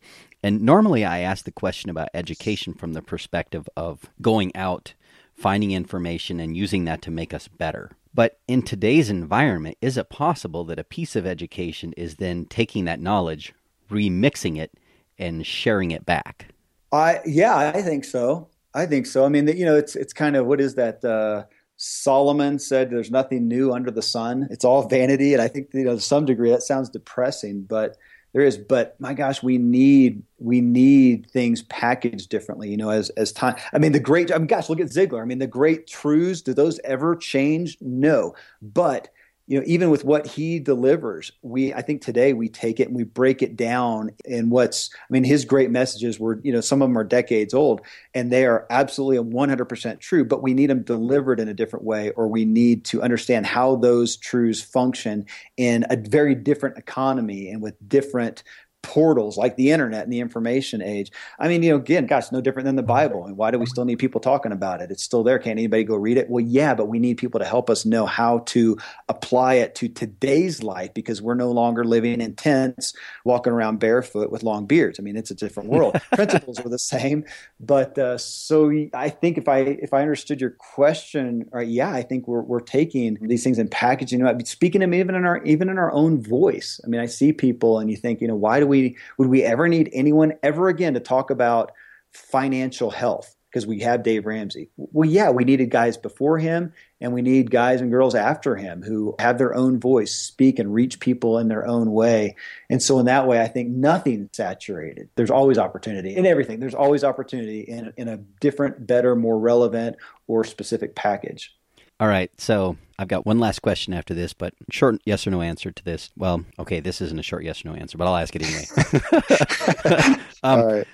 And 0.41 0.61
normally 0.61 1.05
I 1.05 1.19
ask 1.19 1.45
the 1.45 1.51
question 1.51 1.89
about 1.89 2.09
education 2.13 2.73
from 2.73 2.93
the 2.93 3.01
perspective 3.01 3.69
of 3.77 4.09
going 4.21 4.53
out, 4.55 4.93
finding 5.33 5.71
information, 5.71 6.39
and 6.39 6.57
using 6.57 6.85
that 6.85 7.01
to 7.03 7.11
make 7.11 7.33
us 7.33 7.47
better. 7.47 7.91
But 8.13 8.39
in 8.47 8.61
today's 8.61 9.09
environment, 9.09 9.77
is 9.81 9.97
it 9.97 10.09
possible 10.09 10.63
that 10.65 10.79
a 10.79 10.83
piece 10.83 11.15
of 11.15 11.25
education 11.25 11.93
is 11.93 12.15
then 12.15 12.45
taking 12.45 12.85
that 12.85 12.99
knowledge, 12.99 13.53
remixing 13.89 14.57
it, 14.59 14.71
and 15.17 15.45
sharing 15.45 15.91
it 15.91 16.05
back? 16.05 16.52
I 16.93 17.19
yeah, 17.25 17.57
I 17.57 17.81
think 17.81 18.05
so. 18.05 18.49
I 18.73 18.85
think 18.85 19.07
so. 19.07 19.25
I 19.25 19.29
mean, 19.29 19.47
you 19.47 19.65
know, 19.65 19.75
it's 19.75 19.95
it's 19.95 20.13
kind 20.13 20.35
of 20.35 20.45
what 20.45 20.61
is 20.61 20.75
that? 20.75 21.03
Uh, 21.03 21.45
Solomon 21.77 22.59
said, 22.59 22.91
"There's 22.91 23.11
nothing 23.11 23.47
new 23.47 23.73
under 23.73 23.91
the 23.91 24.01
sun. 24.01 24.47
It's 24.51 24.63
all 24.63 24.87
vanity." 24.87 25.33
And 25.33 25.41
I 25.41 25.47
think 25.47 25.69
you 25.73 25.83
know, 25.83 25.95
to 25.95 26.01
some 26.01 26.25
degree, 26.25 26.51
that 26.51 26.61
sounds 26.61 26.89
depressing, 26.89 27.63
but 27.63 27.97
there 28.33 28.43
is. 28.43 28.57
But 28.57 28.95
my 28.99 29.15
gosh, 29.15 29.41
we 29.41 29.57
need 29.57 30.21
we 30.37 30.61
need 30.61 31.29
things 31.31 31.63
packaged 31.63 32.29
differently. 32.29 32.69
You 32.69 32.77
know, 32.77 32.89
as 32.89 33.09
as 33.11 33.31
time. 33.31 33.55
I 33.73 33.79
mean, 33.79 33.91
the 33.91 33.99
great. 33.99 34.31
I 34.31 34.37
mean, 34.37 34.47
gosh, 34.47 34.69
look 34.69 34.79
at 34.79 34.87
Ziglar. 34.87 35.23
I 35.23 35.25
mean, 35.25 35.39
the 35.39 35.47
great 35.47 35.87
truths. 35.87 36.41
Do 36.41 36.53
those 36.53 36.79
ever 36.83 37.15
change? 37.15 37.77
No, 37.81 38.35
but 38.61 39.09
you 39.47 39.59
know 39.59 39.63
even 39.67 39.89
with 39.89 40.05
what 40.05 40.25
he 40.25 40.59
delivers 40.59 41.31
we 41.41 41.73
i 41.73 41.81
think 41.81 42.01
today 42.01 42.33
we 42.33 42.47
take 42.47 42.79
it 42.79 42.87
and 42.87 42.95
we 42.95 43.03
break 43.03 43.41
it 43.41 43.55
down 43.55 44.09
in 44.25 44.49
what's 44.49 44.89
i 44.93 45.05
mean 45.09 45.23
his 45.23 45.43
great 45.43 45.69
messages 45.69 46.19
were 46.19 46.39
you 46.43 46.51
know 46.51 46.61
some 46.61 46.81
of 46.81 46.87
them 46.87 46.97
are 46.97 47.03
decades 47.03 47.53
old 47.53 47.81
and 48.13 48.31
they 48.31 48.45
are 48.45 48.65
absolutely 48.69 49.17
100% 49.17 49.99
true 49.99 50.23
but 50.23 50.41
we 50.41 50.53
need 50.53 50.69
them 50.69 50.81
delivered 50.81 51.39
in 51.39 51.49
a 51.49 51.53
different 51.53 51.83
way 51.83 52.11
or 52.11 52.27
we 52.27 52.45
need 52.45 52.85
to 52.85 53.01
understand 53.01 53.45
how 53.45 53.75
those 53.75 54.15
truths 54.17 54.61
function 54.61 55.25
in 55.57 55.85
a 55.89 55.97
very 55.97 56.35
different 56.35 56.77
economy 56.77 57.49
and 57.49 57.61
with 57.61 57.75
different 57.87 58.43
portals 58.83 59.37
like 59.37 59.55
the 59.55 59.71
internet 59.71 60.03
and 60.03 60.13
the 60.13 60.19
information 60.19 60.81
age. 60.81 61.11
I 61.39 61.47
mean, 61.47 61.63
you 61.63 61.71
know, 61.71 61.77
again, 61.77 62.05
gosh, 62.05 62.31
no 62.31 62.41
different 62.41 62.65
than 62.65 62.75
the 62.75 62.83
Bible. 62.83 63.25
And 63.25 63.35
why 63.35 63.49
do 63.49 63.57
we 63.57 63.65
still 63.65 63.85
need 63.85 63.97
people 63.97 64.21
talking 64.21 64.51
about 64.51 64.81
it? 64.81 64.91
It's 64.91 65.01
still 65.01 65.23
there. 65.23 65.39
Can't 65.39 65.57
anybody 65.57 65.83
go 65.83 65.95
read 65.95 66.17
it? 66.17 66.29
Well, 66.29 66.43
yeah, 66.43 66.75
but 66.75 66.85
we 66.85 66.99
need 66.99 67.17
people 67.17 67.39
to 67.39 67.45
help 67.45 67.69
us 67.69 67.85
know 67.85 68.05
how 68.05 68.39
to 68.39 68.77
apply 69.09 69.55
it 69.55 69.73
to 69.75 69.87
today's 69.87 70.61
life 70.61 70.93
because 70.93 71.21
we're 71.21 71.33
no 71.33 71.49
longer 71.49 71.83
living 71.83 72.21
in 72.21 72.35
tents, 72.35 72.93
walking 73.25 73.53
around 73.53 73.79
barefoot 73.79 74.31
with 74.31 74.43
long 74.43 74.65
beards. 74.65 74.99
I 74.99 75.03
mean, 75.03 75.15
it's 75.15 75.31
a 75.31 75.35
different 75.35 75.69
world. 75.69 75.99
Principles 76.11 76.59
are 76.59 76.69
the 76.69 76.77
same, 76.93 77.23
but 77.59 77.97
uh, 77.97 78.17
so 78.17 78.71
I 78.93 79.09
think 79.09 79.37
if 79.37 79.47
I 79.47 79.59
if 79.59 79.93
I 79.93 80.01
understood 80.01 80.41
your 80.41 80.51
question, 80.51 81.49
right, 81.51 81.67
yeah, 81.67 81.91
I 81.91 82.01
think 82.03 82.27
we're 82.27 82.41
we're 82.41 82.59
taking 82.59 83.17
these 83.21 83.43
things 83.43 83.57
and 83.57 83.71
packaging 83.71 84.19
them, 84.19 84.45
speaking 84.45 84.81
them 84.81 84.93
even 84.93 85.15
in 85.15 85.25
our 85.25 85.41
even 85.43 85.69
in 85.69 85.77
our 85.77 85.91
own 85.91 86.21
voice. 86.21 86.81
I 86.83 86.87
mean, 86.87 86.99
I 86.99 87.05
see 87.05 87.31
people 87.31 87.79
and 87.79 87.89
you 87.89 87.95
think, 87.95 88.19
you 88.19 88.27
know, 88.27 88.35
why 88.35 88.59
do 88.59 88.67
we 88.67 88.72
we 88.73 88.97
would 89.17 89.29
we 89.29 89.43
ever 89.43 89.67
need 89.67 89.89
anyone 89.93 90.33
ever 90.41 90.67
again 90.67 90.95
to 90.95 90.99
talk 90.99 91.29
about 91.29 91.71
financial 92.11 92.89
health 92.89 93.35
because 93.49 93.67
we 93.67 93.81
have 93.81 94.01
Dave 94.01 94.25
Ramsey. 94.25 94.71
Well, 94.77 95.07
yeah, 95.07 95.29
we 95.29 95.43
needed 95.43 95.69
guys 95.69 95.95
before 95.95 96.39
him 96.39 96.73
and 96.99 97.13
we 97.13 97.21
need 97.21 97.51
guys 97.51 97.81
and 97.81 97.91
girls 97.91 98.15
after 98.15 98.55
him 98.55 98.81
who 98.81 99.13
have 99.19 99.37
their 99.37 99.53
own 99.53 99.79
voice, 99.79 100.15
speak 100.15 100.57
and 100.57 100.73
reach 100.73 100.99
people 100.99 101.37
in 101.37 101.49
their 101.49 101.67
own 101.67 101.91
way. 101.91 102.35
And 102.71 102.81
so 102.81 102.97
in 102.97 103.05
that 103.05 103.27
way, 103.27 103.39
I 103.39 103.47
think 103.47 103.69
nothing 103.69 104.27
saturated. 104.33 105.09
There's 105.15 105.29
always 105.29 105.59
opportunity 105.59 106.15
in 106.15 106.25
everything. 106.25 106.59
There's 106.59 106.73
always 106.73 107.03
opportunity 107.03 107.59
in, 107.59 107.93
in 107.95 108.07
a 108.07 108.17
different, 108.17 108.87
better, 108.87 109.15
more 109.15 109.37
relevant 109.37 109.97
or 110.25 110.43
specific 110.43 110.95
package. 110.95 111.55
All 112.03 112.09
right. 112.09 112.29
So 112.37 112.75
I've 112.99 113.07
got 113.07 113.25
one 113.25 113.39
last 113.39 113.61
question 113.61 113.93
after 113.93 114.13
this, 114.13 114.33
but 114.33 114.53
short 114.69 114.99
yes 115.05 115.25
or 115.25 115.31
no 115.31 115.41
answer 115.41 115.71
to 115.71 115.83
this. 115.85 116.11
Well, 116.17 116.43
okay, 116.59 116.81
this 116.81 116.99
isn't 116.99 117.17
a 117.17 117.23
short 117.23 117.45
yes 117.45 117.63
or 117.63 117.69
no 117.69 117.75
answer, 117.75 117.97
but 117.97 118.07
I'll 118.07 118.17
ask 118.17 118.35
it 118.35 118.43
anyway. 118.43 120.17
um, 120.43 120.59
All 120.59 120.65
right. 120.65 120.87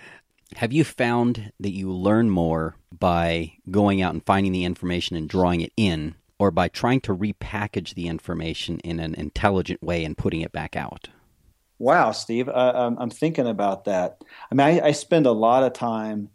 Have 0.58 0.72
you 0.72 0.84
found 0.84 1.52
that 1.60 1.72
you 1.72 1.92
learn 1.92 2.30
more 2.30 2.76
by 2.92 3.54
going 3.72 4.04
out 4.04 4.14
and 4.14 4.24
finding 4.24 4.52
the 4.52 4.66
information 4.66 5.18
and 5.18 5.28
drawing 5.28 5.62
it 5.62 5.74
in, 5.76 6.14
or 6.38 6.52
by 6.52 6.68
trying 6.68 7.02
to 7.02 7.16
repackage 7.16 7.96
the 7.96 8.08
information 8.08 8.78
in 8.82 9.00
an 9.00 9.16
intelligent 9.16 9.82
way 9.82 10.06
and 10.06 10.16
putting 10.16 10.42
it 10.42 10.52
back 10.52 10.76
out? 10.76 11.10
Wow, 11.80 12.12
Steve, 12.12 12.48
uh, 12.50 12.92
I'm 13.00 13.10
thinking 13.10 13.48
about 13.48 13.86
that. 13.86 14.24
I 14.52 14.54
mean, 14.54 14.68
I, 14.68 14.90
I 14.90 14.92
spend 14.92 15.26
a 15.26 15.32
lot 15.32 15.64
of 15.64 15.74
time 15.74 16.30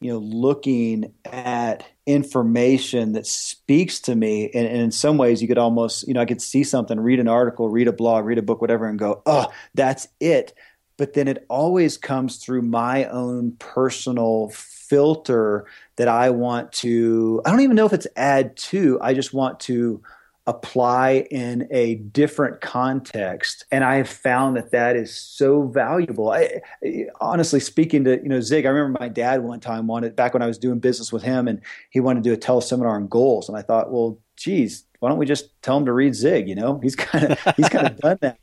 you 0.00 0.12
know 0.12 0.18
looking 0.18 1.12
at 1.24 1.84
information 2.12 3.12
that 3.12 3.26
speaks 3.26 4.00
to 4.00 4.14
me. 4.14 4.50
And, 4.54 4.66
and, 4.66 4.80
in 4.80 4.90
some 4.90 5.18
ways 5.18 5.40
you 5.40 5.48
could 5.48 5.58
almost 5.58 6.06
you 6.08 6.14
know 6.14 6.20
i 6.20 6.24
could 6.24 6.42
see 6.42 6.64
something 6.64 6.98
read 6.98 7.20
an 7.20 7.28
article 7.28 7.68
read 7.68 7.88
a 7.88 7.92
blog 7.92 8.24
read 8.24 8.38
a 8.38 8.42
book 8.42 8.60
whatever 8.60 8.86
and 8.86 8.98
go 8.98 9.22
oh 9.26 9.46
that's 9.74 10.08
it. 10.20 10.54
But 10.96 11.14
then 11.14 11.28
it 11.28 11.46
always 11.48 11.96
comes 11.96 12.36
through 12.36 12.60
my 12.60 13.06
own 13.06 13.52
personal 13.58 14.50
filter 14.50 15.66
that 15.96 16.08
i 16.08 16.30
want 16.30 16.72
to 16.72 17.40
i 17.46 17.50
don't 17.50 17.60
even 17.60 17.76
know 17.76 17.86
if 17.86 17.92
it's 17.92 18.08
add 18.16 18.56
to 18.56 18.98
i 19.00 19.14
just 19.14 19.32
want 19.32 19.60
to 19.60 20.02
apply 20.50 21.26
in 21.30 21.68
a 21.70 21.94
different 21.94 22.60
context. 22.60 23.64
And 23.70 23.84
i 23.84 23.94
have 23.94 24.08
found 24.08 24.56
that 24.56 24.72
that 24.72 24.96
is 24.96 25.14
so 25.14 25.62
valuable. 25.62 26.32
I, 26.32 26.60
honestly 27.20 27.60
speaking 27.60 28.04
to 28.04 28.20
you 28.20 28.28
know 28.28 28.40
zig 28.40 28.66
i 28.66 28.68
remember 28.68 28.98
my 28.98 29.08
dad 29.08 29.42
one 29.44 29.60
time 29.60 29.86
wanted 29.86 30.16
back 30.16 30.34
when 30.34 30.42
i 30.42 30.46
was 30.46 30.58
doing 30.58 30.80
business 30.80 31.12
with 31.12 31.22
him 31.22 31.46
and 31.46 31.60
he 31.90 32.00
wanted 32.00 32.24
to 32.24 32.28
do 32.28 32.34
a 32.34 32.36
teleseminar 32.36 32.90
on 32.90 33.06
goals. 33.06 33.48
And 33.48 33.56
i 33.56 33.62
thought 33.62 33.92
well 33.92 34.18
geez 34.36 34.84
why 34.98 35.08
don't 35.08 35.18
we 35.18 35.24
just 35.24 35.50
tell 35.62 35.78
him 35.78 35.86
to 35.86 35.92
read 35.92 36.14
zig? 36.14 36.48
You 36.48 36.56
know 36.56 36.80
he's 36.82 36.96
kind 36.96 37.32
of 37.32 37.38
he's 37.56 37.68
kind 37.68 37.86
of 37.86 37.96
done 37.98 38.18
that. 38.22 38.38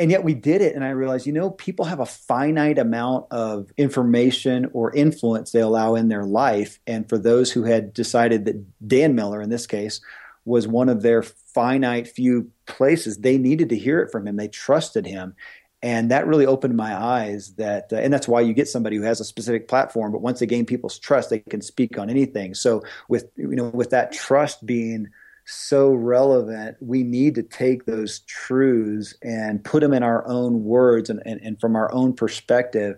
And 0.00 0.12
yet 0.12 0.22
we 0.22 0.34
did 0.34 0.62
it. 0.62 0.76
And 0.76 0.84
i 0.84 0.90
realized 0.90 1.26
you 1.26 1.32
know 1.32 1.50
people 1.50 1.86
have 1.86 1.98
a 1.98 2.06
finite 2.06 2.78
amount 2.78 3.26
of 3.32 3.72
information 3.76 4.70
or 4.72 4.94
influence 4.94 5.50
they 5.50 5.60
allow 5.60 5.96
in 5.96 6.08
their 6.08 6.24
life. 6.24 6.78
And 6.86 7.08
for 7.08 7.18
those 7.18 7.50
who 7.50 7.64
had 7.64 7.92
decided 7.92 8.44
that 8.44 8.64
dan 8.86 9.16
miller 9.16 9.42
in 9.42 9.50
this 9.50 9.66
case 9.66 10.00
was 10.48 10.66
one 10.66 10.88
of 10.88 11.02
their 11.02 11.22
finite 11.22 12.08
few 12.08 12.50
places. 12.66 13.18
They 13.18 13.38
needed 13.38 13.68
to 13.68 13.76
hear 13.76 14.00
it 14.00 14.10
from 14.10 14.26
him. 14.26 14.36
They 14.36 14.48
trusted 14.48 15.06
him. 15.06 15.34
And 15.80 16.10
that 16.10 16.26
really 16.26 16.46
opened 16.46 16.76
my 16.76 16.96
eyes 16.96 17.54
that, 17.54 17.92
uh, 17.92 17.96
and 17.96 18.12
that's 18.12 18.26
why 18.26 18.40
you 18.40 18.52
get 18.52 18.66
somebody 18.66 18.96
who 18.96 19.02
has 19.02 19.20
a 19.20 19.24
specific 19.24 19.68
platform. 19.68 20.10
But 20.10 20.22
once 20.22 20.40
they 20.40 20.46
gain 20.46 20.66
people's 20.66 20.98
trust, 20.98 21.30
they 21.30 21.38
can 21.38 21.60
speak 21.60 21.98
on 21.98 22.10
anything. 22.10 22.54
So 22.54 22.82
with, 23.08 23.26
you 23.36 23.54
know, 23.54 23.68
with 23.68 23.90
that 23.90 24.10
trust 24.10 24.66
being 24.66 25.08
so 25.44 25.92
relevant, 25.92 26.76
we 26.80 27.04
need 27.04 27.36
to 27.36 27.44
take 27.44 27.84
those 27.84 28.20
truths 28.20 29.14
and 29.22 29.62
put 29.62 29.80
them 29.80 29.92
in 29.92 30.02
our 30.02 30.26
own 30.26 30.64
words 30.64 31.10
and, 31.10 31.22
and, 31.24 31.40
and 31.42 31.60
from 31.60 31.76
our 31.76 31.92
own 31.92 32.12
perspective 32.12 32.96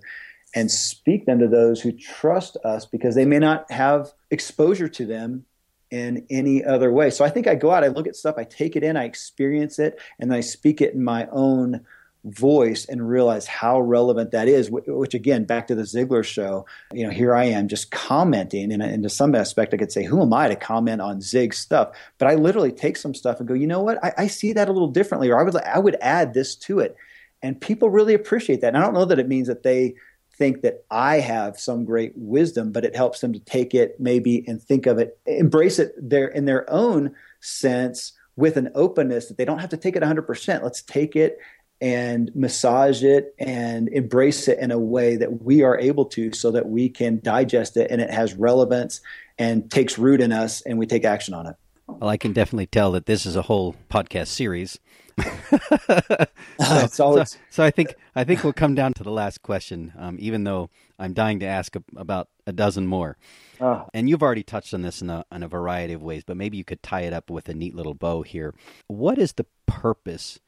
and 0.55 0.70
speak 0.70 1.27
them 1.27 1.39
to 1.39 1.49
those 1.49 1.81
who 1.81 1.93
trust 1.93 2.57
us 2.64 2.87
because 2.87 3.14
they 3.14 3.27
may 3.27 3.39
not 3.39 3.70
have 3.70 4.12
exposure 4.31 4.89
to 4.89 5.05
them 5.05 5.45
in 5.91 6.24
any 6.30 6.64
other 6.64 6.93
way. 6.93 7.11
So 7.11 7.24
I 7.24 7.30
think 7.30 7.47
I 7.47 7.55
go 7.55 7.70
out, 7.70 7.84
I 7.84 7.88
look 7.88 8.07
at 8.07 8.16
stuff, 8.16 8.36
I 8.38 8.45
take 8.45 8.76
it 8.76 8.84
in, 8.84 8.97
I 8.97 9.05
experience 9.05 9.78
it, 9.78 9.99
and 10.18 10.32
I 10.32 10.41
speak 10.41 10.80
it 10.80 10.95
in 10.95 11.03
my 11.03 11.26
own 11.32 11.84
voice 12.24 12.84
and 12.84 13.09
realize 13.09 13.47
how 13.47 13.80
relevant 13.80 14.30
that 14.30 14.47
is 14.47 14.70
which 14.70 15.14
again 15.14 15.45
back 15.45 15.66
to 15.66 15.74
the 15.74 15.84
Ziglar 15.84 16.22
show 16.22 16.66
you 16.93 17.03
know 17.03 17.11
here 17.11 17.34
I 17.34 17.45
am 17.45 17.66
just 17.66 17.91
commenting 17.91 18.72
and, 18.72 18.82
and 18.82 19.03
to 19.05 19.09
some 19.09 19.34
aspect 19.34 19.72
I 19.72 19.78
could 19.78 19.91
say 19.91 20.05
who 20.05 20.20
am 20.20 20.34
I 20.34 20.49
to 20.49 20.57
comment 20.57 21.01
on 21.01 21.22
Zig 21.22 21.55
stuff? 21.55 21.97
But 22.18 22.28
I 22.28 22.34
literally 22.34 22.72
take 22.72 22.99
some 22.99 23.14
stuff 23.14 23.38
and 23.38 23.49
go 23.49 23.55
you 23.55 23.66
know 23.66 23.80
what? 23.80 24.05
I, 24.05 24.12
I 24.18 24.26
see 24.26 24.53
that 24.53 24.68
a 24.68 24.72
little 24.72 24.88
differently 24.88 25.30
or 25.30 25.41
I 25.41 25.43
would 25.43 25.57
I 25.57 25.78
would 25.78 25.97
add 26.03 26.34
this 26.34 26.55
to 26.57 26.80
it. 26.80 26.95
And 27.43 27.59
people 27.59 27.88
really 27.88 28.12
appreciate 28.12 28.61
that. 28.61 28.68
And 28.68 28.76
I 28.76 28.82
don't 28.82 28.93
know 28.93 29.07
that 29.07 29.18
it 29.18 29.28
means 29.28 29.49
that 29.49 29.62
they 29.62 29.95
think 30.41 30.62
that 30.62 30.84
I 30.91 31.20
have 31.20 31.61
some 31.61 31.84
great 31.84 32.14
wisdom 32.16 32.72
but 32.72 32.84
it 32.84 32.97
helps 32.97 33.20
them 33.20 33.34
to 33.34 33.41
take 33.41 33.74
it 33.74 34.01
maybe 34.01 34.43
and 34.49 34.61
think 34.61 34.86
of 34.86 34.99
it 34.99 35.18
embrace 35.26 35.78
it 35.78 35.93
there 35.97 36.28
in 36.28 36.47
their 36.47 36.64
own 36.72 37.14
sense 37.41 38.14
with 38.41 38.57
an 38.57 38.70
openness 38.74 39.28
that 39.28 39.36
they 39.36 39.45
don't 39.45 39.59
have 39.59 39.70
to 39.70 39.76
take 39.76 39.95
it 39.95 40.03
100%. 40.03 40.62
Let's 40.62 40.82
take 40.82 41.14
it 41.14 41.38
and 41.80 42.30
massage 42.34 43.03
it 43.03 43.34
and 43.38 43.88
embrace 43.91 44.49
it 44.49 44.59
in 44.59 44.70
a 44.70 44.78
way 44.78 45.16
that 45.16 45.43
we 45.43 45.62
are 45.62 45.78
able 45.78 46.05
to 46.07 46.32
so 46.32 46.51
that 46.51 46.68
we 46.68 46.88
can 46.88 47.20
digest 47.22 47.76
it 47.76 47.91
and 47.91 48.01
it 48.01 48.11
has 48.11 48.34
relevance 48.34 49.01
and 49.38 49.70
takes 49.70 49.99
root 49.99 50.20
in 50.20 50.32
us 50.32 50.61
and 50.62 50.78
we 50.78 50.86
take 50.86 51.05
action 51.05 51.32
on 51.32 51.47
it. 51.47 51.57
Well, 51.86 52.11
I 52.11 52.16
can 52.16 52.32
definitely 52.32 52.66
tell 52.66 52.93
that 52.93 53.07
this 53.07 53.26
is 53.26 53.36
a 53.36 53.43
whole 53.43 53.76
podcast 53.91 54.28
series. 54.28 54.78
so, 56.59 56.87
so, 56.91 57.25
so, 57.51 57.64
I 57.64 57.71
think 57.71 57.95
I 58.14 58.25
think 58.25 58.45
we'll 58.45 58.53
come 58.53 58.75
down 58.75 58.95
to 58.95 59.03
the 59.03 59.11
last 59.11 59.43
question, 59.43 59.93
um, 59.99 60.16
even 60.21 60.45
though 60.45 60.71
I'm 60.99 61.12
dying 61.12 61.41
to 61.41 61.47
ask 61.47 61.77
about 61.97 62.29
a 62.47 62.53
dozen 62.53 62.87
more. 62.87 63.16
Oh. 63.61 63.87
And 63.93 64.09
you've 64.09 64.23
already 64.23 64.43
touched 64.43 64.75
on 64.75 64.83
this 64.83 65.03
in 65.03 65.11
a, 65.11 65.25
in 65.33 65.43
a 65.43 65.49
variety 65.49 65.93
of 65.93 66.03
ways, 66.03 66.23
but 66.25 66.37
maybe 66.37 66.57
you 66.57 66.64
could 66.64 66.83
tie 66.83 67.03
it 67.03 67.12
up 67.12 67.31
with 67.31 67.49
a 67.49 67.55
neat 67.55 67.75
little 67.75 67.95
bow 67.95 68.23
here. 68.23 68.55
What 68.87 69.18
is 69.18 69.35
the 69.35 69.47
purpose 69.66 70.41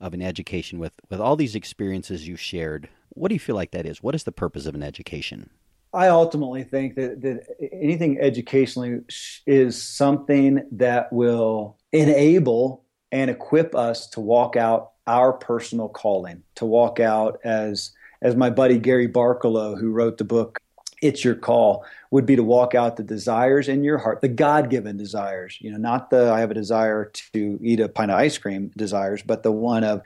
of 0.00 0.14
an 0.14 0.22
education 0.22 0.78
with 0.78 0.94
with 1.10 1.20
all 1.20 1.36
these 1.36 1.54
experiences 1.54 2.26
you 2.26 2.36
shared 2.36 2.88
what 3.10 3.28
do 3.28 3.34
you 3.34 3.40
feel 3.40 3.54
like 3.54 3.70
that 3.72 3.86
is 3.86 4.02
what 4.02 4.14
is 4.14 4.24
the 4.24 4.32
purpose 4.32 4.66
of 4.66 4.74
an 4.74 4.82
education 4.82 5.50
i 5.92 6.08
ultimately 6.08 6.64
think 6.64 6.94
that, 6.94 7.20
that 7.20 7.46
anything 7.72 8.18
educationally 8.18 9.00
is 9.46 9.80
something 9.80 10.66
that 10.72 11.12
will 11.12 11.76
enable 11.92 12.84
and 13.12 13.30
equip 13.30 13.74
us 13.74 14.06
to 14.08 14.20
walk 14.20 14.56
out 14.56 14.92
our 15.06 15.32
personal 15.32 15.88
calling 15.88 16.42
to 16.54 16.64
walk 16.64 17.00
out 17.00 17.40
as 17.44 17.92
as 18.22 18.36
my 18.36 18.50
buddy 18.50 18.78
gary 18.78 19.08
barkalow 19.08 19.78
who 19.78 19.90
wrote 19.90 20.18
the 20.18 20.24
book 20.24 20.58
it's 21.02 21.24
your 21.24 21.34
call 21.34 21.84
would 22.10 22.26
be 22.26 22.36
to 22.36 22.44
walk 22.44 22.74
out 22.74 22.96
the 22.96 23.02
desires 23.02 23.68
in 23.68 23.82
your 23.82 23.98
heart 23.98 24.20
the 24.20 24.28
god-given 24.28 24.96
desires 24.96 25.56
you 25.60 25.70
know 25.70 25.78
not 25.78 26.10
the 26.10 26.30
i 26.30 26.40
have 26.40 26.50
a 26.50 26.54
desire 26.54 27.06
to 27.06 27.58
eat 27.62 27.80
a 27.80 27.88
pint 27.88 28.10
of 28.10 28.18
ice 28.18 28.38
cream 28.38 28.70
desires 28.76 29.22
but 29.22 29.42
the 29.42 29.52
one 29.52 29.82
of 29.82 30.02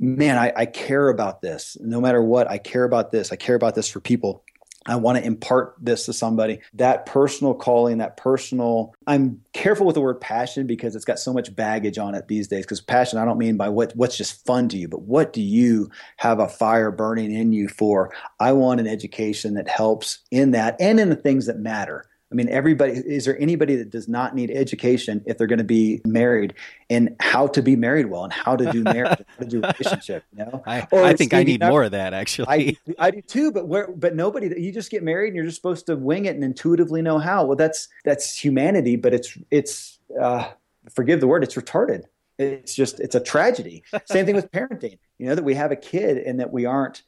man 0.00 0.36
I, 0.36 0.52
I 0.56 0.66
care 0.66 1.08
about 1.08 1.40
this. 1.40 1.76
No 1.80 2.00
matter 2.00 2.22
what 2.22 2.50
i 2.50 2.58
care 2.58 2.84
about 2.84 3.12
this. 3.12 3.32
I 3.32 3.36
care 3.36 3.54
about 3.54 3.74
this 3.74 3.88
for 3.88 4.00
people 4.00 4.44
I 4.86 4.96
want 4.96 5.18
to 5.18 5.24
impart 5.24 5.76
this 5.80 6.04
to 6.06 6.12
somebody. 6.12 6.60
That 6.74 7.06
personal 7.06 7.54
calling, 7.54 7.98
that 7.98 8.16
personal, 8.16 8.94
I'm 9.06 9.40
careful 9.52 9.86
with 9.86 9.94
the 9.94 10.00
word 10.00 10.20
passion 10.20 10.66
because 10.66 10.94
it's 10.94 11.04
got 11.04 11.18
so 11.18 11.32
much 11.32 11.54
baggage 11.54 11.98
on 11.98 12.14
it 12.14 12.28
these 12.28 12.48
days. 12.48 12.64
Because 12.64 12.80
passion, 12.80 13.18
I 13.18 13.24
don't 13.24 13.38
mean 13.38 13.56
by 13.56 13.68
what, 13.68 13.94
what's 13.96 14.16
just 14.16 14.44
fun 14.44 14.68
to 14.70 14.76
you, 14.76 14.88
but 14.88 15.02
what 15.02 15.32
do 15.32 15.40
you 15.40 15.90
have 16.18 16.38
a 16.38 16.48
fire 16.48 16.90
burning 16.90 17.32
in 17.32 17.52
you 17.52 17.68
for? 17.68 18.12
I 18.40 18.52
want 18.52 18.80
an 18.80 18.86
education 18.86 19.54
that 19.54 19.68
helps 19.68 20.18
in 20.30 20.50
that 20.50 20.76
and 20.80 21.00
in 21.00 21.08
the 21.08 21.16
things 21.16 21.46
that 21.46 21.58
matter. 21.58 22.04
I 22.34 22.36
mean, 22.36 22.48
everybody, 22.48 22.94
is 22.94 23.26
there 23.26 23.38
anybody 23.40 23.76
that 23.76 23.90
does 23.90 24.08
not 24.08 24.34
need 24.34 24.50
education 24.50 25.22
if 25.24 25.38
they're 25.38 25.46
going 25.46 25.58
to 25.58 25.64
be 25.64 26.00
married 26.04 26.54
and 26.90 27.14
how 27.20 27.46
to 27.46 27.62
be 27.62 27.76
married 27.76 28.06
well 28.06 28.24
and 28.24 28.32
how 28.32 28.56
to 28.56 28.72
do 28.72 28.82
marriage, 28.82 29.22
how 29.24 29.44
to 29.44 29.46
do 29.46 29.60
relationship, 29.60 30.24
you 30.36 30.44
know? 30.44 30.60
I, 30.66 30.84
I 30.92 31.12
think 31.12 31.32
I 31.32 31.44
need 31.44 31.60
more 31.60 31.84
of 31.84 31.92
that 31.92 32.12
actually. 32.12 32.48
I, 32.48 32.76
I 32.98 33.12
do 33.12 33.22
too, 33.22 33.52
but 33.52 33.68
where, 33.68 33.86
but 33.86 34.16
nobody, 34.16 34.52
you 34.60 34.72
just 34.72 34.90
get 34.90 35.04
married 35.04 35.28
and 35.28 35.36
you're 35.36 35.44
just 35.44 35.54
supposed 35.54 35.86
to 35.86 35.94
wing 35.94 36.24
it 36.24 36.34
and 36.34 36.42
intuitively 36.42 37.02
know 37.02 37.20
how. 37.20 37.44
Well, 37.44 37.56
that's, 37.56 37.86
that's 38.04 38.36
humanity, 38.36 38.96
but 38.96 39.14
it's, 39.14 39.38
it's, 39.52 40.00
uh, 40.20 40.48
forgive 40.92 41.20
the 41.20 41.28
word, 41.28 41.44
it's 41.44 41.54
retarded. 41.54 42.02
It's 42.36 42.74
just, 42.74 42.98
it's 42.98 43.14
a 43.14 43.20
tragedy. 43.20 43.84
Same 44.06 44.26
thing 44.26 44.34
with 44.34 44.50
parenting, 44.50 44.98
you 45.18 45.28
know, 45.28 45.36
that 45.36 45.44
we 45.44 45.54
have 45.54 45.70
a 45.70 45.76
kid 45.76 46.18
and 46.18 46.40
that 46.40 46.52
we 46.52 46.64
aren't, 46.64 47.04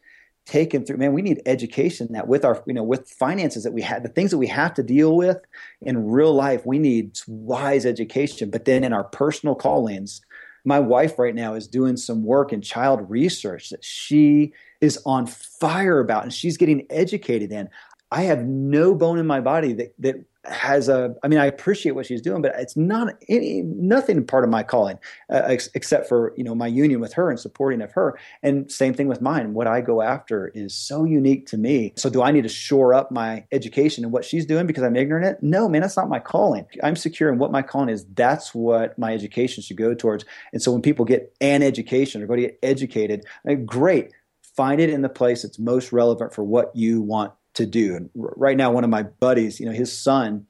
taken 0.47 0.85
through 0.85 0.97
man 0.97 1.13
we 1.13 1.23
need 1.23 1.43
education 1.45 2.07
that 2.13 2.29
with 2.29 2.45
our 2.45 2.63
you 2.67 2.73
know 2.73 2.85
with 2.85 3.11
finances 3.11 3.65
that 3.65 3.73
we 3.73 3.83
have 3.83 4.03
the 4.03 4.09
things 4.09 4.31
that 4.31 4.39
we 4.39 4.47
have 4.47 4.73
to 4.73 4.83
deal 4.83 5.17
with 5.17 5.39
in 5.83 6.07
real 6.07 6.33
life 6.33 6.65
we 6.65 6.79
need 6.79 7.19
wise 7.27 7.85
education. 7.85 8.51
But 8.51 8.65
then 8.65 8.85
in 8.85 8.93
our 8.93 9.05
personal 9.05 9.55
callings 9.55 10.23
my 10.65 10.81
wife 10.81 11.19
right 11.19 11.35
now 11.35 11.55
is 11.55 11.69
doing 11.69 11.97
some 11.97 12.25
work 12.25 12.53
in 12.53 12.61
child 12.61 13.09
research 13.09 13.71
that 13.71 13.85
she 13.85 14.53
is 14.81 15.01
on 15.07 15.27
fire 15.27 16.01
about 16.01 16.25
and 16.25 16.35
she's 16.35 16.57
getting 16.57 16.87
educated 16.91 17.53
in. 17.53 17.69
I 18.11 18.23
have 18.23 18.45
no 18.45 18.95
bone 18.95 19.19
in 19.19 19.27
my 19.27 19.41
body 19.41 19.73
that 19.75 19.95
that 20.01 20.17
has 20.49 20.89
a 20.89 21.15
i 21.23 21.29
mean 21.29 21.39
i 21.39 21.47
appreciate 21.47 21.93
what 21.93 22.07
she's 22.07 22.23
doing 22.23 22.43
but 22.43 22.53
it's 22.57 22.77
not 22.77 23.15
any 23.29 23.63
nothing 23.63 24.25
part 24.25 24.45
of 24.45 24.51
my 24.51 24.63
calling 24.63 24.99
uh, 25.31 25.43
ex- 25.47 25.71
except 25.75 26.09
for 26.09 26.33
you 26.37 26.45
know 26.45 26.55
my 26.55 26.67
union 26.67 27.01
with 27.01 27.13
her 27.13 27.31
and 27.31 27.39
supporting 27.39 27.81
of 27.83 27.93
her. 27.93 28.19
And 28.43 28.71
same 28.71 28.95
thing 28.95 29.09
with 29.09 29.21
mine. 29.21 29.55
What 29.55 29.67
i 29.67 29.81
go 29.81 30.03
after 30.03 30.49
is 30.49 30.75
so 30.75 31.05
unique 31.05 31.47
to 31.49 31.57
me. 31.57 31.93
So 31.97 32.11
do 32.11 32.23
i 32.23 32.31
need 32.31 32.43
to 32.43 32.49
shore 32.49 32.95
up 32.95 33.11
my 33.11 33.45
education 33.53 34.05
and 34.05 34.13
what 34.13 34.25
she's 34.25 34.47
doing 34.47 34.67
because 34.67 34.83
i'm 34.83 34.97
ignorant? 34.97 35.43
No 35.43 35.69
man 35.69 35.83
that's 35.83 35.97
not 35.97 36.09
my 36.09 36.19
calling. 36.19 36.67
I'm 36.83 36.97
secure 36.97 37.33
in 37.33 37.39
what 37.39 37.53
my 37.53 37.63
calling 37.63 37.89
is. 37.89 38.05
That's 38.15 38.55
what 38.55 38.99
my 38.99 39.13
education 39.13 39.63
should 39.63 39.77
go 39.77 39.95
towards. 39.95 40.25
And 40.53 40.63
so 40.63 40.73
when 40.73 40.83
people 40.83 41.05
get 41.05 41.35
an 41.41 41.63
education 41.63 42.23
or 42.23 42.27
go 42.27 42.37
to 42.37 42.43
get 42.43 42.59
educated 42.63 43.25
great. 43.65 44.13
Find 44.57 44.81
it 44.81 44.89
in 44.89 45.03
the 45.03 45.09
place 45.09 45.43
that's 45.43 45.59
most 45.59 45.93
relevant 45.93 46.33
for 46.33 46.43
what 46.43 46.75
you 46.75 47.03
want 47.03 47.33
to 47.57 47.67
do. 47.67 47.97
And 47.97 48.11
right 48.15 48.57
now, 48.57 48.71
one 48.71 48.85
of 48.85 48.91
my 48.91 49.03
buddies, 49.03 49.61
you 49.61 49.67
know, 49.67 49.73
his 49.73 49.97
son 49.97 50.47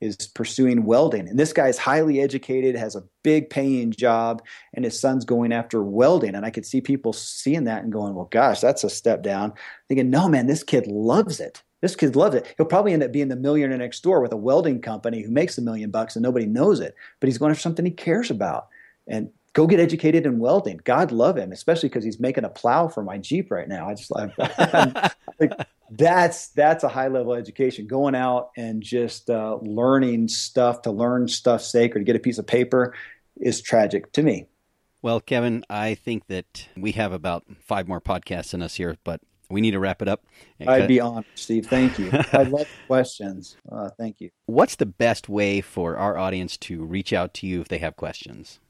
is 0.00 0.16
pursuing 0.16 0.84
welding. 0.84 1.28
And 1.28 1.38
this 1.38 1.52
guy 1.52 1.68
is 1.68 1.78
highly 1.78 2.20
educated, 2.20 2.74
has 2.74 2.96
a 2.96 3.04
big 3.22 3.50
paying 3.50 3.92
job, 3.92 4.42
and 4.74 4.84
his 4.84 4.98
son's 4.98 5.24
going 5.24 5.52
after 5.52 5.82
welding. 5.82 6.34
And 6.34 6.44
I 6.44 6.50
could 6.50 6.66
see 6.66 6.80
people 6.80 7.12
seeing 7.12 7.64
that 7.64 7.84
and 7.84 7.92
going, 7.92 8.14
well, 8.14 8.28
gosh, 8.30 8.60
that's 8.60 8.82
a 8.82 8.90
step 8.90 9.22
down. 9.22 9.52
Thinking, 9.88 10.10
no, 10.10 10.28
man, 10.28 10.48
this 10.48 10.64
kid 10.64 10.88
loves 10.88 11.38
it. 11.38 11.62
This 11.82 11.96
kid 11.96 12.16
loves 12.16 12.34
it. 12.34 12.52
He'll 12.56 12.66
probably 12.66 12.92
end 12.92 13.02
up 13.02 13.12
being 13.12 13.28
the 13.28 13.36
millionaire 13.36 13.78
next 13.78 14.02
door 14.02 14.20
with 14.20 14.32
a 14.32 14.36
welding 14.36 14.80
company 14.80 15.22
who 15.22 15.30
makes 15.30 15.56
a 15.58 15.62
million 15.62 15.90
bucks 15.90 16.16
and 16.16 16.22
nobody 16.22 16.46
knows 16.46 16.80
it, 16.80 16.94
but 17.20 17.28
he's 17.28 17.38
going 17.38 17.54
for 17.54 17.60
something 17.60 17.84
he 17.84 17.90
cares 17.90 18.30
about. 18.30 18.68
And 19.06 19.30
go 19.52 19.66
get 19.66 19.80
educated 19.80 20.26
in 20.26 20.38
welding. 20.38 20.80
God 20.84 21.12
love 21.12 21.36
him, 21.36 21.52
especially 21.52 21.88
because 21.88 22.04
he's 22.04 22.20
making 22.20 22.44
a 22.44 22.48
plow 22.48 22.88
for 22.88 23.02
my 23.02 23.18
Jeep 23.18 23.50
right 23.50 23.68
now. 23.68 23.88
I 23.88 23.94
just 23.94 24.10
like 25.40 25.52
that's 25.90 26.48
that's 26.48 26.84
a 26.84 26.88
high 26.88 27.08
level 27.08 27.34
education. 27.34 27.86
Going 27.86 28.14
out 28.14 28.50
and 28.56 28.82
just 28.82 29.28
uh, 29.30 29.58
learning 29.62 30.28
stuff 30.28 30.82
to 30.82 30.90
learn 30.90 31.28
stuff 31.28 31.62
sacred, 31.62 32.00
to 32.00 32.04
get 32.04 32.16
a 32.16 32.20
piece 32.20 32.38
of 32.38 32.46
paper 32.46 32.94
is 33.36 33.60
tragic 33.60 34.12
to 34.12 34.22
me. 34.22 34.46
Well, 35.02 35.20
Kevin, 35.20 35.64
I 35.68 35.96
think 35.96 36.28
that 36.28 36.68
we 36.76 36.92
have 36.92 37.12
about 37.12 37.44
five 37.60 37.88
more 37.88 38.00
podcasts 38.00 38.54
in 38.54 38.62
us 38.62 38.76
here, 38.76 38.96
but 39.02 39.20
we 39.50 39.60
need 39.60 39.72
to 39.72 39.80
wrap 39.80 40.00
it 40.00 40.08
up. 40.08 40.24
I'd 40.64 40.86
be 40.86 41.00
honored, 41.00 41.26
Steve. 41.34 41.66
Thank 41.66 41.98
you. 41.98 42.08
I 42.32 42.44
love 42.44 42.68
questions. 42.86 43.56
Uh, 43.70 43.90
thank 43.98 44.20
you. 44.20 44.30
What's 44.46 44.76
the 44.76 44.86
best 44.86 45.28
way 45.28 45.60
for 45.60 45.96
our 45.96 46.16
audience 46.16 46.56
to 46.58 46.84
reach 46.84 47.12
out 47.12 47.34
to 47.34 47.46
you 47.48 47.60
if 47.60 47.68
they 47.68 47.78
have 47.78 47.96
questions? 47.96 48.60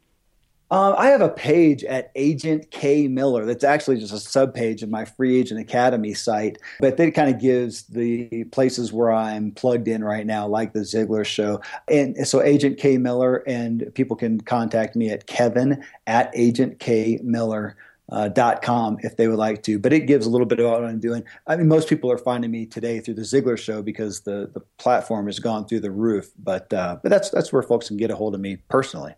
Um, 0.73 0.95
I 0.97 1.09
have 1.09 1.21
a 1.21 1.29
page 1.29 1.85
at 1.85 2.11
Agent 2.15 2.71
K 2.71 3.07
Miller 3.07 3.45
that's 3.45 3.63
actually 3.63 3.99
just 3.99 4.15
a 4.15 4.19
sub 4.19 4.55
page 4.55 4.83
of 4.83 4.89
my 4.89 5.05
Free 5.05 5.39
Agent 5.39 5.61
Academy 5.61 6.15
site, 6.15 6.57
but 6.81 6.99
it 6.99 7.11
kind 7.11 7.29
of 7.29 7.39
gives 7.39 7.83
the 7.83 8.45
places 8.45 8.91
where 8.91 9.13
I'm 9.13 9.51
plugged 9.51 9.87
in 9.87 10.03
right 10.03 10.25
now, 10.25 10.47
like 10.47 10.73
the 10.73 10.81
Ziglar 10.81 11.27
Show. 11.27 11.61
And 11.89 12.27
so, 12.27 12.41
Agent 12.41 12.79
K 12.79 12.97
Miller, 12.97 13.45
and 13.47 13.93
people 13.95 14.17
can 14.17 14.41
contact 14.41 14.97
me 14.97 15.11
at 15.11 15.27
Kevin 15.27 15.85
at 16.07 16.31
Agent 16.35 16.79
K 16.81 17.21
Miller. 17.23 17.77
Uh, 18.09 18.29
com 18.63 18.99
if 19.01 19.17
they 19.17 19.27
would 19.27 19.39
like 19.39 19.63
to, 19.63 19.79
but 19.79 19.91
it 19.91 20.01
gives 20.01 20.27
a 20.27 20.29
little 20.29 20.47
bit 20.47 20.61
of 20.61 20.69
what 20.69 20.85
I'm 20.85 21.01
doing. 21.01 21.25
I 21.47 21.57
mean, 21.57 21.67
most 21.67 21.89
people 21.89 22.13
are 22.13 22.19
finding 22.19 22.51
me 22.51 22.67
today 22.67 23.01
through 23.01 23.15
the 23.15 23.23
Ziglar 23.23 23.57
Show 23.57 23.81
because 23.81 24.21
the 24.21 24.51
the 24.53 24.61
platform 24.77 25.27
has 25.27 25.39
gone 25.39 25.67
through 25.67 25.81
the 25.81 25.91
roof. 25.91 26.31
But 26.39 26.71
uh, 26.75 26.99
but 27.03 27.09
that's 27.09 27.31
that's 27.31 27.53
where 27.53 27.63
folks 27.63 27.89
can 27.89 27.97
get 27.97 28.11
a 28.11 28.17
hold 28.17 28.35
of 28.35 28.41
me 28.41 28.57
personally. 28.69 29.15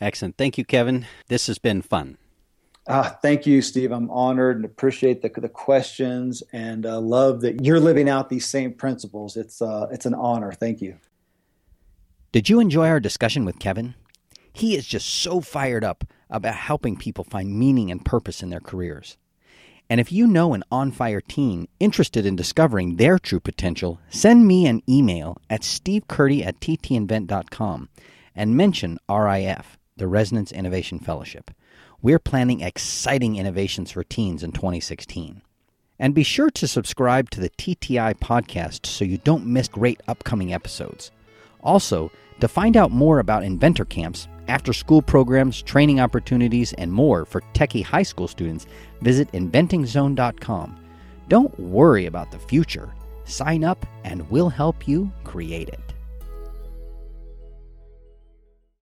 Excellent. 0.00 0.36
Thank 0.36 0.58
you, 0.58 0.64
Kevin. 0.64 1.06
This 1.28 1.46
has 1.46 1.58
been 1.58 1.82
fun. 1.82 2.18
Ah, 2.88 3.18
thank 3.20 3.46
you, 3.46 3.62
Steve. 3.62 3.90
I'm 3.90 4.10
honored 4.10 4.56
and 4.56 4.64
appreciate 4.64 5.20
the, 5.20 5.28
the 5.40 5.48
questions 5.48 6.42
and 6.52 6.86
uh, 6.86 7.00
love 7.00 7.40
that 7.40 7.64
you're 7.64 7.80
living 7.80 8.08
out 8.08 8.28
these 8.28 8.46
same 8.46 8.72
principles. 8.72 9.36
It's, 9.36 9.60
uh, 9.60 9.88
it's 9.90 10.06
an 10.06 10.14
honor. 10.14 10.52
Thank 10.52 10.80
you. 10.80 10.98
Did 12.30 12.48
you 12.48 12.60
enjoy 12.60 12.86
our 12.88 13.00
discussion 13.00 13.44
with 13.44 13.58
Kevin? 13.58 13.94
He 14.52 14.76
is 14.76 14.86
just 14.86 15.08
so 15.08 15.40
fired 15.40 15.82
up 15.82 16.04
about 16.30 16.54
helping 16.54 16.96
people 16.96 17.24
find 17.24 17.58
meaning 17.58 17.90
and 17.90 18.04
purpose 18.04 18.42
in 18.42 18.50
their 18.50 18.60
careers. 18.60 19.16
And 19.88 20.00
if 20.00 20.10
you 20.10 20.26
know 20.26 20.54
an 20.54 20.64
on 20.70 20.90
fire 20.90 21.20
teen 21.20 21.68
interested 21.78 22.26
in 22.26 22.36
discovering 22.36 22.96
their 22.96 23.18
true 23.18 23.38
potential, 23.38 24.00
send 24.08 24.46
me 24.46 24.66
an 24.66 24.82
email 24.88 25.38
at 25.48 25.62
stevecurdy 25.62 26.44
at 26.44 26.60
ttinvent.com 26.60 27.88
and 28.34 28.56
mention 28.56 28.98
RIF, 29.08 29.78
the 29.96 30.06
Resonance 30.06 30.52
Innovation 30.52 30.98
Fellowship. 30.98 31.50
We're 32.02 32.18
planning 32.18 32.60
exciting 32.60 33.36
innovations 33.36 33.90
for 33.90 34.04
teens 34.04 34.42
in 34.42 34.52
2016. 34.52 35.42
And 35.98 36.14
be 36.14 36.22
sure 36.22 36.50
to 36.50 36.68
subscribe 36.68 37.30
to 37.30 37.40
the 37.40 37.50
TTI 37.50 38.14
podcast 38.18 38.84
so 38.84 39.04
you 39.04 39.18
don't 39.18 39.46
miss 39.46 39.68
great 39.68 40.00
upcoming 40.06 40.52
episodes. 40.52 41.10
Also, 41.62 42.10
to 42.40 42.48
find 42.48 42.76
out 42.76 42.90
more 42.90 43.18
about 43.18 43.42
inventor 43.42 43.86
camps, 43.86 44.28
after 44.48 44.72
school 44.72 45.02
programs, 45.02 45.62
training 45.62 45.98
opportunities, 45.98 46.72
and 46.74 46.92
more 46.92 47.24
for 47.24 47.40
techie 47.54 47.82
high 47.82 48.02
school 48.02 48.28
students, 48.28 48.66
visit 49.00 49.32
inventingzone.com. 49.32 50.76
Don't 51.28 51.58
worry 51.58 52.06
about 52.06 52.30
the 52.30 52.38
future. 52.38 52.94
Sign 53.24 53.64
up 53.64 53.84
and 54.04 54.30
we'll 54.30 54.50
help 54.50 54.86
you 54.86 55.10
create 55.24 55.68
it. 55.68 55.85